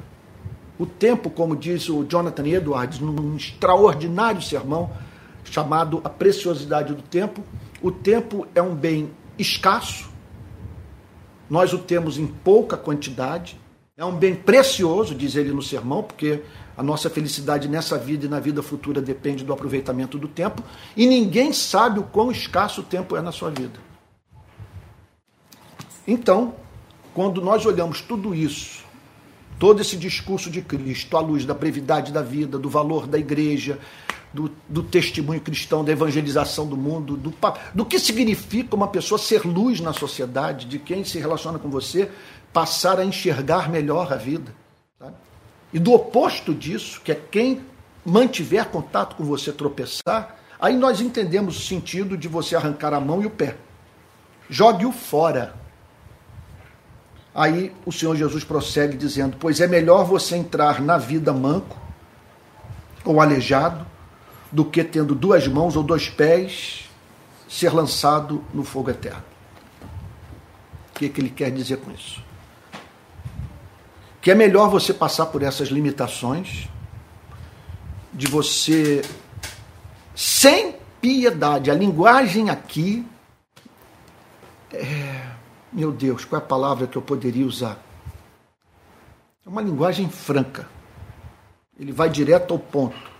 O 0.78 0.86
tempo, 0.86 1.28
como 1.28 1.56
diz 1.56 1.88
o 1.88 2.04
Jonathan 2.04 2.46
Edwards, 2.46 3.00
num 3.00 3.36
extraordinário 3.36 4.40
sermão 4.40 4.90
chamado 5.44 6.00
A 6.04 6.08
Preciosidade 6.08 6.94
do 6.94 7.02
Tempo, 7.02 7.42
o 7.82 7.90
tempo 7.90 8.46
é 8.54 8.62
um 8.62 8.74
bem 8.74 9.10
escasso, 9.38 10.08
nós 11.48 11.72
o 11.72 11.78
temos 11.78 12.18
em 12.18 12.26
pouca 12.26 12.76
quantidade, 12.76 13.58
é 13.96 14.04
um 14.04 14.14
bem 14.14 14.34
precioso, 14.34 15.14
diz 15.14 15.36
ele 15.36 15.52
no 15.52 15.62
sermão, 15.62 16.02
porque 16.02 16.42
a 16.76 16.82
nossa 16.82 17.08
felicidade 17.08 17.68
nessa 17.68 17.96
vida 17.96 18.26
e 18.26 18.28
na 18.28 18.40
vida 18.40 18.62
futura 18.62 19.00
depende 19.00 19.44
do 19.44 19.52
aproveitamento 19.52 20.18
do 20.18 20.26
tempo, 20.26 20.62
e 20.96 21.06
ninguém 21.06 21.52
sabe 21.52 22.00
o 22.00 22.04
quão 22.04 22.30
escasso 22.30 22.80
o 22.80 22.84
tempo 22.84 23.16
é 23.16 23.22
na 23.22 23.30
sua 23.30 23.50
vida. 23.50 23.78
Então, 26.06 26.54
quando 27.14 27.40
nós 27.40 27.64
olhamos 27.64 28.00
tudo 28.00 28.34
isso 28.34 28.84
todo 29.58 29.80
esse 29.80 29.96
discurso 29.96 30.50
de 30.50 30.60
Cristo 30.60 31.16
à 31.16 31.20
luz 31.20 31.44
da 31.44 31.54
brevidade 31.54 32.12
da 32.12 32.22
vida, 32.22 32.58
do 32.58 32.68
valor 32.68 33.06
da 33.06 33.18
igreja, 33.18 33.78
do, 34.34 34.50
do 34.68 34.82
testemunho 34.82 35.40
cristão, 35.40 35.84
da 35.84 35.92
evangelização 35.92 36.66
do 36.66 36.76
mundo, 36.76 37.16
do, 37.16 37.32
do 37.72 37.86
que 37.86 38.00
significa 38.00 38.74
uma 38.74 38.88
pessoa 38.88 39.16
ser 39.16 39.46
luz 39.46 39.78
na 39.78 39.92
sociedade, 39.92 40.66
de 40.66 40.80
quem 40.80 41.04
se 41.04 41.20
relaciona 41.20 41.56
com 41.56 41.70
você 41.70 42.10
passar 42.52 42.98
a 42.98 43.04
enxergar 43.04 43.70
melhor 43.70 44.12
a 44.12 44.16
vida. 44.16 44.52
Sabe? 44.98 45.14
E 45.72 45.78
do 45.78 45.92
oposto 45.92 46.52
disso, 46.52 47.00
que 47.02 47.12
é 47.12 47.14
quem 47.14 47.64
mantiver 48.04 48.66
contato 48.66 49.14
com 49.14 49.22
você 49.22 49.52
tropeçar, 49.52 50.36
aí 50.58 50.76
nós 50.76 51.00
entendemos 51.00 51.56
o 51.56 51.60
sentido 51.60 52.16
de 52.16 52.26
você 52.26 52.56
arrancar 52.56 52.92
a 52.92 52.98
mão 52.98 53.22
e 53.22 53.26
o 53.26 53.30
pé. 53.30 53.56
Jogue-o 54.50 54.90
fora. 54.90 55.54
Aí 57.32 57.72
o 57.86 57.92
Senhor 57.92 58.16
Jesus 58.16 58.42
prossegue 58.42 58.96
dizendo: 58.96 59.36
Pois 59.38 59.60
é 59.60 59.68
melhor 59.68 60.04
você 60.04 60.36
entrar 60.36 60.82
na 60.82 60.98
vida 60.98 61.32
manco 61.32 61.78
ou 63.04 63.20
aleijado 63.20 63.93
do 64.54 64.64
que 64.64 64.84
tendo 64.84 65.16
duas 65.16 65.48
mãos 65.48 65.74
ou 65.74 65.82
dois 65.82 66.08
pés 66.08 66.88
ser 67.48 67.74
lançado 67.74 68.44
no 68.54 68.62
fogo 68.62 68.90
eterno. 68.90 69.24
O 70.90 70.98
que, 70.98 71.06
é 71.06 71.08
que 71.08 71.20
ele 71.20 71.30
quer 71.30 71.50
dizer 71.50 71.78
com 71.78 71.90
isso? 71.90 72.22
Que 74.22 74.30
é 74.30 74.34
melhor 74.34 74.70
você 74.70 74.94
passar 74.94 75.26
por 75.26 75.42
essas 75.42 75.68
limitações, 75.68 76.68
de 78.12 78.28
você 78.28 79.02
sem 80.14 80.76
piedade. 81.00 81.68
A 81.68 81.74
linguagem 81.74 82.48
aqui 82.48 83.04
é, 84.72 85.30
meu 85.72 85.90
Deus, 85.90 86.24
qual 86.24 86.40
é 86.40 86.44
a 86.44 86.46
palavra 86.46 86.86
que 86.86 86.96
eu 86.96 87.02
poderia 87.02 87.44
usar? 87.44 87.76
É 89.44 89.48
uma 89.48 89.60
linguagem 89.60 90.08
franca. 90.08 90.68
Ele 91.78 91.90
vai 91.90 92.08
direto 92.08 92.54
ao 92.54 92.58
ponto. 92.58 93.13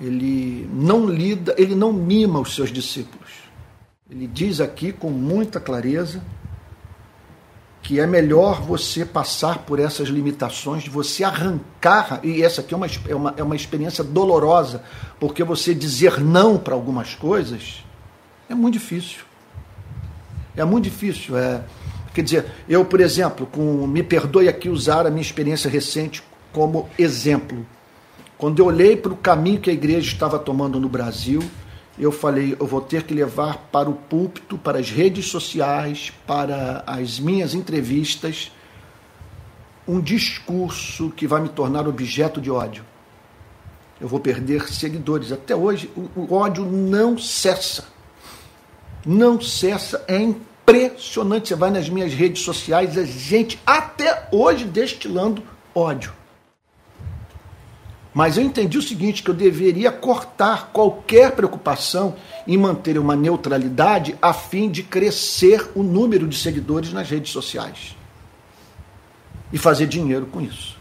Ele 0.00 0.68
não 0.72 1.06
lida, 1.08 1.54
ele 1.56 1.74
não 1.74 1.92
mima 1.92 2.40
os 2.40 2.54
seus 2.54 2.70
discípulos. 2.70 3.30
Ele 4.10 4.26
diz 4.26 4.60
aqui 4.60 4.92
com 4.92 5.10
muita 5.10 5.58
clareza 5.58 6.22
que 7.86 8.00
é 8.00 8.06
melhor 8.06 8.60
você 8.62 9.04
passar 9.04 9.58
por 9.58 9.78
essas 9.78 10.08
limitações, 10.08 10.82
de 10.82 10.90
você 10.90 11.22
arrancar, 11.22 12.18
e 12.24 12.42
essa 12.42 12.60
aqui 12.60 12.74
é 12.74 12.76
uma, 12.76 12.86
é 12.86 13.14
uma, 13.14 13.34
é 13.36 13.42
uma 13.44 13.54
experiência 13.54 14.02
dolorosa, 14.02 14.82
porque 15.20 15.44
você 15.44 15.72
dizer 15.72 16.18
não 16.18 16.58
para 16.58 16.74
algumas 16.74 17.14
coisas 17.14 17.84
é 18.48 18.54
muito 18.56 18.74
difícil. 18.74 19.20
É 20.56 20.64
muito 20.64 20.84
difícil. 20.84 21.38
É, 21.38 21.62
quer 22.12 22.22
dizer, 22.22 22.46
eu, 22.68 22.84
por 22.84 23.00
exemplo, 23.00 23.46
com, 23.46 23.86
me 23.86 24.02
perdoe 24.02 24.48
aqui 24.48 24.68
usar 24.68 25.06
a 25.06 25.10
minha 25.10 25.22
experiência 25.22 25.70
recente 25.70 26.24
como 26.52 26.88
exemplo. 26.98 27.64
Quando 28.38 28.58
eu 28.58 28.66
olhei 28.66 28.96
para 28.96 29.12
o 29.12 29.16
caminho 29.16 29.60
que 29.60 29.70
a 29.70 29.72
igreja 29.72 30.12
estava 30.12 30.38
tomando 30.38 30.78
no 30.78 30.88
Brasil, 30.88 31.42
eu 31.98 32.12
falei, 32.12 32.54
eu 32.58 32.66
vou 32.66 32.82
ter 32.82 33.04
que 33.04 33.14
levar 33.14 33.68
para 33.72 33.88
o 33.88 33.94
púlpito, 33.94 34.58
para 34.58 34.78
as 34.78 34.90
redes 34.90 35.26
sociais, 35.26 36.12
para 36.26 36.84
as 36.86 37.18
minhas 37.18 37.54
entrevistas, 37.54 38.52
um 39.88 40.00
discurso 40.00 41.10
que 41.10 41.26
vai 41.26 41.40
me 41.40 41.48
tornar 41.48 41.88
objeto 41.88 42.40
de 42.40 42.50
ódio. 42.50 42.84
Eu 43.98 44.08
vou 44.08 44.20
perder 44.20 44.68
seguidores. 44.68 45.32
Até 45.32 45.56
hoje, 45.56 45.90
o, 45.96 46.34
ódio 46.34 46.66
não 46.66 47.16
cessa. 47.16 47.86
Não 49.06 49.40
cessa. 49.40 50.04
É 50.06 50.18
impressionante. 50.18 51.48
Você 51.48 51.54
vai 51.54 51.70
nas 51.70 51.88
minhas 51.88 52.12
redes 52.12 52.42
sociais, 52.42 52.98
a 52.98 53.04
gente 53.04 53.58
até 53.64 54.28
hoje 54.30 54.66
destilando 54.66 55.42
ódio. 55.74 56.12
Mas 58.16 58.38
eu 58.38 58.42
entendi 58.42 58.78
o 58.78 58.82
seguinte, 58.82 59.22
que 59.22 59.28
eu 59.28 59.34
deveria 59.34 59.92
cortar 59.92 60.70
qualquer 60.72 61.32
preocupação 61.32 62.14
em 62.46 62.56
manter 62.56 62.96
uma 62.98 63.14
neutralidade 63.14 64.16
a 64.22 64.32
fim 64.32 64.70
de 64.70 64.82
crescer 64.82 65.70
o 65.74 65.82
número 65.82 66.26
de 66.26 66.38
seguidores 66.38 66.94
nas 66.94 67.10
redes 67.10 67.30
sociais. 67.30 67.94
E 69.52 69.58
fazer 69.58 69.86
dinheiro 69.86 70.24
com 70.24 70.40
isso. 70.40 70.78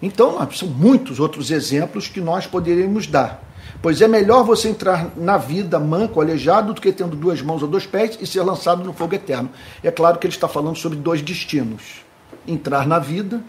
Então, 0.00 0.38
são 0.52 0.68
muitos 0.68 1.18
outros 1.18 1.50
exemplos 1.50 2.06
que 2.06 2.20
nós 2.20 2.46
poderíamos 2.46 3.08
dar. 3.08 3.42
Pois 3.82 4.00
é 4.00 4.06
melhor 4.06 4.44
você 4.44 4.68
entrar 4.68 5.10
na 5.16 5.38
vida 5.38 5.76
manco, 5.80 6.20
aleijado, 6.20 6.72
do 6.72 6.80
que 6.80 6.92
tendo 6.92 7.16
duas 7.16 7.42
mãos 7.42 7.64
ou 7.64 7.68
dois 7.68 7.84
pés 7.84 8.16
e 8.20 8.24
ser 8.28 8.42
lançado 8.42 8.84
no 8.84 8.92
fogo 8.92 9.16
eterno. 9.16 9.50
É 9.82 9.90
claro 9.90 10.20
que 10.20 10.26
ele 10.28 10.34
está 10.34 10.46
falando 10.46 10.76
sobre 10.76 10.98
dois 10.98 11.20
destinos: 11.20 12.04
entrar 12.46 12.86
na 12.86 13.00
vida 13.00 13.42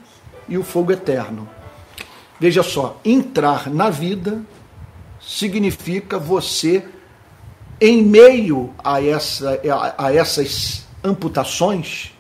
e 0.47 0.57
o 0.57 0.63
fogo 0.63 0.91
eterno. 0.91 1.59
Veja 2.39 2.63
só, 2.63 2.99
entrar 3.03 3.69
na 3.69 3.89
vida 3.89 4.41
significa 5.19 6.17
você, 6.17 6.87
em 7.81 8.01
meio 8.01 8.73
a, 8.83 9.03
essa, 9.03 9.59
a 9.97 10.13
essas 10.13 10.87
amputações, 11.03 12.13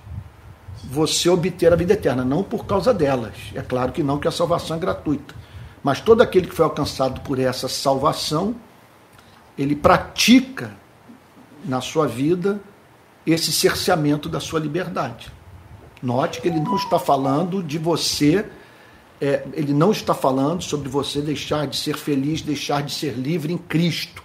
você 0.83 1.29
obter 1.29 1.71
a 1.71 1.75
vida 1.75 1.93
eterna, 1.93 2.25
não 2.25 2.43
por 2.43 2.65
causa 2.65 2.93
delas. 2.93 3.33
É 3.53 3.61
claro 3.61 3.91
que 3.91 4.03
não, 4.03 4.17
que 4.17 4.27
a 4.27 4.31
salvação 4.31 4.75
é 4.75 4.79
gratuita. 4.79 5.33
Mas 5.81 6.01
todo 6.01 6.21
aquele 6.21 6.47
que 6.47 6.55
foi 6.55 6.65
alcançado 6.65 7.21
por 7.21 7.39
essa 7.39 7.69
salvação, 7.69 8.55
ele 9.57 9.75
pratica 9.75 10.71
na 11.63 11.79
sua 11.79 12.07
vida 12.07 12.59
esse 13.25 13.51
cerceamento 13.51 14.27
da 14.27 14.39
sua 14.39 14.59
liberdade. 14.59 15.31
Note 16.01 16.41
que 16.41 16.47
ele 16.47 16.59
não 16.59 16.75
está 16.75 16.97
falando 16.97 17.61
de 17.61 17.77
você 17.77 18.49
é, 19.21 19.45
ele 19.53 19.73
não 19.73 19.91
está 19.91 20.13
falando 20.13 20.61
sobre 20.61 20.87
você 20.87 21.21
deixar 21.21 21.67
de 21.67 21.75
ser 21.75 21.97
feliz, 21.97 22.41
deixar 22.41 22.81
de 22.83 22.93
ser 22.93 23.13
livre 23.13 23.51
em 23.51 23.57
Cristo. 23.57 24.23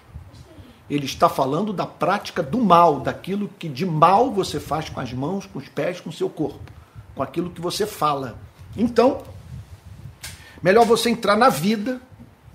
Ele 0.89 1.07
está 1.07 1.29
falando 1.29 1.73
da 1.73 1.87
prática 1.87 2.43
do 2.43 2.59
mal, 2.59 3.01
daquilo 3.01 3.49
que 3.59 3.69
de 3.69 3.85
mal 3.85 4.31
você 4.31 4.61
faz 4.61 4.89
com 4.89 5.01
as 5.01 5.13
mãos, 5.13 5.47
com 5.47 5.59
os 5.59 5.69
pés, 5.69 6.01
com 6.01 6.11
o 6.11 6.13
seu 6.13 6.29
corpo, 6.29 6.71
com 7.15 7.23
aquilo 7.23 7.51
que 7.51 7.61
você 7.61 7.87
fala. 7.87 8.39
Então, 8.77 9.23
melhor 10.63 10.85
você 10.85 11.11
entrar 11.11 11.37
na 11.37 11.49
vida. 11.49 12.01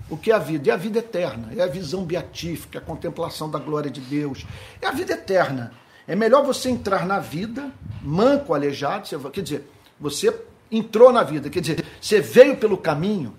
O 0.08 0.16
que 0.16 0.32
é 0.32 0.34
a 0.34 0.38
vida? 0.38 0.70
É 0.70 0.74
a 0.74 0.76
vida 0.76 0.98
eterna, 0.98 1.52
é 1.54 1.62
a 1.62 1.68
visão 1.68 2.04
beatífica, 2.04 2.78
a 2.78 2.82
contemplação 2.82 3.48
da 3.48 3.60
glória 3.60 3.90
de 3.90 4.00
Deus. 4.00 4.44
É 4.80 4.86
a 4.86 4.90
vida 4.90 5.12
eterna. 5.12 5.72
É 6.06 6.16
melhor 6.16 6.44
você 6.44 6.68
entrar 6.68 7.06
na 7.06 7.20
vida, 7.20 7.70
manco, 8.02 8.52
aleijado, 8.52 9.08
quer 9.30 9.42
dizer, 9.42 9.70
você 10.00 10.32
entrou 10.70 11.12
na 11.12 11.22
vida. 11.22 11.50
Quer 11.50 11.60
dizer, 11.60 11.84
você 12.00 12.20
veio 12.20 12.56
pelo 12.56 12.76
caminho, 12.76 13.34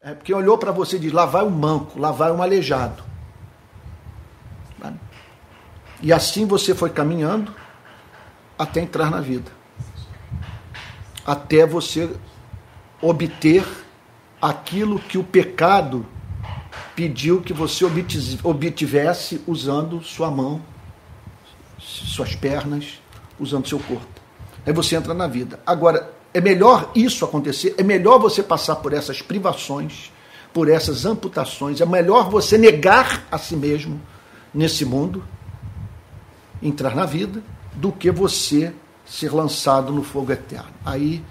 é 0.00 0.14
porque 0.14 0.32
olhou 0.32 0.58
para 0.58 0.72
você 0.72 0.96
e 0.96 0.98
disse: 1.00 1.14
lá 1.14 1.26
vai 1.26 1.44
um 1.44 1.50
manco, 1.50 1.98
lá 1.98 2.10
vai 2.10 2.30
um 2.30 2.42
aleijado. 2.42 3.02
E 6.02 6.12
assim 6.12 6.46
você 6.46 6.74
foi 6.74 6.90
caminhando 6.90 7.54
até 8.58 8.80
entrar 8.80 9.10
na 9.10 9.20
vida. 9.20 9.50
Até 11.24 11.66
você 11.66 12.14
obter 13.00 13.66
aquilo 14.40 14.98
que 14.98 15.18
o 15.18 15.24
pecado 15.24 16.06
pediu 16.94 17.40
que 17.42 17.52
você 17.52 17.84
obtivesse 18.42 19.42
usando 19.46 20.02
sua 20.02 20.30
mão, 20.30 20.62
suas 21.78 22.34
pernas, 22.34 23.00
usando 23.38 23.68
seu 23.68 23.78
corpo. 23.78 24.06
Aí 24.66 24.72
você 24.72 24.96
entra 24.96 25.14
na 25.14 25.26
vida. 25.26 25.60
Agora, 25.66 26.15
é 26.36 26.40
melhor 26.42 26.90
isso 26.94 27.24
acontecer, 27.24 27.74
é 27.78 27.82
melhor 27.82 28.18
você 28.18 28.42
passar 28.42 28.76
por 28.76 28.92
essas 28.92 29.22
privações, 29.22 30.12
por 30.52 30.68
essas 30.68 31.06
amputações, 31.06 31.80
é 31.80 31.86
melhor 31.86 32.28
você 32.28 32.58
negar 32.58 33.24
a 33.32 33.38
si 33.38 33.56
mesmo 33.56 33.98
nesse 34.52 34.84
mundo, 34.84 35.24
entrar 36.62 36.94
na 36.94 37.06
vida, 37.06 37.42
do 37.72 37.90
que 37.90 38.10
você 38.10 38.70
ser 39.06 39.32
lançado 39.32 39.90
no 39.94 40.02
fogo 40.02 40.30
eterno. 40.30 40.68
Aí 40.84 41.24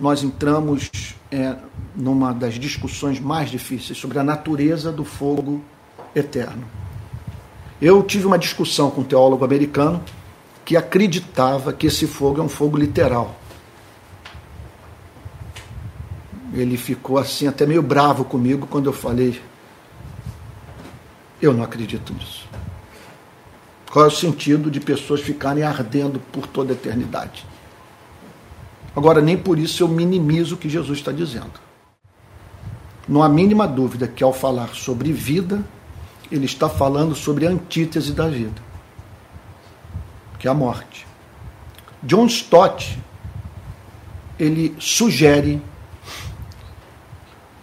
nós 0.00 0.24
entramos 0.24 0.90
é, 1.30 1.54
numa 1.94 2.32
das 2.32 2.54
discussões 2.54 3.20
mais 3.20 3.50
difíceis 3.50 3.96
sobre 3.98 4.18
a 4.18 4.24
natureza 4.24 4.90
do 4.90 5.04
fogo 5.04 5.62
eterno. 6.12 6.64
Eu 7.80 8.02
tive 8.02 8.26
uma 8.26 8.36
discussão 8.38 8.90
com 8.90 9.02
um 9.02 9.04
teólogo 9.04 9.44
americano 9.44 10.02
que 10.64 10.76
acreditava 10.76 11.72
que 11.72 11.86
esse 11.86 12.08
fogo 12.08 12.40
é 12.40 12.42
um 12.42 12.48
fogo 12.48 12.76
literal. 12.76 13.39
Ele 16.52 16.76
ficou 16.76 17.18
assim 17.18 17.46
até 17.46 17.66
meio 17.66 17.82
bravo 17.82 18.24
comigo 18.24 18.66
quando 18.66 18.86
eu 18.86 18.92
falei: 18.92 19.40
Eu 21.40 21.52
não 21.52 21.62
acredito 21.62 22.12
nisso. 22.12 22.48
Qual 23.90 24.04
é 24.04 24.08
o 24.08 24.10
sentido 24.10 24.70
de 24.70 24.80
pessoas 24.80 25.20
ficarem 25.20 25.64
ardendo 25.64 26.20
por 26.32 26.46
toda 26.46 26.72
a 26.72 26.76
eternidade? 26.76 27.44
Agora, 28.94 29.20
nem 29.20 29.36
por 29.36 29.58
isso 29.58 29.82
eu 29.82 29.88
minimizo 29.88 30.54
o 30.54 30.58
que 30.58 30.68
Jesus 30.68 30.98
está 30.98 31.12
dizendo. 31.12 31.60
Não 33.08 33.22
há 33.22 33.28
mínima 33.28 33.66
dúvida 33.66 34.06
que 34.06 34.22
ao 34.22 34.32
falar 34.32 34.74
sobre 34.74 35.12
vida, 35.12 35.64
ele 36.30 36.46
está 36.46 36.68
falando 36.68 37.14
sobre 37.14 37.46
a 37.46 37.50
antítese 37.50 38.12
da 38.12 38.28
vida, 38.28 38.62
que 40.38 40.46
é 40.46 40.50
a 40.50 40.54
morte. 40.54 41.06
John 42.02 42.26
Stott 42.26 42.98
ele 44.38 44.74
sugere 44.78 45.60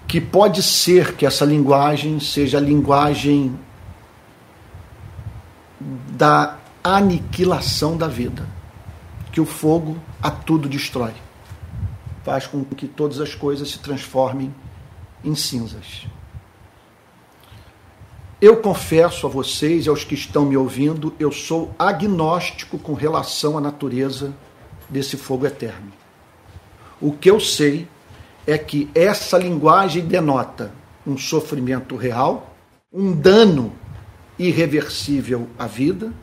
que 0.07 0.21
pode 0.21 0.63
ser 0.63 1.15
que 1.15 1.25
essa 1.25 1.43
linguagem 1.43 2.19
seja 2.19 2.57
a 2.57 2.61
linguagem 2.61 3.59
da 5.79 6.57
aniquilação 6.81 7.97
da 7.97 8.07
vida, 8.07 8.47
que 9.31 9.41
o 9.41 9.45
fogo 9.45 9.97
a 10.23 10.31
tudo 10.31 10.69
destrói, 10.69 11.13
faz 12.23 12.47
com 12.47 12.63
que 12.63 12.87
todas 12.87 13.19
as 13.19 13.35
coisas 13.35 13.69
se 13.69 13.79
transformem 13.79 14.53
em 15.23 15.35
cinzas. 15.35 16.07
Eu 18.39 18.57
confesso 18.57 19.27
a 19.27 19.29
vocês 19.29 19.87
e 19.87 19.89
aos 19.89 20.03
que 20.03 20.13
estão 20.13 20.45
me 20.45 20.55
ouvindo, 20.55 21.13
eu 21.19 21.31
sou 21.31 21.73
agnóstico 21.77 22.77
com 22.77 22.93
relação 22.93 23.57
à 23.57 23.61
natureza 23.61 24.33
desse 24.87 25.17
fogo 25.17 25.45
eterno. 25.45 25.91
O 27.01 27.11
que 27.11 27.29
eu 27.29 27.39
sei 27.39 27.87
é 28.47 28.57
que 28.57 28.89
essa 28.95 29.37
linguagem 29.37 30.05
denota 30.05 30.71
um 31.05 31.17
sofrimento 31.17 31.97
real, 31.97 32.55
um 32.91 33.11
dano 33.11 33.73
irreversível 34.39 35.49
à 35.59 35.67
vida, 35.67 36.13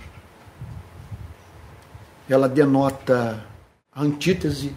ela 2.29 2.49
denota 2.49 3.45
a 3.93 4.03
antítese 4.03 4.75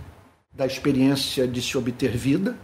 da 0.53 0.65
experiência 0.65 1.47
de 1.47 1.61
se 1.61 1.77
obter 1.77 2.17
vida, 2.17 2.57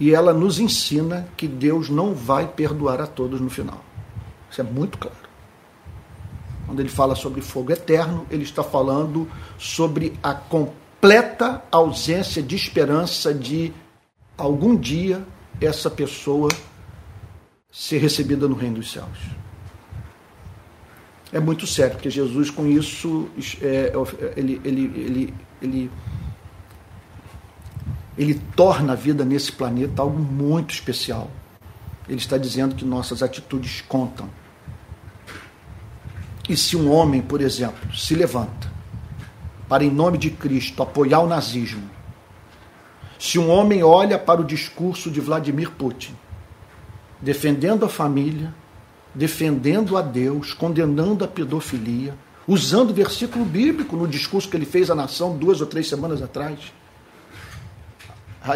e 0.00 0.14
ela 0.14 0.32
nos 0.32 0.58
ensina 0.58 1.28
que 1.36 1.46
Deus 1.46 1.90
não 1.90 2.14
vai 2.14 2.48
perdoar 2.48 3.00
a 3.00 3.06
todos 3.06 3.40
no 3.40 3.50
final. 3.50 3.84
Isso 4.50 4.60
é 4.62 4.64
muito 4.64 4.96
claro. 4.96 5.16
Quando 6.66 6.80
ele 6.80 6.88
fala 6.88 7.14
sobre 7.14 7.42
fogo 7.42 7.72
eterno, 7.72 8.26
ele 8.30 8.42
está 8.42 8.64
falando 8.64 9.30
sobre 9.58 10.18
a 10.22 10.32
completa 10.32 10.83
ausência 11.70 12.42
de 12.42 12.56
esperança 12.56 13.34
de 13.34 13.72
algum 14.38 14.74
dia 14.74 15.22
essa 15.60 15.90
pessoa 15.90 16.48
ser 17.70 17.98
recebida 17.98 18.48
no 18.48 18.54
reino 18.54 18.76
dos 18.76 18.90
céus. 18.90 19.18
É 21.30 21.38
muito 21.38 21.66
sério, 21.66 21.92
porque 21.96 22.08
Jesus 22.08 22.48
com 22.48 22.66
isso 22.66 23.28
é, 23.60 23.92
ele, 24.36 24.60
ele, 24.64 24.82
ele, 24.94 25.34
ele, 25.60 25.90
ele 28.16 28.34
torna 28.56 28.94
a 28.94 28.96
vida 28.96 29.24
nesse 29.24 29.52
planeta 29.52 30.00
algo 30.00 30.18
muito 30.18 30.72
especial. 30.72 31.30
Ele 32.08 32.18
está 32.18 32.38
dizendo 32.38 32.74
que 32.74 32.84
nossas 32.84 33.22
atitudes 33.22 33.82
contam. 33.82 34.30
E 36.48 36.56
se 36.56 36.76
um 36.76 36.90
homem, 36.90 37.20
por 37.20 37.42
exemplo, 37.42 37.94
se 37.94 38.14
levanta 38.14 38.73
para, 39.68 39.84
em 39.84 39.90
nome 39.90 40.18
de 40.18 40.30
Cristo, 40.30 40.82
apoiar 40.82 41.20
o 41.20 41.26
nazismo, 41.26 41.88
se 43.18 43.38
um 43.38 43.50
homem 43.50 43.82
olha 43.82 44.18
para 44.18 44.40
o 44.40 44.44
discurso 44.44 45.10
de 45.10 45.20
Vladimir 45.20 45.70
Putin 45.70 46.14
defendendo 47.24 47.86
a 47.86 47.88
família, 47.88 48.54
defendendo 49.14 49.96
a 49.96 50.02
Deus, 50.02 50.52
condenando 50.52 51.24
a 51.24 51.28
pedofilia, 51.28 52.14
usando 52.46 52.90
o 52.90 52.94
versículo 52.94 53.44
bíblico 53.44 53.96
no 53.96 54.06
discurso 54.06 54.48
que 54.48 54.56
ele 54.56 54.66
fez 54.66 54.90
à 54.90 54.94
nação 54.94 55.36
duas 55.36 55.60
ou 55.62 55.66
três 55.66 55.88
semanas 55.88 56.20
atrás. 56.20 56.58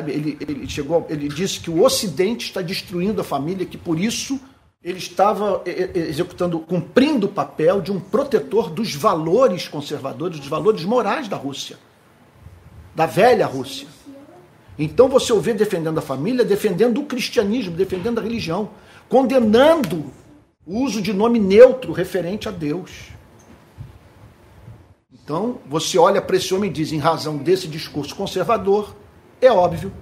Ele, 0.06 0.36
ele 0.40 0.68
chegou, 0.68 1.06
ele 1.08 1.28
disse 1.28 1.60
que 1.60 1.70
o 1.70 1.82
Ocidente 1.82 2.46
está 2.46 2.60
destruindo 2.60 3.22
a 3.22 3.24
família, 3.24 3.64
que 3.64 3.78
por 3.78 3.98
isso 3.98 4.38
ele 4.82 4.98
estava 4.98 5.62
executando, 5.66 6.60
cumprindo 6.60 7.26
o 7.26 7.30
papel 7.30 7.80
de 7.80 7.90
um 7.90 7.98
protetor 7.98 8.70
dos 8.70 8.94
valores 8.94 9.66
conservadores, 9.66 10.38
dos 10.38 10.48
valores 10.48 10.84
morais 10.84 11.26
da 11.26 11.36
Rússia, 11.36 11.76
da 12.94 13.04
velha 13.04 13.46
Rússia. 13.46 13.88
Então 14.78 15.08
você 15.08 15.32
o 15.32 15.40
vê 15.40 15.52
defendendo 15.52 15.98
a 15.98 16.02
família, 16.02 16.44
defendendo 16.44 17.00
o 17.00 17.06
cristianismo, 17.06 17.74
defendendo 17.74 18.18
a 18.20 18.22
religião, 18.22 18.70
condenando 19.08 20.12
o 20.64 20.84
uso 20.84 21.02
de 21.02 21.12
nome 21.12 21.40
neutro 21.40 21.92
referente 21.92 22.48
a 22.48 22.52
Deus. 22.52 23.08
Então 25.12 25.58
você 25.66 25.98
olha 25.98 26.22
para 26.22 26.36
esse 26.36 26.54
homem 26.54 26.70
e 26.70 26.72
diz, 26.72 26.92
em 26.92 26.98
razão 26.98 27.36
desse 27.36 27.66
discurso 27.66 28.14
conservador, 28.14 28.94
é 29.40 29.50
óbvio 29.50 29.92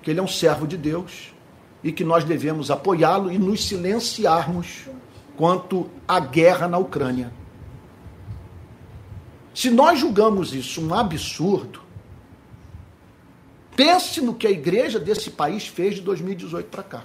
que 0.00 0.10
ele 0.10 0.20
é 0.20 0.22
um 0.22 0.28
servo 0.28 0.66
de 0.66 0.78
Deus 0.78 1.34
e 1.82 1.92
que 1.92 2.04
nós 2.04 2.24
devemos 2.24 2.70
apoiá-lo 2.70 3.30
e 3.30 3.38
nos 3.38 3.66
silenciarmos 3.66 4.86
quanto 5.36 5.88
à 6.06 6.18
guerra 6.20 6.66
na 6.66 6.78
Ucrânia. 6.78 7.32
Se 9.54 9.70
nós 9.70 9.98
julgamos 9.98 10.54
isso 10.54 10.80
um 10.80 10.94
absurdo, 10.94 11.88
Pense 13.78 14.20
no 14.20 14.34
que 14.34 14.44
a 14.44 14.50
igreja 14.50 14.98
desse 14.98 15.30
país 15.30 15.68
fez 15.68 15.94
de 15.94 16.00
2018 16.00 16.66
para 16.66 16.82
cá. 16.82 17.04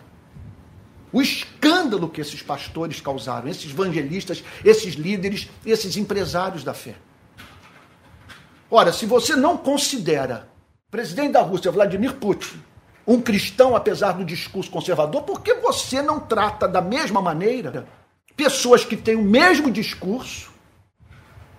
O 1.12 1.22
escândalo 1.22 2.10
que 2.10 2.20
esses 2.20 2.42
pastores 2.42 3.00
causaram, 3.00 3.48
esses 3.48 3.70
evangelistas, 3.70 4.44
esses 4.66 4.96
líderes, 4.96 5.52
esses 5.64 5.96
empresários 5.98 6.64
da 6.64 6.74
fé. 6.74 6.96
Ora, 8.72 8.92
se 8.92 9.06
você 9.06 9.36
não 9.36 9.56
considera 9.56 10.50
presidente 10.90 11.34
da 11.34 11.44
Rússia, 11.44 11.70
Vladimir 11.70 12.16
Putin, 12.16 12.60
um 13.06 13.22
cristão, 13.22 13.76
apesar 13.76 14.14
do 14.14 14.24
discurso 14.24 14.72
conservador, 14.72 15.24
por 15.24 15.42
que 15.42 15.54
você 15.56 16.02
não 16.02 16.20
trata 16.20 16.68
da 16.68 16.82
mesma 16.82 17.22
maneira 17.22 17.86
pessoas 18.36 18.86
que 18.86 18.96
têm 18.96 19.16
o 19.16 19.24
mesmo 19.24 19.70
discurso 19.70 20.52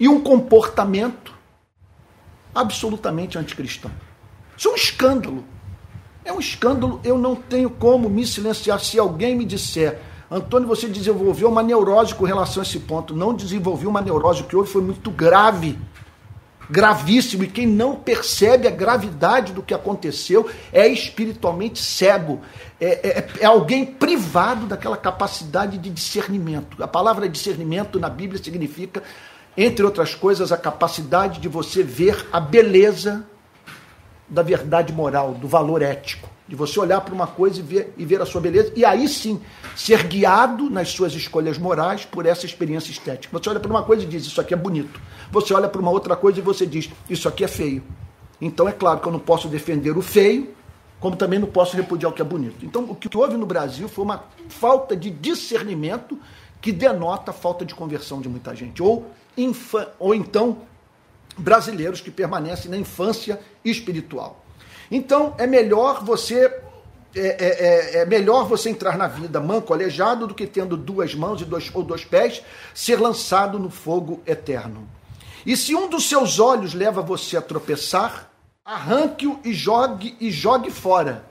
e 0.01 0.09
um 0.09 0.21
comportamento 0.21 1.35
absolutamente 2.55 3.39
anticristão? 3.39 3.91
Isso 4.57 4.69
é 4.69 4.73
um 4.73 4.77
escândalo. 4.77 5.45
É 6.25 6.33
um 6.33 6.41
escândalo. 6.41 7.01
Eu 7.05 7.19
não 7.19 7.37
tenho 7.37 7.69
como 7.69 8.09
me 8.09 8.27
silenciar 8.27 8.81
se 8.81 8.99
alguém 8.99 9.37
me 9.37 9.45
disser. 9.45 10.01
Antônio, 10.31 10.67
você 10.67 10.89
desenvolveu 10.89 11.49
uma 11.51 11.63
neurose 11.63 12.15
com 12.15 12.25
relação 12.25 12.63
a 12.63 12.67
esse 12.67 12.81
ponto. 12.81 13.15
Não 13.15 13.35
desenvolvi 13.35 13.87
uma 13.87 14.01
neurose. 14.01 14.41
O 14.41 14.45
que 14.45 14.57
houve 14.57 14.71
foi 14.71 14.83
muito 14.83 15.11
grave. 15.11 15.79
Gravíssimo. 16.69 17.45
E 17.45 17.49
quem 17.49 17.67
não 17.67 17.97
percebe 17.97 18.67
a 18.67 18.71
gravidade 18.71 19.53
do 19.53 19.63
que 19.63 19.75
aconteceu 19.75 20.49
é 20.73 20.87
espiritualmente 20.87 21.83
cego. 21.83 22.41
É, 22.81 23.21
é, 23.21 23.29
é 23.41 23.47
alguém 23.47 23.85
privado 23.85 24.67
daquela 24.67 24.97
capacidade 24.97 25.79
de 25.79 25.91
discernimento. 25.91 26.83
A 26.83 26.89
palavra 26.89 27.29
discernimento 27.29 28.01
na 28.01 28.09
Bíblia 28.09 28.43
significa, 28.43 29.03
entre 29.57 29.85
outras 29.85 30.15
coisas, 30.15 30.53
a 30.53 30.57
capacidade 30.57 31.41
de 31.41 31.49
você 31.49 31.83
ver 31.83 32.27
a 32.33 32.41
beleza 32.41 33.27
da 34.29 34.43
verdade 34.43 34.93
moral, 34.93 35.33
do 35.35 35.47
valor 35.47 35.83
ético, 35.83 36.29
de 36.47 36.55
você 36.55 36.79
olhar 36.79 37.01
para 37.01 37.15
uma 37.15 37.27
coisa 37.27 37.59
e 37.59 37.63
ver, 37.63 37.95
e 37.97 38.05
ver 38.05 38.21
a 38.21 38.27
sua 38.27 38.41
beleza, 38.41 38.73
e 38.77 38.85
aí 38.85 39.09
sim 39.09 39.41
ser 39.75 40.07
guiado 40.07 40.69
nas 40.69 40.91
suas 40.91 41.15
escolhas 41.15 41.57
morais 41.57 42.05
por 42.05 42.27
essa 42.27 42.45
experiência 42.45 42.91
estética. 42.91 43.37
Você 43.39 43.49
olha 43.49 43.61
para 43.61 43.71
uma 43.71 43.83
coisa 43.83 44.03
e 44.03 44.07
diz: 44.07 44.27
Isso 44.27 44.41
aqui 44.41 44.53
é 44.53 44.57
bonito. 44.57 45.01
Você 45.31 45.55
olha 45.55 45.69
para 45.69 45.81
uma 45.81 45.91
outra 45.91 46.15
coisa 46.15 46.39
e 46.39 46.43
você 46.43 46.67
diz: 46.67 46.91
Isso 47.09 47.29
aqui 47.29 47.45
é 47.45 47.49
feio. 47.49 47.83
Então 48.41 48.69
é 48.69 48.73
claro 48.73 49.01
que 49.01 49.09
eu 49.09 49.13
não 49.13 49.19
posso 49.19 49.49
defender 49.49 49.97
o 49.97 50.03
feio, 50.03 50.55
como 51.01 51.17
também 51.17 51.39
não 51.39 51.49
posso 51.49 51.77
repudiar 51.77 52.13
o 52.13 52.15
que 52.15 52.21
é 52.21 52.25
bonito. 52.25 52.65
Então 52.65 52.85
o 52.85 52.95
que 52.95 53.09
houve 53.17 53.37
no 53.37 53.47
Brasil 53.47 53.89
foi 53.89 54.05
uma 54.05 54.25
falta 54.49 54.95
de 54.95 55.11
discernimento 55.11 56.19
que 56.61 56.73
denota 56.73 57.31
a 57.31 57.35
falta 57.35 57.65
de 57.65 57.75
conversão 57.75 58.21
de 58.21 58.29
muita 58.29 58.55
gente. 58.55 58.83
Ou, 58.83 59.11
ou 59.99 60.15
então 60.15 60.59
brasileiros 61.39 62.01
que 62.01 62.11
permanecem 62.11 62.71
na 62.71 62.77
infância 62.77 63.41
espiritual. 63.65 64.44
Então 64.91 65.35
é 65.39 65.47
melhor 65.47 66.05
você 66.05 66.63
é, 67.17 67.21
é, 67.21 67.27
é, 67.29 67.97
é, 67.99 68.07
melhor 68.07 68.47
você 68.47 68.71
entrar 68.71 68.99
na 68.99 69.07
vida 69.07 69.41
manco, 69.41 69.73
aleijado, 69.73 70.27
do 70.27 70.35
que 70.35 70.49
tendo 70.49 70.77
duas 70.77 71.15
mãos 71.15 71.41
e 71.41 71.45
dois, 71.45 71.71
ou 71.73 71.85
dois 71.85 72.05
pés, 72.05 72.43
ser 72.75 73.01
lançado 73.01 73.57
no 73.57 73.71
fogo 73.71 74.21
eterno. 74.27 74.89
E 75.47 75.57
se 75.57 75.77
um 75.77 75.89
dos 75.89 76.09
seus 76.09 76.41
olhos 76.41 76.75
leva 76.75 77.01
você 77.03 77.37
a 77.37 77.43
tropeçar, 77.43 78.31
arranque-o 78.65 79.39
e 79.45 79.53
jogue 79.53 80.17
e 80.21 80.31
jogue 80.31 80.71
fora. 80.73 81.25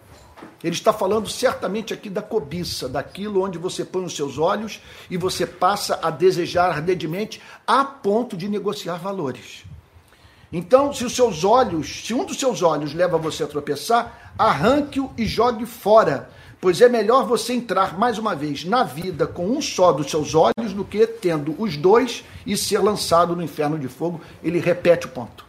Ele 0.64 0.76
está 0.76 0.94
falando 0.94 1.28
certamente 1.28 1.94
aqui 1.94 2.10
da 2.10 2.22
cobiça, 2.22 2.88
daquilo 2.88 3.44
onde 3.44 3.58
você 3.58 3.84
põe 3.84 4.06
os 4.06 4.16
seus 4.16 4.38
olhos 4.38 4.82
e 5.10 5.18
você 5.18 5.46
passa 5.46 6.00
a 6.02 6.10
desejar 6.10 6.70
ardentemente 6.70 7.42
a 7.68 7.84
ponto 7.84 8.38
de 8.38 8.48
negociar 8.48 8.96
valores. 8.96 9.66
Então, 10.56 10.94
se 10.94 11.04
os 11.04 11.16
seus 11.16 11.44
olhos, 11.44 12.06
se 12.06 12.14
um 12.14 12.24
dos 12.24 12.38
seus 12.38 12.62
olhos 12.62 12.94
leva 12.94 13.18
você 13.18 13.44
a 13.44 13.48
tropeçar, 13.48 14.34
arranque-o 14.38 15.12
e 15.18 15.26
jogue 15.26 15.66
fora, 15.66 16.30
pois 16.62 16.80
é 16.80 16.88
melhor 16.88 17.26
você 17.26 17.54
entrar 17.54 17.98
mais 17.98 18.20
uma 18.20 18.36
vez 18.36 18.64
na 18.64 18.84
vida 18.84 19.26
com 19.26 19.48
um 19.48 19.60
só 19.60 19.92
dos 19.92 20.12
seus 20.12 20.36
olhos 20.36 20.72
do 20.76 20.86
que 20.86 21.08
tendo 21.08 21.56
os 21.58 21.76
dois 21.76 22.24
e 22.46 22.56
ser 22.56 22.78
lançado 22.78 23.36
no 23.36 23.42
inferno 23.42 23.80
de 23.80 23.88
fogo. 23.88 24.22
Ele 24.44 24.60
repete 24.60 25.08
o 25.08 25.10
ponto. 25.10 25.44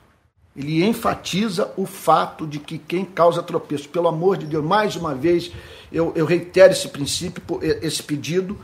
Ele 0.57 0.83
enfatiza 0.83 1.71
o 1.77 1.85
fato 1.85 2.47
de 2.47 2.59
que 2.59 2.79
quem 2.79 3.05
causa 3.05 3.43
tropeço, 3.43 3.91
pelo 3.91 4.09
amor 4.09 4.39
de 4.39 4.47
Deus, 4.47 4.65
mais 4.65 4.97
uma 4.97 5.15
vez, 5.15 5.53
eu, 5.93 6.15
eu 6.17 6.25
reitero 6.25 6.73
esse 6.73 6.89
princípio, 6.89 7.43
esse 7.61 8.03
pedido, 8.03 8.59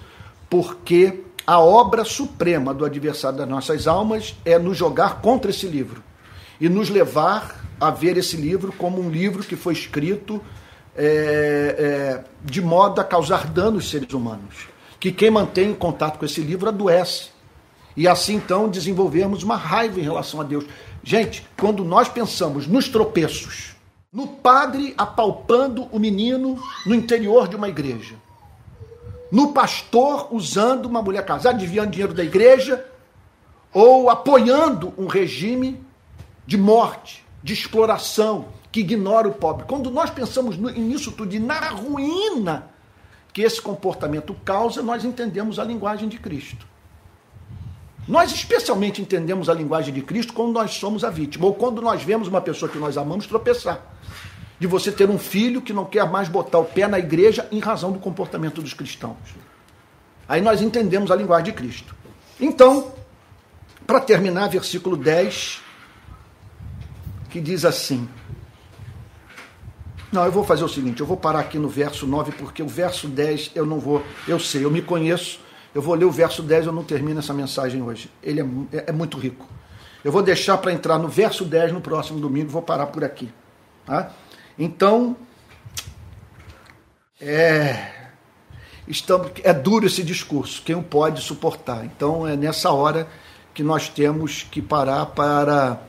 porque 0.48 1.22
a 1.46 1.60
obra 1.60 2.02
suprema 2.02 2.72
do 2.72 2.86
adversário 2.86 3.36
das 3.36 3.48
nossas 3.48 3.86
almas 3.86 4.34
é 4.42 4.58
nos 4.58 4.78
jogar 4.78 5.20
contra 5.20 5.50
esse 5.50 5.66
livro 5.66 6.02
e 6.60 6.68
nos 6.68 6.90
levar 6.90 7.64
a 7.80 7.90
ver 7.90 8.18
esse 8.18 8.36
livro 8.36 8.72
como 8.72 9.00
um 9.00 9.08
livro 9.08 9.42
que 9.42 9.56
foi 9.56 9.72
escrito 9.72 10.40
é, 10.94 11.74
é, 11.78 12.24
de 12.44 12.60
modo 12.60 13.00
a 13.00 13.04
causar 13.04 13.46
dano 13.46 13.76
aos 13.76 13.88
seres 13.88 14.12
humanos. 14.12 14.68
Que 14.98 15.10
quem 15.10 15.30
mantém 15.30 15.72
contato 15.74 16.18
com 16.18 16.26
esse 16.26 16.42
livro 16.42 16.68
adoece. 16.68 17.30
E 17.96 18.06
assim 18.06 18.34
então 18.34 18.68
desenvolvermos 18.68 19.42
uma 19.42 19.56
raiva 19.56 19.98
em 19.98 20.02
relação 20.02 20.40
a 20.40 20.44
Deus. 20.44 20.64
Gente, 21.02 21.46
quando 21.58 21.84
nós 21.84 22.08
pensamos 22.08 22.66
nos 22.66 22.88
tropeços, 22.88 23.74
no 24.12 24.26
padre 24.26 24.92
apalpando 24.98 25.84
o 25.90 25.98
menino 25.98 26.62
no 26.84 26.94
interior 26.94 27.48
de 27.48 27.56
uma 27.56 27.68
igreja, 27.68 28.14
no 29.32 29.52
pastor 29.52 30.28
usando 30.30 30.86
uma 30.86 31.00
mulher 31.00 31.24
casada, 31.24 31.56
desviando 31.58 31.92
dinheiro 31.92 32.12
da 32.12 32.24
igreja, 32.24 32.84
ou 33.72 34.10
apoiando 34.10 34.92
um 34.98 35.06
regime 35.06 35.80
de 36.50 36.58
morte, 36.58 37.24
de 37.44 37.52
exploração, 37.52 38.48
que 38.72 38.80
ignora 38.80 39.28
o 39.28 39.32
pobre. 39.32 39.66
Quando 39.68 39.88
nós 39.88 40.10
pensamos 40.10 40.56
nisso 40.56 41.12
tudo 41.12 41.32
e 41.32 41.38
na 41.38 41.68
ruína 41.68 42.68
que 43.32 43.42
esse 43.42 43.62
comportamento 43.62 44.34
causa, 44.44 44.82
nós 44.82 45.04
entendemos 45.04 45.60
a 45.60 45.64
linguagem 45.64 46.08
de 46.08 46.18
Cristo. 46.18 46.66
Nós 48.08 48.32
especialmente 48.32 49.00
entendemos 49.00 49.48
a 49.48 49.54
linguagem 49.54 49.94
de 49.94 50.02
Cristo 50.02 50.32
quando 50.32 50.52
nós 50.52 50.72
somos 50.72 51.04
a 51.04 51.10
vítima, 51.10 51.46
ou 51.46 51.54
quando 51.54 51.80
nós 51.80 52.02
vemos 52.02 52.26
uma 52.26 52.40
pessoa 52.40 52.68
que 52.68 52.78
nós 52.78 52.98
amamos 52.98 53.28
tropeçar. 53.28 53.80
De 54.58 54.66
você 54.66 54.90
ter 54.90 55.08
um 55.08 55.20
filho 55.20 55.62
que 55.62 55.72
não 55.72 55.84
quer 55.84 56.10
mais 56.10 56.28
botar 56.28 56.58
o 56.58 56.64
pé 56.64 56.88
na 56.88 56.98
igreja 56.98 57.46
em 57.52 57.60
razão 57.60 57.92
do 57.92 58.00
comportamento 58.00 58.60
dos 58.60 58.74
cristãos. 58.74 59.36
Aí 60.28 60.40
nós 60.40 60.60
entendemos 60.60 61.12
a 61.12 61.14
linguagem 61.14 61.44
de 61.44 61.52
Cristo. 61.52 61.94
Então, 62.40 62.92
para 63.86 64.00
terminar, 64.00 64.48
versículo 64.48 64.96
10, 64.96 65.69
que 67.30 67.40
diz 67.40 67.64
assim: 67.64 68.08
não, 70.12 70.24
eu 70.24 70.32
vou 70.32 70.44
fazer 70.44 70.64
o 70.64 70.68
seguinte, 70.68 71.00
eu 71.00 71.06
vou 71.06 71.16
parar 71.16 71.40
aqui 71.40 71.58
no 71.58 71.68
verso 71.68 72.06
9, 72.06 72.32
porque 72.32 72.62
o 72.62 72.68
verso 72.68 73.06
10 73.06 73.52
eu 73.54 73.64
não 73.64 73.78
vou, 73.78 74.02
eu 74.26 74.40
sei, 74.40 74.64
eu 74.64 74.70
me 74.70 74.82
conheço, 74.82 75.38
eu 75.72 75.80
vou 75.80 75.94
ler 75.94 76.04
o 76.04 76.10
verso 76.10 76.42
10, 76.42 76.66
eu 76.66 76.72
não 76.72 76.82
termino 76.82 77.20
essa 77.20 77.32
mensagem 77.32 77.80
hoje. 77.80 78.10
Ele 78.22 78.40
é, 78.40 78.44
é, 78.76 78.84
é 78.88 78.92
muito 78.92 79.16
rico. 79.16 79.46
Eu 80.02 80.10
vou 80.10 80.22
deixar 80.22 80.58
para 80.58 80.72
entrar 80.72 80.98
no 80.98 81.08
verso 81.08 81.44
10 81.44 81.72
no 81.72 81.80
próximo 81.80 82.18
domingo, 82.18 82.50
vou 82.50 82.62
parar 82.62 82.86
por 82.86 83.04
aqui. 83.04 83.30
Tá? 83.86 84.10
Então, 84.58 85.16
é, 87.20 88.10
estamos, 88.88 89.30
é 89.44 89.52
duro 89.52 89.86
esse 89.86 90.02
discurso, 90.02 90.62
quem 90.64 90.74
o 90.74 90.82
pode 90.82 91.22
suportar? 91.22 91.84
Então 91.84 92.26
é 92.26 92.36
nessa 92.36 92.72
hora 92.72 93.06
que 93.54 93.62
nós 93.62 93.88
temos 93.88 94.42
que 94.42 94.60
parar 94.60 95.06
para 95.06 95.80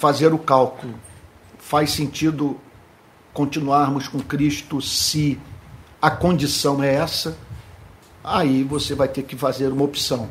fazer 0.00 0.32
o 0.32 0.38
cálculo. 0.38 0.94
Faz 1.58 1.90
sentido 1.90 2.58
continuarmos 3.34 4.08
com 4.08 4.18
Cristo 4.18 4.80
se 4.80 5.38
a 6.00 6.10
condição 6.10 6.82
é 6.82 6.94
essa, 6.94 7.36
aí 8.24 8.64
você 8.64 8.94
vai 8.94 9.08
ter 9.08 9.24
que 9.24 9.36
fazer 9.36 9.68
uma 9.68 9.84
opção, 9.84 10.30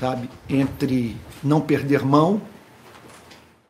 sabe? 0.00 0.28
Entre 0.48 1.16
não 1.44 1.60
perder 1.60 2.04
mão, 2.04 2.42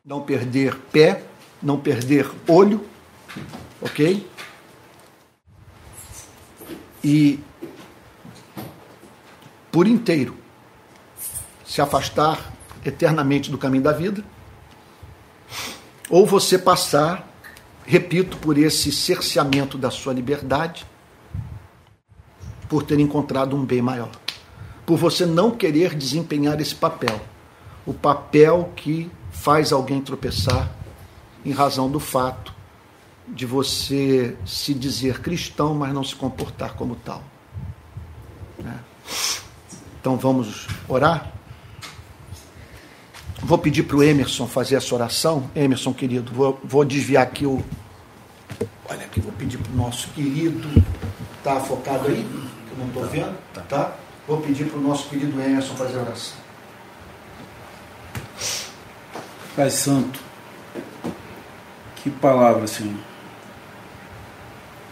não 0.03 0.23
perder 0.23 0.75
pé, 0.91 1.23
não 1.61 1.79
perder 1.79 2.27
olho, 2.47 2.83
ok? 3.79 4.27
E 7.03 7.39
por 9.71 9.85
inteiro 9.85 10.35
se 11.63 11.79
afastar 11.81 12.51
eternamente 12.83 13.51
do 13.51 13.59
caminho 13.59 13.83
da 13.83 13.91
vida, 13.91 14.23
ou 16.09 16.25
você 16.25 16.57
passar 16.57 17.35
repito, 17.85 18.37
por 18.37 18.57
esse 18.57 18.91
cerceamento 18.91 19.77
da 19.77 19.91
sua 19.91 20.13
liberdade, 20.13 20.85
por 22.67 22.83
ter 22.83 22.99
encontrado 22.99 23.55
um 23.55 23.63
bem 23.63 23.81
maior, 23.81 24.11
por 24.85 24.97
você 24.97 25.25
não 25.25 25.51
querer 25.51 25.93
desempenhar 25.93 26.59
esse 26.59 26.73
papel, 26.73 27.21
o 27.85 27.93
papel 27.93 28.71
que 28.75 29.09
faz 29.31 29.71
alguém 29.71 30.01
tropeçar 30.01 30.71
em 31.43 31.51
razão 31.51 31.89
do 31.89 31.99
fato 31.99 32.53
de 33.27 33.45
você 33.45 34.35
se 34.45 34.73
dizer 34.73 35.21
cristão, 35.21 35.75
mas 35.75 35.93
não 35.93 36.03
se 36.03 36.15
comportar 36.15 36.73
como 36.73 36.95
tal. 36.95 37.23
Né? 38.57 38.79
Então 39.99 40.17
vamos 40.17 40.67
orar? 40.87 41.34
Vou 43.45 43.59
pedir 43.59 43.83
para 43.83 43.97
o 43.97 44.01
Emerson 44.01 44.47
fazer 44.47 44.73
essa 44.73 44.95
oração. 44.95 45.51
Emerson, 45.55 45.93
querido, 45.93 46.33
vou, 46.33 46.59
vou 46.63 46.83
desviar 46.83 47.21
aqui 47.21 47.45
o. 47.45 47.63
Olha 48.89 49.05
aqui, 49.05 49.21
vou 49.21 49.31
pedir 49.33 49.59
para 49.59 49.71
o 49.71 49.75
nosso 49.75 50.09
querido. 50.09 50.67
Está 51.37 51.59
focado 51.59 52.07
aí? 52.07 52.23
Que 52.23 52.71
eu 52.71 52.77
não 52.79 52.87
estou 52.87 53.05
vendo. 53.05 53.37
Tá. 53.53 53.61
tá? 53.61 53.95
Vou 54.27 54.41
pedir 54.41 54.65
para 54.65 54.79
o 54.79 54.81
nosso 54.81 55.07
querido 55.09 55.39
Emerson 55.39 55.75
fazer 55.75 55.99
a 55.99 56.01
oração. 56.01 56.37
Pai 59.55 59.69
Santo, 59.69 60.19
que 61.97 62.09
palavra, 62.09 62.65
Senhor. 62.65 62.97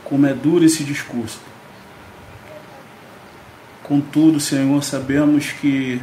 Como 0.04 0.28
é 0.28 0.34
duro 0.34 0.64
esse 0.64 0.84
discurso. 0.84 1.40
Contudo, 3.82 4.40
Senhor, 4.40 4.84
sabemos 4.84 5.52
que 5.54 6.00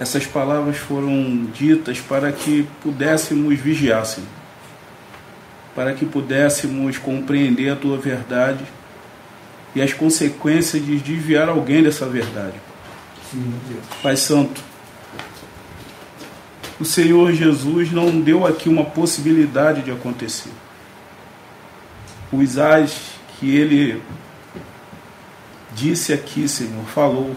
essas 0.00 0.26
palavras 0.26 0.78
foram 0.78 1.44
ditas 1.52 2.00
para 2.00 2.32
que 2.32 2.66
pudéssemos 2.82 3.60
vigiar, 3.60 4.06
Senhor. 4.06 4.26
Para 5.74 5.92
que 5.92 6.06
pudéssemos 6.06 6.96
compreender 6.96 7.68
a 7.68 7.76
tua 7.76 7.98
verdade 7.98 8.64
e 9.74 9.82
as 9.82 9.92
consequências 9.92 10.82
de 10.82 10.96
desviar 10.96 11.50
alguém 11.50 11.82
dessa 11.82 12.06
verdade. 12.06 12.54
Sim, 13.30 13.52
Pai 14.02 14.16
Santo, 14.16 14.62
o 16.80 16.84
Senhor 16.84 17.30
Jesus 17.34 17.92
não 17.92 18.22
deu 18.22 18.46
aqui 18.46 18.70
uma 18.70 18.86
possibilidade 18.86 19.82
de 19.82 19.90
acontecer. 19.90 20.50
Os 22.32 22.56
ais 22.56 22.98
que 23.38 23.54
ele 23.54 24.02
disse 25.74 26.10
aqui, 26.10 26.48
Senhor, 26.48 26.84
falou, 26.86 27.36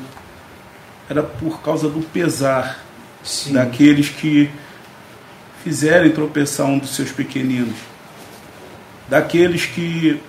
era 1.10 1.24
por 1.24 1.62
causa 1.62 1.90
do 1.90 2.02
pesar 2.02 2.84
Sim. 3.24 3.54
daqueles 3.54 4.10
que 4.10 4.50
fizerem 5.64 6.12
tropeçar 6.12 6.68
um 6.68 6.78
dos 6.78 6.96
seus 6.96 7.12
pequeninos, 7.12 7.78
daqueles 9.08 9.66
que 9.66 10.22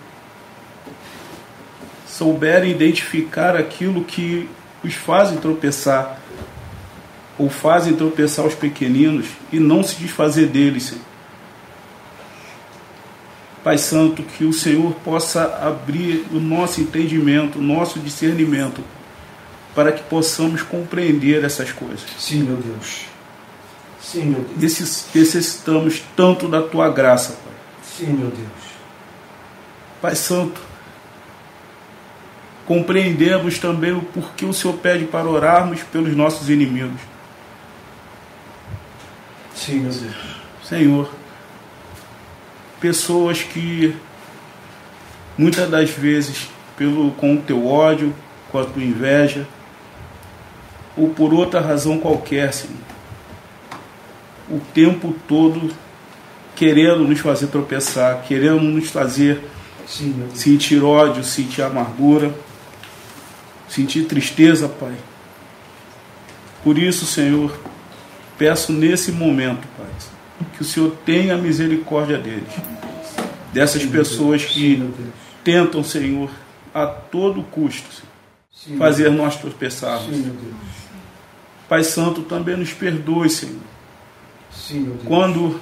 souberem 2.06 2.70
identificar 2.70 3.56
aquilo 3.56 4.04
que 4.04 4.48
os 4.82 4.94
fazem 4.94 5.38
tropeçar, 5.38 6.20
ou 7.36 7.50
fazem 7.50 7.94
tropeçar 7.96 8.46
os 8.46 8.54
pequeninos 8.54 9.26
e 9.52 9.58
não 9.58 9.82
se 9.82 9.96
desfazer 9.96 10.46
deles. 10.46 10.84
Senhor. 10.84 11.02
Pai 13.64 13.78
Santo, 13.78 14.22
que 14.22 14.44
o 14.44 14.52
Senhor 14.52 14.94
possa 15.04 15.58
abrir 15.60 16.26
o 16.30 16.38
nosso 16.38 16.80
entendimento, 16.80 17.58
o 17.58 17.62
nosso 17.62 17.98
discernimento 17.98 18.84
para 19.74 19.92
que 19.92 20.02
possamos 20.04 20.62
compreender 20.62 21.44
essas 21.44 21.72
coisas. 21.72 22.04
Sim, 22.18 22.44
meu 22.44 22.56
Deus. 22.56 23.06
Sim, 24.00 24.26
meu 24.26 24.40
Deus. 24.42 24.78
Necessitamos 25.14 26.02
tanto 26.16 26.48
da 26.48 26.62
tua 26.62 26.90
graça, 26.90 27.32
Pai. 27.32 27.54
Sim, 27.82 28.12
meu 28.12 28.28
Deus. 28.28 28.74
Pai 30.00 30.14
Santo, 30.14 30.60
compreendemos 32.66 33.58
também 33.58 33.92
o 33.92 34.02
porquê 34.02 34.44
o 34.44 34.52
Senhor 34.52 34.74
pede 34.74 35.06
para 35.06 35.26
orarmos 35.26 35.82
pelos 35.82 36.14
nossos 36.14 36.48
inimigos. 36.48 37.00
Sim, 39.54 39.80
meu 39.80 39.92
Deus. 39.92 40.16
Senhor, 40.62 41.10
pessoas 42.80 43.42
que 43.42 43.96
muitas 45.36 45.68
das 45.70 45.90
vezes, 45.90 46.48
pelo 46.76 47.10
com 47.12 47.34
o 47.34 47.40
teu 47.40 47.66
ódio, 47.66 48.14
com 48.50 48.58
a 48.58 48.64
tua 48.64 48.82
inveja, 48.82 49.46
ou 50.96 51.10
por 51.10 51.32
outra 51.34 51.60
razão 51.60 51.98
qualquer, 51.98 52.52
Senhor. 52.52 52.76
O 54.48 54.60
tempo 54.72 55.14
todo 55.26 55.72
querendo 56.54 57.00
nos 57.00 57.20
fazer 57.20 57.48
tropeçar, 57.48 58.22
querendo 58.22 58.62
nos 58.62 58.88
fazer 58.88 59.42
Sim, 59.86 60.28
sentir 60.34 60.82
ódio, 60.82 61.22
sentir 61.22 61.62
amargura, 61.62 62.34
sentir 63.68 64.04
tristeza, 64.04 64.68
Pai. 64.68 64.94
Por 66.62 66.78
isso, 66.78 67.04
Senhor, 67.04 67.54
peço 68.38 68.72
nesse 68.72 69.12
momento, 69.12 69.66
Pai, 69.76 70.48
que 70.56 70.62
o 70.62 70.64
Senhor 70.64 70.96
tenha 71.04 71.36
misericórdia 71.36 72.16
deles, 72.16 72.48
dessas 73.52 73.82
Sim, 73.82 73.90
pessoas 73.90 74.44
que 74.44 74.82
tentam, 75.42 75.84
Senhor, 75.84 76.30
a 76.72 76.86
todo 76.86 77.42
custo, 77.42 78.02
Sim, 78.50 78.78
fazer 78.78 79.10
nós 79.10 79.36
tropeçarmos. 79.36 80.16
Pai 81.68 81.82
Santo, 81.82 82.22
também 82.22 82.56
nos 82.56 82.72
perdoe, 82.72 83.30
Senhor. 83.30 83.60
Sim, 84.50 84.80
meu 84.80 84.94
Deus. 84.94 85.06
Quando, 85.06 85.60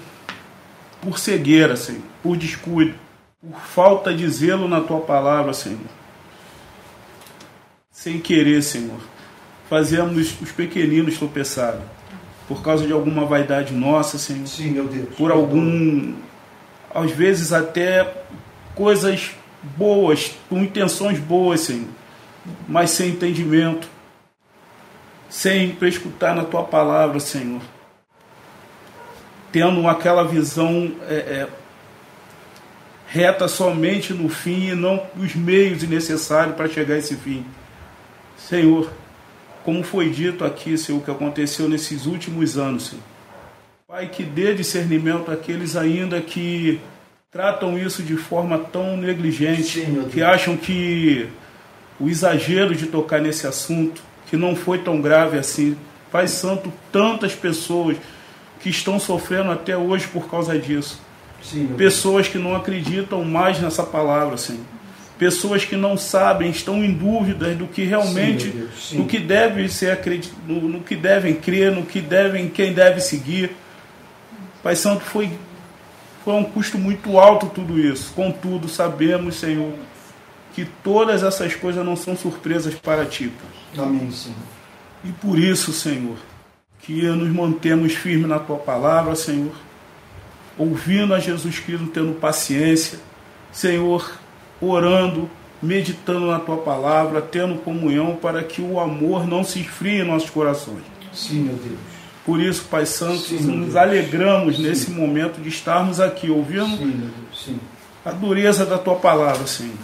por 1.01 1.19
cegueira, 1.19 1.77
Senhor, 1.77 2.03
por 2.23 2.37
descuido, 2.37 2.95
por 3.41 3.61
falta 3.61 4.13
de 4.13 4.29
zelo 4.29 4.69
na 4.69 4.81
tua 4.81 5.01
palavra, 5.01 5.53
Senhor, 5.53 5.79
sem 7.91 8.19
querer, 8.19 8.63
Senhor, 8.63 9.01
fazemos 9.69 10.41
os 10.41 10.53
pequeninos 10.53 11.19
tropeçarem 11.19 11.83
por 12.49 12.63
causa 12.63 12.87
de 12.87 12.93
alguma 12.93 13.25
vaidade 13.25 13.73
nossa, 13.73 14.19
Senhor. 14.19 14.47
Sim, 14.47 14.73
meu 14.73 14.87
Deus. 14.87 15.09
Por 15.17 15.31
algum, 15.31 16.15
às 16.95 17.11
vezes 17.13 17.53
até 17.53 18.25
coisas 18.75 19.31
boas, 19.77 20.33
com 20.49 20.59
intenções 20.59 21.19
boas, 21.19 21.61
Senhor, 21.61 21.89
mas 22.69 22.91
sem 22.91 23.11
entendimento, 23.11 23.89
sem 25.33 25.75
escutar 25.81 26.37
na 26.37 26.45
tua 26.45 26.63
palavra, 26.63 27.19
Senhor. 27.19 27.63
Tendo 29.51 29.89
aquela 29.89 30.25
visão 30.25 30.95
é, 31.09 31.15
é, 31.15 31.49
reta 33.07 33.49
somente 33.49 34.13
no 34.13 34.29
fim 34.29 34.69
e 34.69 34.75
não 34.75 35.03
os 35.17 35.35
meios 35.35 35.83
necessários 35.85 36.55
para 36.55 36.69
chegar 36.69 36.97
a 36.97 36.99
esse 36.99 37.17
fim. 37.17 37.47
Senhor, 38.37 38.93
como 39.65 39.83
foi 39.83 40.11
dito 40.11 40.45
aqui, 40.45 40.77
Senhor, 40.77 40.99
o 40.99 41.03
que 41.03 41.11
aconteceu 41.11 41.67
nesses 41.67 42.05
últimos 42.05 42.59
anos, 42.59 42.89
Senhor. 42.91 43.03
Pai, 43.89 44.09
que 44.09 44.25
dê 44.25 44.55
discernimento 44.55 45.31
àqueles 45.31 45.77
ainda 45.77 46.21
que 46.21 46.79
tratam 47.31 47.79
isso 47.79 48.03
de 48.03 48.19
forma 48.19 48.59
tão 48.59 48.99
negligente, 48.99 49.81
Sim, 49.81 50.07
que 50.13 50.23
acham 50.23 50.59
que 50.59 51.27
o 51.99 52.11
exagero 52.11 52.75
de 52.75 52.85
tocar 52.87 53.19
nesse 53.19 53.47
assunto, 53.47 54.12
que 54.33 54.37
não 54.39 54.57
foi 54.57 54.79
tão 54.79 54.99
grave 54.99 55.37
assim. 55.37 55.77
Pai 56.11 56.27
Santo, 56.27 56.73
tantas 56.91 57.35
pessoas 57.35 57.99
que 58.61 58.71
estão 58.71 58.99
sofrendo 58.99 59.51
até 59.51 59.77
hoje 59.77 60.09
por 60.09 60.27
causa 60.31 60.59
disso. 60.59 60.99
Sim, 61.43 61.67
pessoas 61.77 62.29
que 62.29 62.39
não 62.39 62.57
acreditam 62.57 63.23
mais 63.27 63.61
nessa 63.61 63.83
palavra, 63.83 64.39
Senhor 64.39 64.65
pessoas 65.19 65.65
que 65.65 65.77
não 65.77 65.97
sabem, 65.97 66.51
estão 66.51 66.83
em 66.83 66.93
dúvidas 66.93 67.57
do 67.57 67.69
que 67.69 67.85
realmente, 67.85 68.51
sim, 68.51 68.69
sim. 68.77 68.99
no 68.99 69.07
que 69.07 69.21
deve 69.21 69.69
ser 69.69 70.01
no, 70.49 70.63
no, 70.63 70.81
que 70.81 70.97
devem 70.97 71.35
crer, 71.35 71.71
no 71.71 71.87
que 71.87 72.01
devem, 72.01 72.49
quem 72.49 72.73
deve 72.73 73.01
seguir. 73.01 73.55
Pai 74.65 74.75
Santo, 74.75 75.05
foi, 75.05 75.31
foi 76.25 76.35
um 76.35 76.43
custo 76.43 76.77
muito 76.77 77.21
alto 77.21 77.47
tudo 77.55 77.79
isso. 77.79 78.13
Contudo, 78.15 78.69
sabemos, 78.69 79.37
Senhor, 79.37 79.75
que 80.55 80.65
todas 80.85 81.23
essas 81.23 81.55
coisas 81.55 81.85
não 81.85 81.97
são 81.97 82.17
surpresas 82.17 82.75
para 82.75 83.05
ti. 83.07 83.33
Amém, 83.77 84.11
Senhor. 84.11 84.37
E 85.05 85.11
por 85.11 85.39
isso, 85.39 85.73
Senhor, 85.73 86.17
que 86.81 87.03
nos 87.03 87.29
mantemos 87.29 87.95
firmes 87.95 88.29
na 88.29 88.39
tua 88.39 88.57
palavra, 88.57 89.15
Senhor, 89.15 89.53
ouvindo 90.59 91.15
a 91.15 91.19
Jesus 91.19 91.59
Cristo, 91.59 91.87
tendo 91.87 92.13
paciência, 92.13 92.99
Senhor, 93.51 94.19
orando, 94.61 95.29
meditando 95.63 96.27
na 96.27 96.39
tua 96.39 96.59
palavra, 96.59 97.23
tendo 97.23 97.57
comunhão 97.63 98.17
para 98.17 98.43
que 98.43 98.61
o 98.61 98.79
amor 98.79 99.27
não 99.27 99.45
se 99.45 99.61
esfrie 99.61 100.01
em 100.01 100.05
nossos 100.05 100.31
corações. 100.31 100.83
Sim, 101.13 101.43
meu 101.43 101.55
Deus. 101.55 101.79
Por 102.25 102.41
isso, 102.41 102.65
Pai 102.71 102.87
Santo, 102.87 103.19
Sim, 103.19 103.39
nos 103.41 103.75
alegramos 103.75 104.57
Sim. 104.57 104.63
nesse 104.63 104.91
momento 104.91 105.41
de 105.41 105.49
estarmos 105.49 106.01
aqui 106.01 106.31
ouvindo 106.31 106.77
Sim, 107.35 107.59
a 108.05 108.13
dureza 108.13 108.65
da 108.65 108.79
tua 108.79 108.95
palavra, 108.95 109.47
Senhor, 109.47 109.75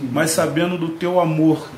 mas 0.00 0.30
sabendo 0.30 0.78
do 0.78 0.90
teu 0.90 1.20
amor. 1.20 1.68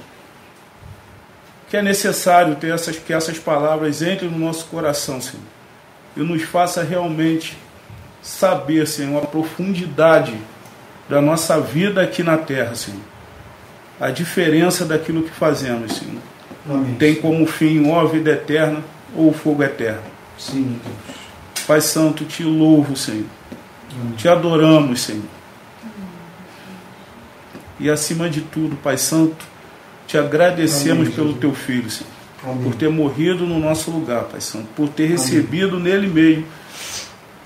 Que 1.68 1.76
é 1.76 1.82
necessário 1.82 2.56
ter 2.56 2.74
essas, 2.74 2.96
que 2.98 3.12
essas 3.12 3.38
palavras 3.38 4.02
entrem 4.02 4.30
no 4.30 4.38
nosso 4.38 4.66
coração, 4.66 5.20
Senhor, 5.20 5.44
e 6.16 6.20
nos 6.20 6.42
faça 6.42 6.82
realmente 6.82 7.56
saber, 8.22 8.86
Senhor, 8.86 9.22
a 9.22 9.26
profundidade 9.26 10.36
da 11.08 11.20
nossa 11.20 11.60
vida 11.60 12.02
aqui 12.02 12.22
na 12.22 12.36
terra, 12.36 12.74
Senhor. 12.74 13.00
A 14.00 14.10
diferença 14.10 14.84
daquilo 14.84 15.22
que 15.22 15.30
fazemos, 15.30 15.96
Senhor. 15.96 16.22
Amém. 16.68 16.94
Tem 16.94 17.14
como 17.14 17.46
fim 17.46 17.86
ou 17.86 17.98
a 17.98 18.04
vida 18.04 18.30
eterna 18.30 18.82
ou 19.14 19.30
o 19.30 19.32
fogo 19.32 19.62
eterno. 19.62 20.02
Sim, 20.38 20.80
Deus. 20.84 21.20
Pai 21.66 21.80
Santo, 21.80 22.24
te 22.24 22.42
louvo, 22.42 22.96
Senhor. 22.96 23.26
Amém. 24.00 24.12
Te 24.16 24.28
adoramos, 24.28 25.02
Senhor. 25.02 25.39
E 27.80 27.88
acima 27.88 28.28
de 28.28 28.42
tudo, 28.42 28.76
Pai 28.76 28.98
Santo, 28.98 29.44
te 30.06 30.18
agradecemos 30.18 31.06
Amém, 31.06 31.12
pelo 31.12 31.34
teu 31.34 31.54
filho, 31.54 31.90
Senhor. 31.90 32.10
Amém. 32.44 32.62
Por 32.62 32.74
ter 32.74 32.90
morrido 32.90 33.46
no 33.46 33.58
nosso 33.58 33.90
lugar, 33.90 34.24
Pai 34.24 34.40
Santo. 34.40 34.66
Por 34.76 34.90
ter 34.90 35.06
recebido 35.06 35.80
nele 35.80 36.06
mesmo 36.06 36.44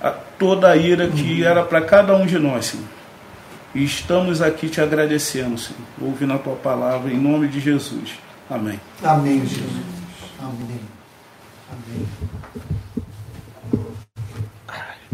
a, 0.00 0.10
toda 0.10 0.70
a 0.70 0.76
ira 0.76 1.08
que 1.08 1.44
era 1.44 1.62
para 1.62 1.80
cada 1.82 2.16
um 2.16 2.26
de 2.26 2.36
nós, 2.38 2.66
Senhor. 2.66 2.86
E 3.74 3.84
estamos 3.84 4.42
aqui 4.42 4.68
te 4.68 4.80
agradecendo, 4.80 5.56
Senhor, 5.56 5.80
ouvindo 6.00 6.32
a 6.32 6.38
tua 6.38 6.56
palavra, 6.56 7.12
em 7.12 7.18
nome 7.18 7.46
de 7.46 7.60
Jesus. 7.60 8.10
Amém. 8.50 8.80
Amém, 9.02 9.40
Jesus. 9.40 9.70
Amém. 10.40 10.80
Amém. 11.70 12.06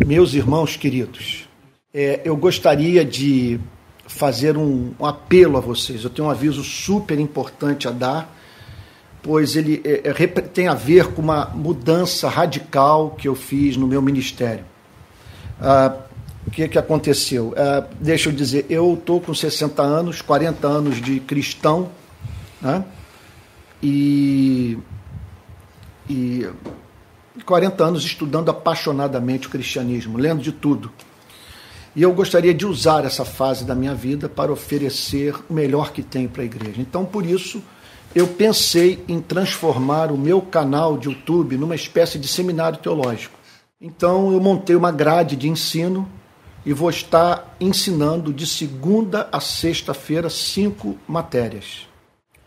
Meus 0.06 0.32
irmãos 0.32 0.76
queridos, 0.76 1.48
é, 1.92 2.20
eu 2.24 2.36
gostaria 2.36 3.04
de 3.04 3.60
fazer 4.10 4.56
um, 4.56 4.92
um, 4.98 5.06
apelo 5.06 5.56
a 5.56 5.60
vocês. 5.60 6.02
Eu 6.02 6.10
tenho 6.10 6.28
um 6.28 6.30
aviso 6.30 6.62
super 6.64 7.18
importante 7.18 7.86
a 7.86 7.90
dar, 7.90 8.36
pois 9.22 9.54
ele 9.54 9.80
é, 9.84 10.10
é, 10.10 10.12
tem 10.12 10.68
a 10.68 10.74
ver 10.74 11.08
com 11.12 11.22
uma 11.22 11.46
mudança 11.46 12.28
radical 12.28 13.10
que 13.10 13.28
eu 13.28 13.34
fiz 13.34 13.76
no 13.76 13.86
meu 13.86 14.02
ministério. 14.02 14.64
Ah, 15.60 15.94
o 16.46 16.50
que, 16.50 16.66
que 16.68 16.78
aconteceu? 16.78 17.48
Uh, 17.48 17.86
deixa 18.00 18.30
eu 18.30 18.32
dizer, 18.32 18.66
eu 18.68 18.94
estou 18.94 19.20
com 19.20 19.32
60 19.32 19.82
anos, 19.82 20.22
40 20.22 20.66
anos 20.66 21.00
de 21.00 21.20
cristão, 21.20 21.90
né? 22.60 22.82
e, 23.82 24.78
e 26.08 26.48
40 27.44 27.84
anos 27.84 28.04
estudando 28.04 28.50
apaixonadamente 28.50 29.46
o 29.46 29.50
cristianismo, 29.50 30.18
lendo 30.18 30.42
de 30.42 30.50
tudo. 30.50 30.90
E 31.94 32.02
eu 32.02 32.12
gostaria 32.12 32.54
de 32.54 32.64
usar 32.64 33.04
essa 33.04 33.24
fase 33.24 33.64
da 33.64 33.74
minha 33.74 33.94
vida 33.94 34.28
para 34.28 34.52
oferecer 34.52 35.34
o 35.48 35.52
melhor 35.52 35.92
que 35.92 36.02
tenho 36.02 36.28
para 36.28 36.42
a 36.42 36.44
igreja. 36.44 36.80
Então, 36.80 37.04
por 37.04 37.26
isso, 37.26 37.60
eu 38.14 38.28
pensei 38.28 39.04
em 39.08 39.20
transformar 39.20 40.12
o 40.12 40.18
meu 40.18 40.40
canal 40.40 40.96
de 40.96 41.08
YouTube 41.08 41.56
numa 41.56 41.74
espécie 41.74 42.16
de 42.16 42.28
seminário 42.28 42.78
teológico. 42.78 43.36
Então, 43.80 44.32
eu 44.32 44.40
montei 44.40 44.76
uma 44.76 44.92
grade 44.92 45.34
de 45.34 45.48
ensino 45.48 46.08
e 46.64 46.72
vou 46.72 46.90
estar 46.90 47.56
ensinando 47.58 48.32
de 48.32 48.46
segunda 48.46 49.28
a 49.32 49.40
sexta-feira 49.40 50.30
cinco 50.30 50.96
matérias. 51.08 51.88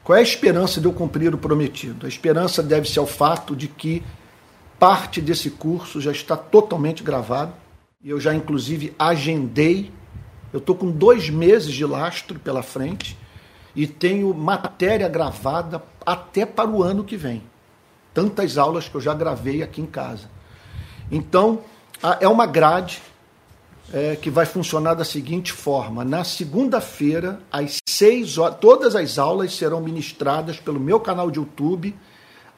Qual 0.06 0.16
é 0.16 0.20
a 0.20 0.24
esperança 0.24 0.80
de 0.80 0.88
eu 0.88 0.94
cumprir 0.94 1.34
o 1.34 1.38
prometido? 1.38 2.06
A 2.06 2.10
esperança 2.10 2.64
deve-se 2.64 2.98
ao 2.98 3.08
fato 3.08 3.56
de 3.56 3.68
que 3.68 4.04
parte 4.80 5.20
desse 5.20 5.50
curso 5.50 6.00
já 6.00 6.12
está 6.12 6.38
totalmente 6.38 7.04
gravado 7.04 7.63
e 8.04 8.10
eu 8.10 8.20
já 8.20 8.34
inclusive 8.36 8.94
agendei. 9.00 9.92
Eu 10.52 10.60
estou 10.60 10.76
com 10.76 10.92
dois 10.92 11.30
meses 11.30 11.74
de 11.74 11.86
lastro 11.86 12.38
pela 12.38 12.62
frente 12.62 13.18
e 13.76 13.88
tenho 13.88 14.34
matéria 14.34 15.08
gravada 15.08 15.82
até 16.06 16.46
para 16.46 16.70
o 16.70 16.84
ano 16.84 17.04
que 17.04 17.16
vem. 17.16 17.42
Tantas 18.14 18.58
aulas 18.58 18.88
que 18.88 18.96
eu 18.96 19.02
já 19.02 19.14
gravei 19.14 19.64
aqui 19.64 19.82
em 19.82 19.86
casa. 19.86 20.30
Então, 21.10 21.62
é 22.20 22.28
uma 22.28 22.46
grade 22.46 23.02
é, 23.92 24.16
que 24.16 24.30
vai 24.30 24.46
funcionar 24.46 24.94
da 24.94 25.06
seguinte 25.06 25.52
forma: 25.52 26.04
na 26.04 26.24
segunda-feira, 26.24 27.40
às 27.52 27.78
seis 27.88 28.38
horas, 28.38 28.58
todas 28.60 28.96
as 28.96 29.18
aulas 29.18 29.56
serão 29.56 29.82
ministradas 29.82 30.60
pelo 30.60 30.80
meu 30.80 31.00
canal 31.00 31.32
de 31.32 31.40
YouTube 31.40 31.96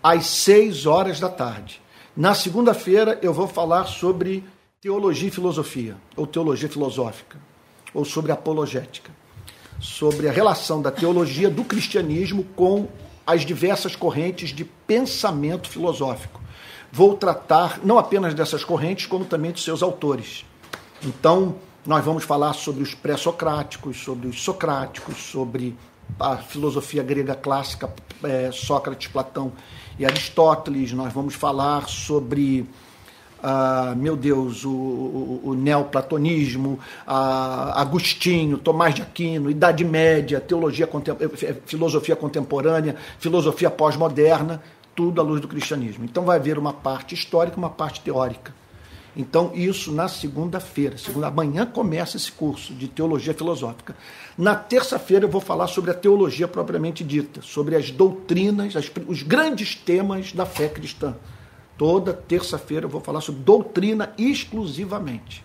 às 0.04 0.26
seis 0.26 0.86
horas 0.86 1.20
da 1.20 1.30
tarde. 1.30 1.82
Na 2.16 2.34
segunda-feira, 2.34 3.18
eu 3.22 3.34
vou 3.34 3.48
falar 3.48 3.86
sobre 3.86 4.44
teologia 4.86 5.30
e 5.30 5.32
filosofia, 5.32 5.98
ou 6.16 6.28
teologia 6.28 6.70
filosófica, 6.70 7.40
ou 7.92 8.06
sobre 8.06 8.32
apologética, 8.32 9.12
sobre 9.80 10.30
a 10.30 10.32
relação 10.32 10.80
da 10.80 10.92
teologia 10.92 11.50
do 11.50 11.64
cristianismo 11.64 12.44
com 12.56 12.88
as 13.26 13.44
diversas 13.44 13.96
correntes 13.96 14.50
de 14.50 14.64
pensamento 14.64 15.68
filosófico. 15.68 16.40
Vou 16.92 17.18
tratar 17.18 17.80
não 17.84 17.98
apenas 17.98 18.36
dessas 18.36 18.64
correntes, 18.64 19.08
como 19.08 19.26
também 19.26 19.52
de 19.52 19.60
seus 19.60 19.82
autores. 19.82 20.46
Então, 21.04 21.56
nós 21.84 22.06
vamos 22.06 22.24
falar 22.24 22.54
sobre 22.54 22.84
os 22.84 22.94
pré-socráticos, 22.94 23.98
sobre 23.98 24.28
os 24.28 24.44
socráticos, 24.44 25.18
sobre 25.18 25.76
a 26.20 26.38
filosofia 26.38 27.02
grega 27.02 27.34
clássica, 27.34 27.92
é, 28.24 28.52
Sócrates, 28.52 29.08
Platão 29.08 29.52
e 29.98 30.06
Aristóteles. 30.06 30.92
Nós 30.92 31.12
vamos 31.12 31.34
falar 31.34 31.88
sobre, 31.88 32.70
ah, 33.42 33.94
meu 33.96 34.16
Deus, 34.16 34.66
o, 34.66 34.70
o, 34.70 35.42
o 35.46 35.54
neoplatonismo, 35.54 36.80
ah, 37.06 37.80
Agostinho, 37.80 38.58
Tomás 38.58 38.96
de 38.96 39.02
Aquino, 39.02 39.50
Idade 39.50 39.84
Média, 39.84 40.42
teologia, 40.42 40.88
eh, 40.88 41.56
filosofia 41.66 42.16
contemporânea, 42.16 42.96
filosofia 43.20 43.70
pós-moderna, 43.70 44.62
tudo 44.96 45.22
à 45.22 45.24
luz 45.24 45.42
do 45.42 45.48
cristianismo. 45.48 46.06
Então 46.06 46.24
vai 46.24 46.38
haver 46.38 46.58
uma 46.58 46.74
parte 46.74 47.14
histórica, 47.14 47.58
uma 47.58 47.70
parte 47.70 48.02
teórica. 48.02 48.54
Então, 49.18 49.52
isso 49.54 49.94
na 49.94 50.10
segunda-feira. 50.10 50.98
Segunda, 50.98 51.28
amanhã 51.28 51.66
começa 51.66 52.18
esse 52.18 52.32
curso 52.32 52.74
de 52.74 52.88
teologia 52.88 53.34
filosófica. 53.34 53.96
Na 54.38 54.56
terça-feira 54.56 55.26
eu 55.26 55.30
vou 55.30 55.40
falar 55.40 55.68
sobre 55.68 55.92
a 55.92 55.94
teologia 55.94 56.48
propriamente 56.48 57.04
dita, 57.04 57.42
sobre 57.42 57.76
as 57.76 57.90
doutrinas, 57.92 58.76
as, 58.76 58.92
os 59.08 59.24
grandes 59.24 59.74
temas 59.74 60.34
da 60.34 60.46
fé 60.46 60.68
cristã. 60.68 61.16
Toda 61.78 62.14
terça-feira 62.14 62.86
eu 62.86 62.90
vou 62.90 63.02
falar 63.02 63.22
sobre 63.22 63.42
doutrina 63.42 64.14
exclusivamente. 64.18 65.44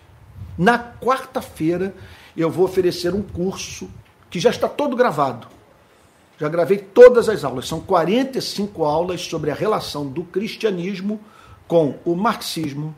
Na 0.57 0.79
quarta-feira 0.79 1.93
eu 2.35 2.49
vou 2.49 2.65
oferecer 2.65 3.13
um 3.13 3.21
curso 3.21 3.89
que 4.29 4.39
já 4.39 4.49
está 4.49 4.67
todo 4.67 4.95
gravado. 4.95 5.47
Já 6.39 6.47
gravei 6.47 6.77
todas 6.77 7.29
as 7.29 7.43
aulas. 7.43 7.67
São 7.67 7.79
45 7.79 8.83
aulas 8.83 9.21
sobre 9.21 9.51
a 9.51 9.53
relação 9.53 10.07
do 10.07 10.23
cristianismo 10.23 11.19
com 11.67 11.95
o 12.03 12.15
marxismo, 12.15 12.95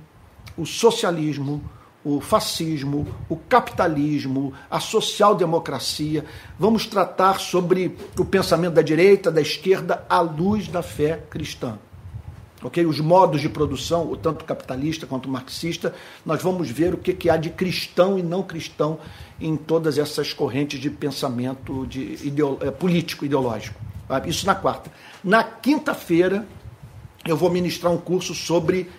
o 0.58 0.66
socialismo, 0.66 1.62
o 2.06 2.20
fascismo, 2.20 3.08
o 3.30 3.36
capitalismo, 3.36 4.54
a 4.70 4.80
social-democracia. 4.80 6.26
Vamos 6.60 6.86
tratar 6.86 7.40
sobre 7.40 7.98
o 8.18 8.26
pensamento 8.26 8.74
da 8.74 8.82
direita, 8.82 9.32
da 9.32 9.42
esquerda, 9.42 10.06
à 10.10 10.20
luz 10.20 10.68
da 10.68 10.84
fé 10.84 11.24
cristã. 11.30 11.78
Okay? 12.64 12.86
Os 12.86 13.00
modos 13.00 13.42
de 13.42 13.50
produção, 13.50 14.16
tanto 14.16 14.46
capitalista 14.46 15.06
quanto 15.06 15.30
marxista, 15.30 15.94
nós 16.26 16.42
vamos 16.42 16.70
ver 16.70 16.94
o 16.94 16.98
que, 16.98 17.14
que 17.14 17.30
há 17.30 17.36
de 17.36 17.50
cristão 17.50 18.18
e 18.18 18.24
não 18.24 18.42
cristão 18.42 19.00
em 19.40 19.58
todas 19.58 19.98
essas 19.98 20.32
correntes 20.32 20.80
de 20.80 20.90
pensamento 20.90 21.86
de 21.86 22.18
é, 22.62 22.72
político, 22.72 23.26
ideológico. 23.26 23.80
Isso 24.26 24.46
na 24.46 24.56
quarta. 24.56 24.92
Na 25.24 25.44
quinta-feira, 25.44 26.48
eu 27.26 27.36
vou 27.36 27.50
ministrar 27.50 27.92
um 27.92 27.98
curso 27.98 28.34
sobre 28.34 28.90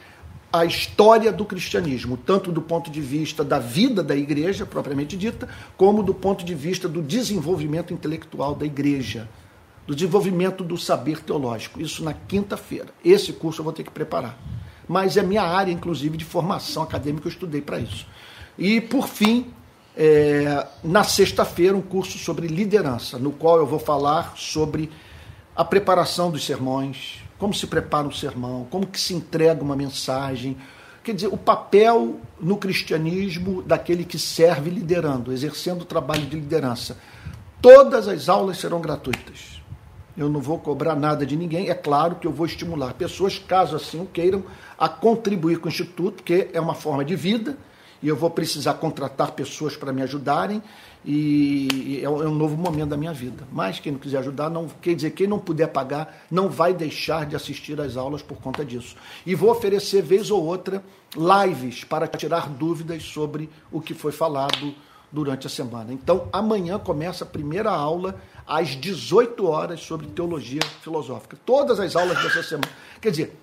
a 0.52 0.64
história 0.64 1.32
do 1.32 1.44
cristianismo, 1.44 2.16
tanto 2.16 2.52
do 2.52 2.62
ponto 2.62 2.90
de 2.90 3.00
vista 3.00 3.42
da 3.42 3.58
vida 3.58 4.02
da 4.02 4.14
igreja, 4.14 4.64
propriamente 4.64 5.16
dita, 5.16 5.48
como 5.76 6.02
do 6.02 6.14
ponto 6.14 6.44
de 6.44 6.54
vista 6.54 6.88
do 6.88 7.02
desenvolvimento 7.02 7.92
intelectual 7.92 8.54
da 8.54 8.64
igreja 8.64 9.28
do 9.86 9.94
desenvolvimento 9.94 10.64
do 10.64 10.76
saber 10.78 11.20
teológico. 11.20 11.80
Isso 11.80 12.02
na 12.02 12.14
quinta-feira. 12.14 12.88
Esse 13.04 13.32
curso 13.32 13.60
eu 13.60 13.64
vou 13.64 13.72
ter 13.72 13.84
que 13.84 13.90
preparar. 13.90 14.38
Mas 14.88 15.16
é 15.16 15.22
minha 15.22 15.42
área, 15.42 15.72
inclusive, 15.72 16.16
de 16.16 16.24
formação 16.24 16.82
acadêmica, 16.82 17.26
eu 17.26 17.32
estudei 17.32 17.60
para 17.60 17.78
isso. 17.78 18.06
E, 18.58 18.80
por 18.80 19.08
fim, 19.08 19.52
é, 19.96 20.66
na 20.82 21.04
sexta-feira, 21.04 21.76
um 21.76 21.82
curso 21.82 22.18
sobre 22.18 22.46
liderança, 22.46 23.18
no 23.18 23.32
qual 23.32 23.58
eu 23.58 23.66
vou 23.66 23.78
falar 23.78 24.34
sobre 24.36 24.90
a 25.56 25.64
preparação 25.64 26.30
dos 26.30 26.44
sermões, 26.44 27.22
como 27.38 27.54
se 27.54 27.66
prepara 27.66 28.06
um 28.06 28.12
sermão, 28.12 28.66
como 28.70 28.86
que 28.86 29.00
se 29.00 29.14
entrega 29.14 29.62
uma 29.62 29.76
mensagem, 29.76 30.56
quer 31.02 31.14
dizer, 31.14 31.28
o 31.28 31.36
papel 31.36 32.20
no 32.40 32.56
cristianismo 32.56 33.62
daquele 33.62 34.04
que 34.04 34.18
serve 34.18 34.70
liderando, 34.70 35.32
exercendo 35.32 35.82
o 35.82 35.84
trabalho 35.84 36.26
de 36.26 36.36
liderança. 36.36 36.98
Todas 37.60 38.08
as 38.08 38.28
aulas 38.28 38.58
serão 38.58 38.80
gratuitas 38.80 39.53
eu 40.16 40.28
não 40.28 40.40
vou 40.40 40.58
cobrar 40.58 40.94
nada 40.94 41.26
de 41.26 41.36
ninguém. 41.36 41.68
É 41.68 41.74
claro 41.74 42.16
que 42.16 42.26
eu 42.26 42.32
vou 42.32 42.46
estimular 42.46 42.94
pessoas, 42.94 43.38
caso 43.38 43.76
assim 43.76 44.00
o 44.00 44.06
queiram, 44.06 44.44
a 44.78 44.88
contribuir 44.88 45.58
com 45.58 45.66
o 45.66 45.70
Instituto, 45.70 46.16
porque 46.16 46.48
é 46.52 46.60
uma 46.60 46.74
forma 46.74 47.04
de 47.04 47.16
vida 47.16 47.56
e 48.04 48.08
eu 48.08 48.14
vou 48.14 48.28
precisar 48.28 48.74
contratar 48.74 49.32
pessoas 49.32 49.78
para 49.78 49.90
me 49.90 50.02
ajudarem 50.02 50.62
e 51.06 52.00
é, 52.02 52.04
é 52.04 52.08
um 52.08 52.34
novo 52.34 52.54
momento 52.54 52.90
da 52.90 52.98
minha 52.98 53.14
vida. 53.14 53.48
Mas 53.50 53.80
quem 53.80 53.92
não 53.92 53.98
quiser 53.98 54.18
ajudar, 54.18 54.50
não 54.50 54.68
quer 54.68 54.94
dizer 54.94 55.12
quem 55.12 55.26
não 55.26 55.38
puder 55.38 55.68
pagar, 55.68 56.22
não 56.30 56.50
vai 56.50 56.74
deixar 56.74 57.24
de 57.24 57.34
assistir 57.34 57.80
às 57.80 57.96
aulas 57.96 58.22
por 58.22 58.36
conta 58.38 58.62
disso. 58.62 58.94
E 59.24 59.34
vou 59.34 59.50
oferecer 59.50 60.02
vez 60.02 60.30
ou 60.30 60.44
outra 60.44 60.84
lives 61.16 61.82
para 61.82 62.06
tirar 62.06 62.48
dúvidas 62.48 63.02
sobre 63.04 63.48
o 63.72 63.80
que 63.80 63.94
foi 63.94 64.12
falado 64.12 64.74
durante 65.10 65.46
a 65.46 65.50
semana. 65.50 65.92
Então, 65.92 66.28
amanhã 66.30 66.78
começa 66.78 67.24
a 67.24 67.26
primeira 67.26 67.70
aula 67.70 68.20
às 68.46 68.70
18 68.70 69.46
horas 69.46 69.80
sobre 69.80 70.06
teologia 70.08 70.62
filosófica. 70.82 71.36
Todas 71.44 71.80
as 71.80 71.96
aulas 71.96 72.22
dessa 72.22 72.42
semana. 72.42 72.70
Quer 73.00 73.10
dizer, 73.10 73.36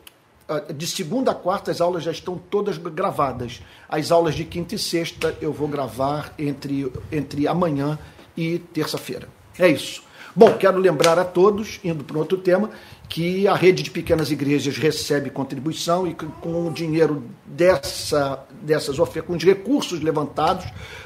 ah, 0.47 0.73
de 0.73 0.85
segunda 0.85 1.31
a 1.31 1.35
quarta 1.35 1.71
as 1.71 1.81
aulas 1.81 2.03
já 2.03 2.11
estão 2.11 2.37
todas 2.37 2.77
gravadas. 2.77 3.61
As 3.87 4.11
aulas 4.11 4.35
de 4.35 4.45
quinta 4.45 4.75
e 4.75 4.79
sexta 4.79 5.35
eu 5.41 5.51
vou 5.53 5.67
gravar 5.67 6.33
entre, 6.37 6.91
entre 7.11 7.47
amanhã 7.47 7.97
e 8.35 8.59
terça-feira. 8.59 9.27
É 9.57 9.67
isso. 9.67 10.03
Bom, 10.33 10.53
quero 10.53 10.77
lembrar 10.77 11.19
a 11.19 11.25
todos, 11.25 11.81
indo 11.83 12.05
para 12.05 12.17
outro 12.17 12.37
tema, 12.37 12.69
que 13.09 13.45
a 13.47 13.53
rede 13.53 13.83
de 13.83 13.91
pequenas 13.91 14.31
igrejas 14.31 14.77
recebe 14.77 15.29
contribuição 15.29 16.07
e 16.07 16.13
com 16.13 16.67
o 16.67 16.71
dinheiro 16.71 17.25
dessa, 17.45 18.41
dessas 18.61 18.97
ofertas, 18.97 19.27
com 19.27 19.35
os 19.35 19.43
recursos 19.43 19.99
levantados 19.99 20.63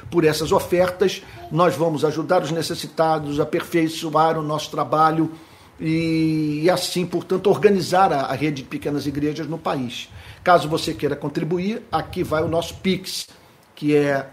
por 0.08 0.24
essas 0.24 0.52
ofertas, 0.52 1.24
nós 1.50 1.74
vamos 1.74 2.04
ajudar 2.04 2.44
os 2.44 2.52
necessitados, 2.52 3.40
aperfeiçoar 3.40 4.38
o 4.38 4.42
nosso 4.42 4.70
trabalho 4.70 5.32
e, 5.80 6.60
e 6.62 6.70
assim, 6.70 7.04
portanto, 7.04 7.50
organizar 7.50 8.12
a, 8.12 8.26
a 8.26 8.34
rede 8.34 8.62
de 8.62 8.68
pequenas 8.68 9.08
igrejas 9.08 9.48
no 9.48 9.58
país. 9.58 10.08
Caso 10.44 10.68
você 10.68 10.94
queira 10.94 11.16
contribuir, 11.16 11.82
aqui 11.90 12.22
vai 12.22 12.44
o 12.44 12.48
nosso 12.48 12.76
Pix, 12.76 13.26
que 13.74 13.96
é 13.96 14.28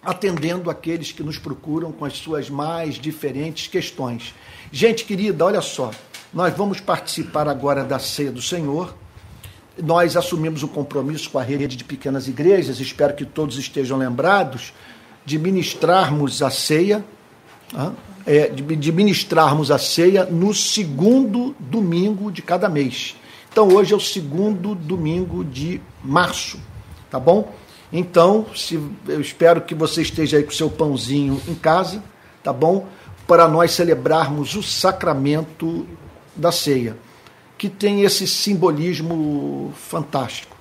atendendo 0.02 0.70
aqueles 0.70 1.12
que 1.12 1.22
nos 1.22 1.36
procuram 1.36 1.92
com 1.92 2.04
as 2.04 2.14
suas 2.14 2.48
mais 2.48 2.94
diferentes 2.94 3.66
questões. 3.66 4.34
Gente 4.72 5.04
querida, 5.04 5.44
olha 5.44 5.60
só. 5.60 5.90
Nós 6.36 6.54
vamos 6.54 6.80
participar 6.80 7.48
agora 7.48 7.82
da 7.82 7.98
ceia 7.98 8.30
do 8.30 8.42
Senhor. 8.42 8.94
Nós 9.82 10.18
assumimos 10.18 10.62
o 10.62 10.66
um 10.66 10.68
compromisso 10.68 11.30
com 11.30 11.38
a 11.38 11.42
rede 11.42 11.76
de 11.76 11.82
pequenas 11.82 12.28
igrejas, 12.28 12.78
espero 12.78 13.14
que 13.14 13.24
todos 13.24 13.56
estejam 13.56 13.96
lembrados, 13.96 14.74
de 15.24 15.38
ministrarmos 15.38 16.42
a 16.42 16.50
ceia, 16.50 17.02
é, 18.26 18.48
de 18.48 18.92
ministrarmos 18.92 19.70
a 19.70 19.78
ceia 19.78 20.26
no 20.26 20.52
segundo 20.52 21.56
domingo 21.58 22.30
de 22.30 22.42
cada 22.42 22.68
mês. 22.68 23.16
Então 23.50 23.68
hoje 23.68 23.94
é 23.94 23.96
o 23.96 24.00
segundo 24.00 24.74
domingo 24.74 25.42
de 25.42 25.80
março, 26.04 26.60
tá 27.10 27.18
bom? 27.18 27.50
Então, 27.90 28.44
se, 28.54 28.78
eu 29.08 29.22
espero 29.22 29.62
que 29.62 29.74
você 29.74 30.02
esteja 30.02 30.36
aí 30.36 30.42
com 30.42 30.50
seu 30.50 30.68
pãozinho 30.68 31.40
em 31.48 31.54
casa, 31.54 32.02
tá 32.42 32.52
bom? 32.52 32.86
Para 33.26 33.48
nós 33.48 33.70
celebrarmos 33.70 34.54
o 34.54 34.62
sacramento 34.62 35.88
da 36.36 36.52
ceia, 36.52 36.96
que 37.56 37.68
tem 37.68 38.02
esse 38.02 38.26
simbolismo 38.26 39.72
fantástico. 39.74 40.56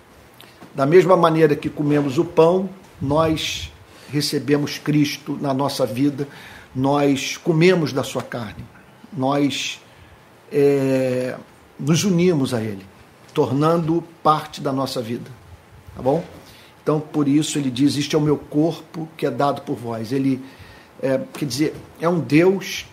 Da 0.73 0.85
mesma 0.85 1.15
maneira 1.15 1.55
que 1.55 1.69
comemos 1.69 2.17
o 2.17 2.25
pão, 2.25 2.69
nós 3.01 3.71
recebemos 4.09 4.77
Cristo 4.77 5.37
na 5.41 5.53
nossa 5.53 5.85
vida, 5.85 6.27
nós 6.75 7.37
comemos 7.37 7.93
da 7.93 8.03
sua 8.03 8.21
carne, 8.21 8.63
nós 9.11 9.81
é, 10.51 11.35
nos 11.79 12.03
unimos 12.03 12.53
a 12.53 12.61
Ele, 12.61 12.85
tornando 13.33 14.03
parte 14.23 14.61
da 14.61 14.71
nossa 14.71 15.01
vida. 15.01 15.29
Tá 15.95 16.01
bom? 16.01 16.23
Então, 16.85 16.99
por 16.99 17.27
isso 17.27 17.57
ele 17.57 17.71
diz: 17.71 17.97
Este 17.97 18.15
é 18.15 18.19
o 18.19 18.21
meu 18.21 18.37
corpo 18.37 19.07
que 19.17 19.25
é 19.25 19.31
dado 19.31 19.61
por 19.61 19.75
vós. 19.75 20.11
Ele, 20.11 20.39
é, 21.01 21.19
quer 21.33 21.45
dizer, 21.45 21.75
é 21.99 22.07
um 22.07 22.19
Deus 22.19 22.85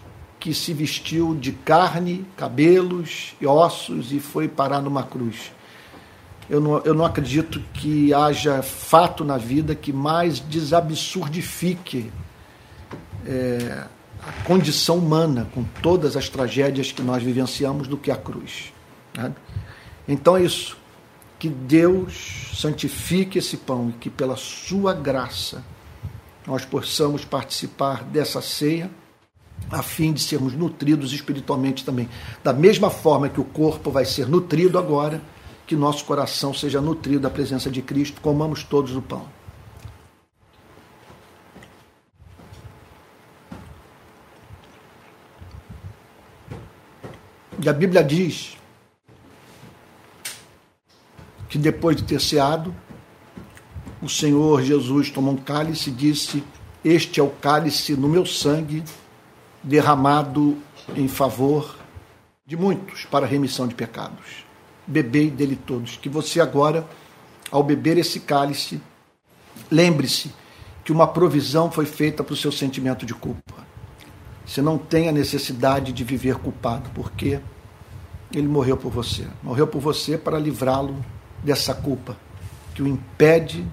que 0.43 0.53
se 0.53 0.75
vestiu 0.75 1.37
de 1.37 1.53
carne, 1.53 2.27
cabelos 2.37 3.33
e 3.41 3.47
ossos 3.47 4.11
e 4.11 4.19
foi 4.19 4.49
parar 4.49 4.81
numa 4.83 5.05
cruz. 5.05 5.53
Eu 6.51 6.61
não, 6.61 6.79
eu 6.79 6.93
não 6.95 7.05
acredito 7.05 7.61
que 7.73 8.13
haja 8.13 8.61
fato 8.61 9.25
na 9.25 9.39
vida 9.39 9.73
que 9.77 9.93
mais 9.93 10.41
desabsurdifique 10.41 12.11
é, 13.25 13.85
a 14.21 14.43
condição 14.43 14.99
humana, 14.99 15.49
com 15.55 15.63
todas 15.81 16.17
as 16.17 16.29
tragédias 16.29 16.91
que 16.91 17.03
nós 17.03 17.23
vivenciamos, 17.23 17.87
do 17.87 17.97
que 17.97 18.11
a 18.11 18.17
cruz. 18.17 18.73
Né? 19.17 19.33
Então 20.09 20.37
é 20.37 20.43
isso. 20.43 20.77
Que 21.39 21.49
Deus 21.49 22.51
santifique 22.55 23.39
esse 23.39 23.59
pão 23.59 23.91
e 23.91 23.93
que 23.93 24.11
pela 24.11 24.37
sua 24.37 24.93
graça 24.93 25.63
nós 26.45 26.65
possamos 26.65 27.25
participar 27.25 28.03
dessa 28.03 28.43
ceia 28.43 28.91
a 29.73 29.83
fim 29.83 30.13
de 30.13 30.21
sermos 30.21 30.53
nutridos 30.53 31.15
espiritualmente 31.15 31.83
também. 31.83 32.07
Da 32.45 32.53
mesma 32.53 32.91
forma 32.91 33.31
que 33.31 33.41
o 33.41 33.45
corpo 33.45 33.91
vai 33.91 34.05
ser 34.05 34.29
nutrido 34.29 34.79
agora, 34.79 35.23
que 35.67 35.75
nosso 35.75 36.05
coração 36.05 36.53
seja 36.53 36.79
nutrido 36.79 37.21
da 37.21 37.31
presença 37.31 37.71
de 37.71 37.81
Cristo, 37.81 38.21
comamos 38.21 38.63
todos 38.63 38.95
o 38.95 39.01
pão. 39.01 39.27
E 47.65 47.69
a 47.69 47.73
Bíblia 47.73 48.03
diz 48.03 48.59
que 51.49 51.57
depois 51.57 51.97
de 51.97 52.03
ter 52.03 52.21
ceado, 52.21 52.75
o 54.03 54.09
Senhor 54.09 54.63
Jesus 54.63 55.11
tomou 55.11 55.33
um 55.33 55.37
cálice 55.37 55.89
e 55.89 55.93
disse: 55.93 56.43
Este 56.85 57.21
é 57.21 57.23
o 57.23 57.31
cálice 57.31 57.95
no 57.95 58.09
meu 58.09 58.27
sangue, 58.27 58.83
derramado 59.63 60.59
em 60.97 61.09
favor 61.09 61.77
de 62.47 62.57
muitos 62.57 63.05
para 63.05 63.27
remissão 63.27 63.67
de 63.67 63.75
pecados. 63.75 64.45
Bebei 64.87 65.31
dele 65.31 65.57
todos. 65.57 65.97
Que 65.97 66.09
você 66.09 66.41
agora, 66.41 66.87
ao 67.51 67.63
beber 67.63 67.97
esse 67.99 68.21
cálice, 68.21 68.81
lembre-se 69.71 70.33
que 70.85 70.93
uma 70.93 71.07
provisão 71.07 71.71
foi 71.71 71.87
feita 71.87 72.25
para 72.25 72.35
o 72.35 72.37
seu 72.37 72.51
sentimento 72.51 73.07
de 73.07 73.15
culpa. 73.15 73.55
Você 74.45 74.61
não 74.61 74.77
tem 74.77 75.09
a 75.09 75.13
necessidade 75.13 75.93
de 75.93 76.03
viver 76.03 76.37
culpado, 76.37 76.91
porque 76.95 77.41
ele 78.35 78.49
morreu 78.49 78.77
por 78.77 78.91
você. 78.91 79.27
Morreu 79.43 79.67
por 79.67 79.81
você 79.81 80.19
para 80.19 80.39
livrá-lo 80.39 80.97
dessa 81.43 81.75
culpa 81.75 82.17
que 82.75 82.83
o 82.83 82.89
impede 82.89 83.67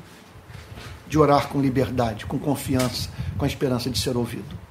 de 1.08 1.18
orar 1.18 1.48
com 1.48 1.60
liberdade, 1.60 2.26
com 2.26 2.38
confiança, 2.38 3.10
com 3.38 3.46
a 3.46 3.48
esperança 3.48 3.90
de 3.90 3.98
ser 3.98 4.16
ouvido. 4.16 4.69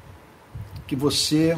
Que 0.89 0.97
você 0.97 1.57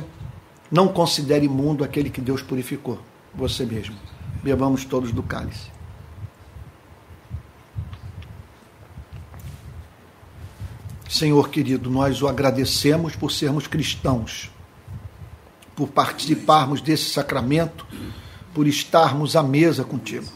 não 0.70 0.86
considere 0.88 1.46
imundo 1.46 1.82
aquele 1.82 2.10
que 2.10 2.20
Deus 2.20 2.42
purificou, 2.42 2.98
você 3.34 3.64
mesmo. 3.64 3.96
Bebamos 4.42 4.84
todos 4.84 5.10
do 5.12 5.22
cálice. 5.22 5.70
Senhor 11.08 11.48
querido, 11.48 11.90
nós 11.90 12.22
o 12.22 12.28
agradecemos 12.28 13.16
por 13.16 13.32
sermos 13.32 13.66
cristãos, 13.66 14.50
por 15.74 15.88
participarmos 15.88 16.80
desse 16.80 17.10
sacramento, 17.10 17.86
por 18.52 18.66
estarmos 18.66 19.34
à 19.34 19.42
mesa 19.42 19.82
contigo. 19.82 20.26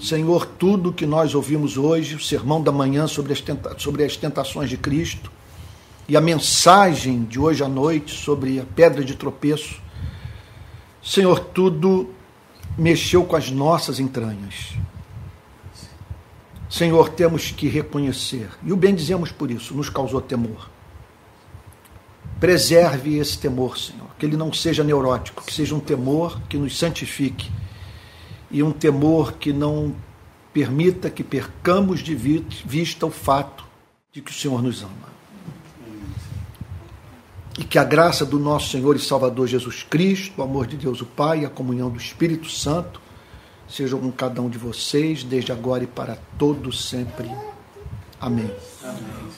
Senhor, 0.00 0.46
tudo 0.46 0.92
que 0.92 1.06
nós 1.06 1.34
ouvimos 1.34 1.76
hoje, 1.76 2.14
o 2.14 2.20
sermão 2.20 2.62
da 2.62 2.70
manhã 2.70 3.06
sobre 3.06 3.32
as, 3.32 4.16
tentações 4.16 4.68
de 4.68 4.76
Cristo 4.76 5.30
e 6.08 6.16
a 6.16 6.20
mensagem 6.20 7.24
de 7.24 7.38
hoje 7.38 7.64
à 7.64 7.68
noite 7.68 8.14
sobre 8.14 8.60
a 8.60 8.64
pedra 8.64 9.04
de 9.04 9.16
tropeço, 9.16 9.80
Senhor, 11.02 11.40
tudo 11.40 12.10
mexeu 12.76 13.24
com 13.24 13.36
as 13.36 13.50
nossas 13.50 13.98
entranhas. 13.98 14.74
Senhor, 16.68 17.08
temos 17.10 17.50
que 17.50 17.68
reconhecer, 17.68 18.50
e 18.62 18.72
o 18.72 18.76
bem 18.76 18.94
dizemos 18.94 19.32
por 19.32 19.50
isso, 19.50 19.74
nos 19.74 19.88
causou 19.88 20.20
temor. 20.20 20.68
Preserve 22.38 23.16
esse 23.16 23.38
temor, 23.38 23.78
Senhor, 23.78 24.08
que 24.18 24.26
ele 24.26 24.36
não 24.36 24.52
seja 24.52 24.84
neurótico, 24.84 25.42
que 25.44 25.54
seja 25.54 25.74
um 25.74 25.80
temor 25.80 26.40
que 26.48 26.58
nos 26.58 26.76
santifique 26.76 27.50
e 28.50 28.62
um 28.62 28.72
temor 28.72 29.34
que 29.34 29.52
não 29.52 29.94
permita 30.52 31.08
que 31.08 31.24
percamos 31.24 32.00
de 32.00 32.14
vista 32.14 33.06
o 33.06 33.10
fato 33.10 33.64
de 34.12 34.20
que 34.20 34.30
o 34.30 34.34
Senhor 34.34 34.62
nos 34.62 34.82
ama. 34.82 35.15
E 37.58 37.64
que 37.64 37.78
a 37.78 37.84
graça 37.84 38.24
do 38.24 38.38
nosso 38.38 38.70
Senhor 38.70 38.96
e 38.96 38.98
Salvador 38.98 39.46
Jesus 39.46 39.82
Cristo, 39.82 40.40
o 40.40 40.42
amor 40.42 40.66
de 40.66 40.76
Deus 40.76 41.00
o 41.00 41.06
Pai 41.06 41.40
e 41.40 41.44
a 41.46 41.50
comunhão 41.50 41.90
do 41.90 41.98
Espírito 41.98 42.50
Santo 42.50 43.00
sejam 43.68 43.98
com 43.98 44.12
cada 44.12 44.40
um 44.40 44.48
de 44.48 44.58
vocês, 44.58 45.24
desde 45.24 45.52
agora 45.52 45.84
e 45.84 45.86
para 45.86 46.18
todo 46.38 46.72
sempre. 46.72 47.30
Amém. 48.20 48.50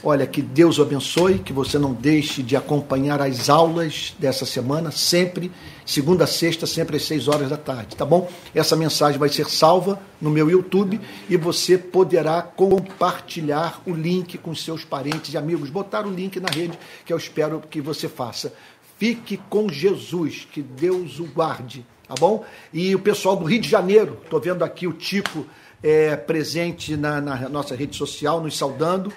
Olha, 0.03 0.29
que 0.29 0.41
Deus 0.41 0.79
o 0.79 0.83
abençoe, 0.83 1.41
que 1.41 1.53
você 1.53 1.77
não 1.77 1.93
deixe 1.93 2.41
de 2.41 2.55
acompanhar 2.55 3.21
as 3.21 3.51
aulas 3.51 4.15
dessa 4.17 4.47
semana, 4.47 4.93
sempre, 4.93 5.51
segunda 5.85 6.23
a 6.23 6.27
sexta, 6.27 6.69
sempre 6.69 6.97
às 6.97 7.03
seis 7.03 7.27
horas 7.27 7.51
da 7.51 7.57
tarde, 7.57 7.97
tá 7.97 8.05
bom? 8.05 8.31
Essa 8.55 8.77
mensagem 8.77 9.19
vai 9.19 9.29
ser 9.29 9.51
salva 9.51 10.01
no 10.21 10.31
meu 10.31 10.49
YouTube 10.49 11.01
e 11.29 11.37
você 11.37 11.77
poderá 11.77 12.41
compartilhar 12.43 13.83
o 13.85 13.93
link 13.93 14.39
com 14.39 14.55
seus 14.55 14.85
parentes 14.85 15.35
e 15.35 15.37
amigos, 15.37 15.69
botar 15.69 16.07
o 16.07 16.11
link 16.13 16.39
na 16.39 16.49
rede, 16.49 16.79
que 17.05 17.13
eu 17.13 17.17
espero 17.17 17.61
que 17.69 17.81
você 17.81 18.09
faça. 18.09 18.53
Fique 18.99 19.37
com 19.51 19.69
Jesus, 19.69 20.47
que 20.53 20.63
Deus 20.63 21.19
o 21.19 21.25
guarde, 21.25 21.85
tá 22.07 22.15
bom? 22.21 22.45
E 22.73 22.95
o 22.95 23.01
pessoal 23.01 23.35
do 23.35 23.45
Rio 23.45 23.61
de 23.61 23.69
Janeiro, 23.69 24.21
estou 24.23 24.41
vendo 24.41 24.63
aqui 24.63 24.87
o 24.87 24.93
tipo 24.93 25.45
é, 25.83 26.15
presente 26.15 26.97
na, 26.97 27.21
na 27.21 27.49
nossa 27.49 27.75
rede 27.75 27.97
social, 27.97 28.41
nos 28.41 28.57
saudando 28.57 29.13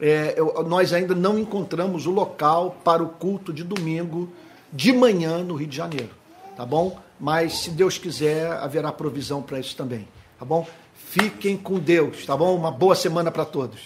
é, 0.00 0.34
eu, 0.36 0.64
nós 0.66 0.92
ainda 0.92 1.14
não 1.14 1.38
encontramos 1.38 2.06
o 2.06 2.10
local 2.10 2.76
para 2.84 3.02
o 3.02 3.08
culto 3.08 3.52
de 3.52 3.62
domingo 3.62 4.32
de 4.72 4.92
manhã 4.92 5.38
no 5.42 5.54
Rio 5.54 5.68
de 5.68 5.76
Janeiro, 5.76 6.10
tá 6.56 6.66
bom? 6.66 6.98
Mas 7.18 7.60
se 7.60 7.70
Deus 7.70 7.96
quiser, 7.96 8.50
haverá 8.52 8.90
provisão 8.90 9.40
para 9.40 9.58
isso 9.60 9.76
também, 9.76 10.08
tá 10.38 10.44
bom? 10.44 10.66
Fiquem 10.94 11.56
com 11.56 11.78
Deus, 11.78 12.26
tá 12.26 12.36
bom? 12.36 12.56
Uma 12.56 12.72
boa 12.72 12.96
semana 12.96 13.30
para 13.30 13.44
todos. 13.44 13.80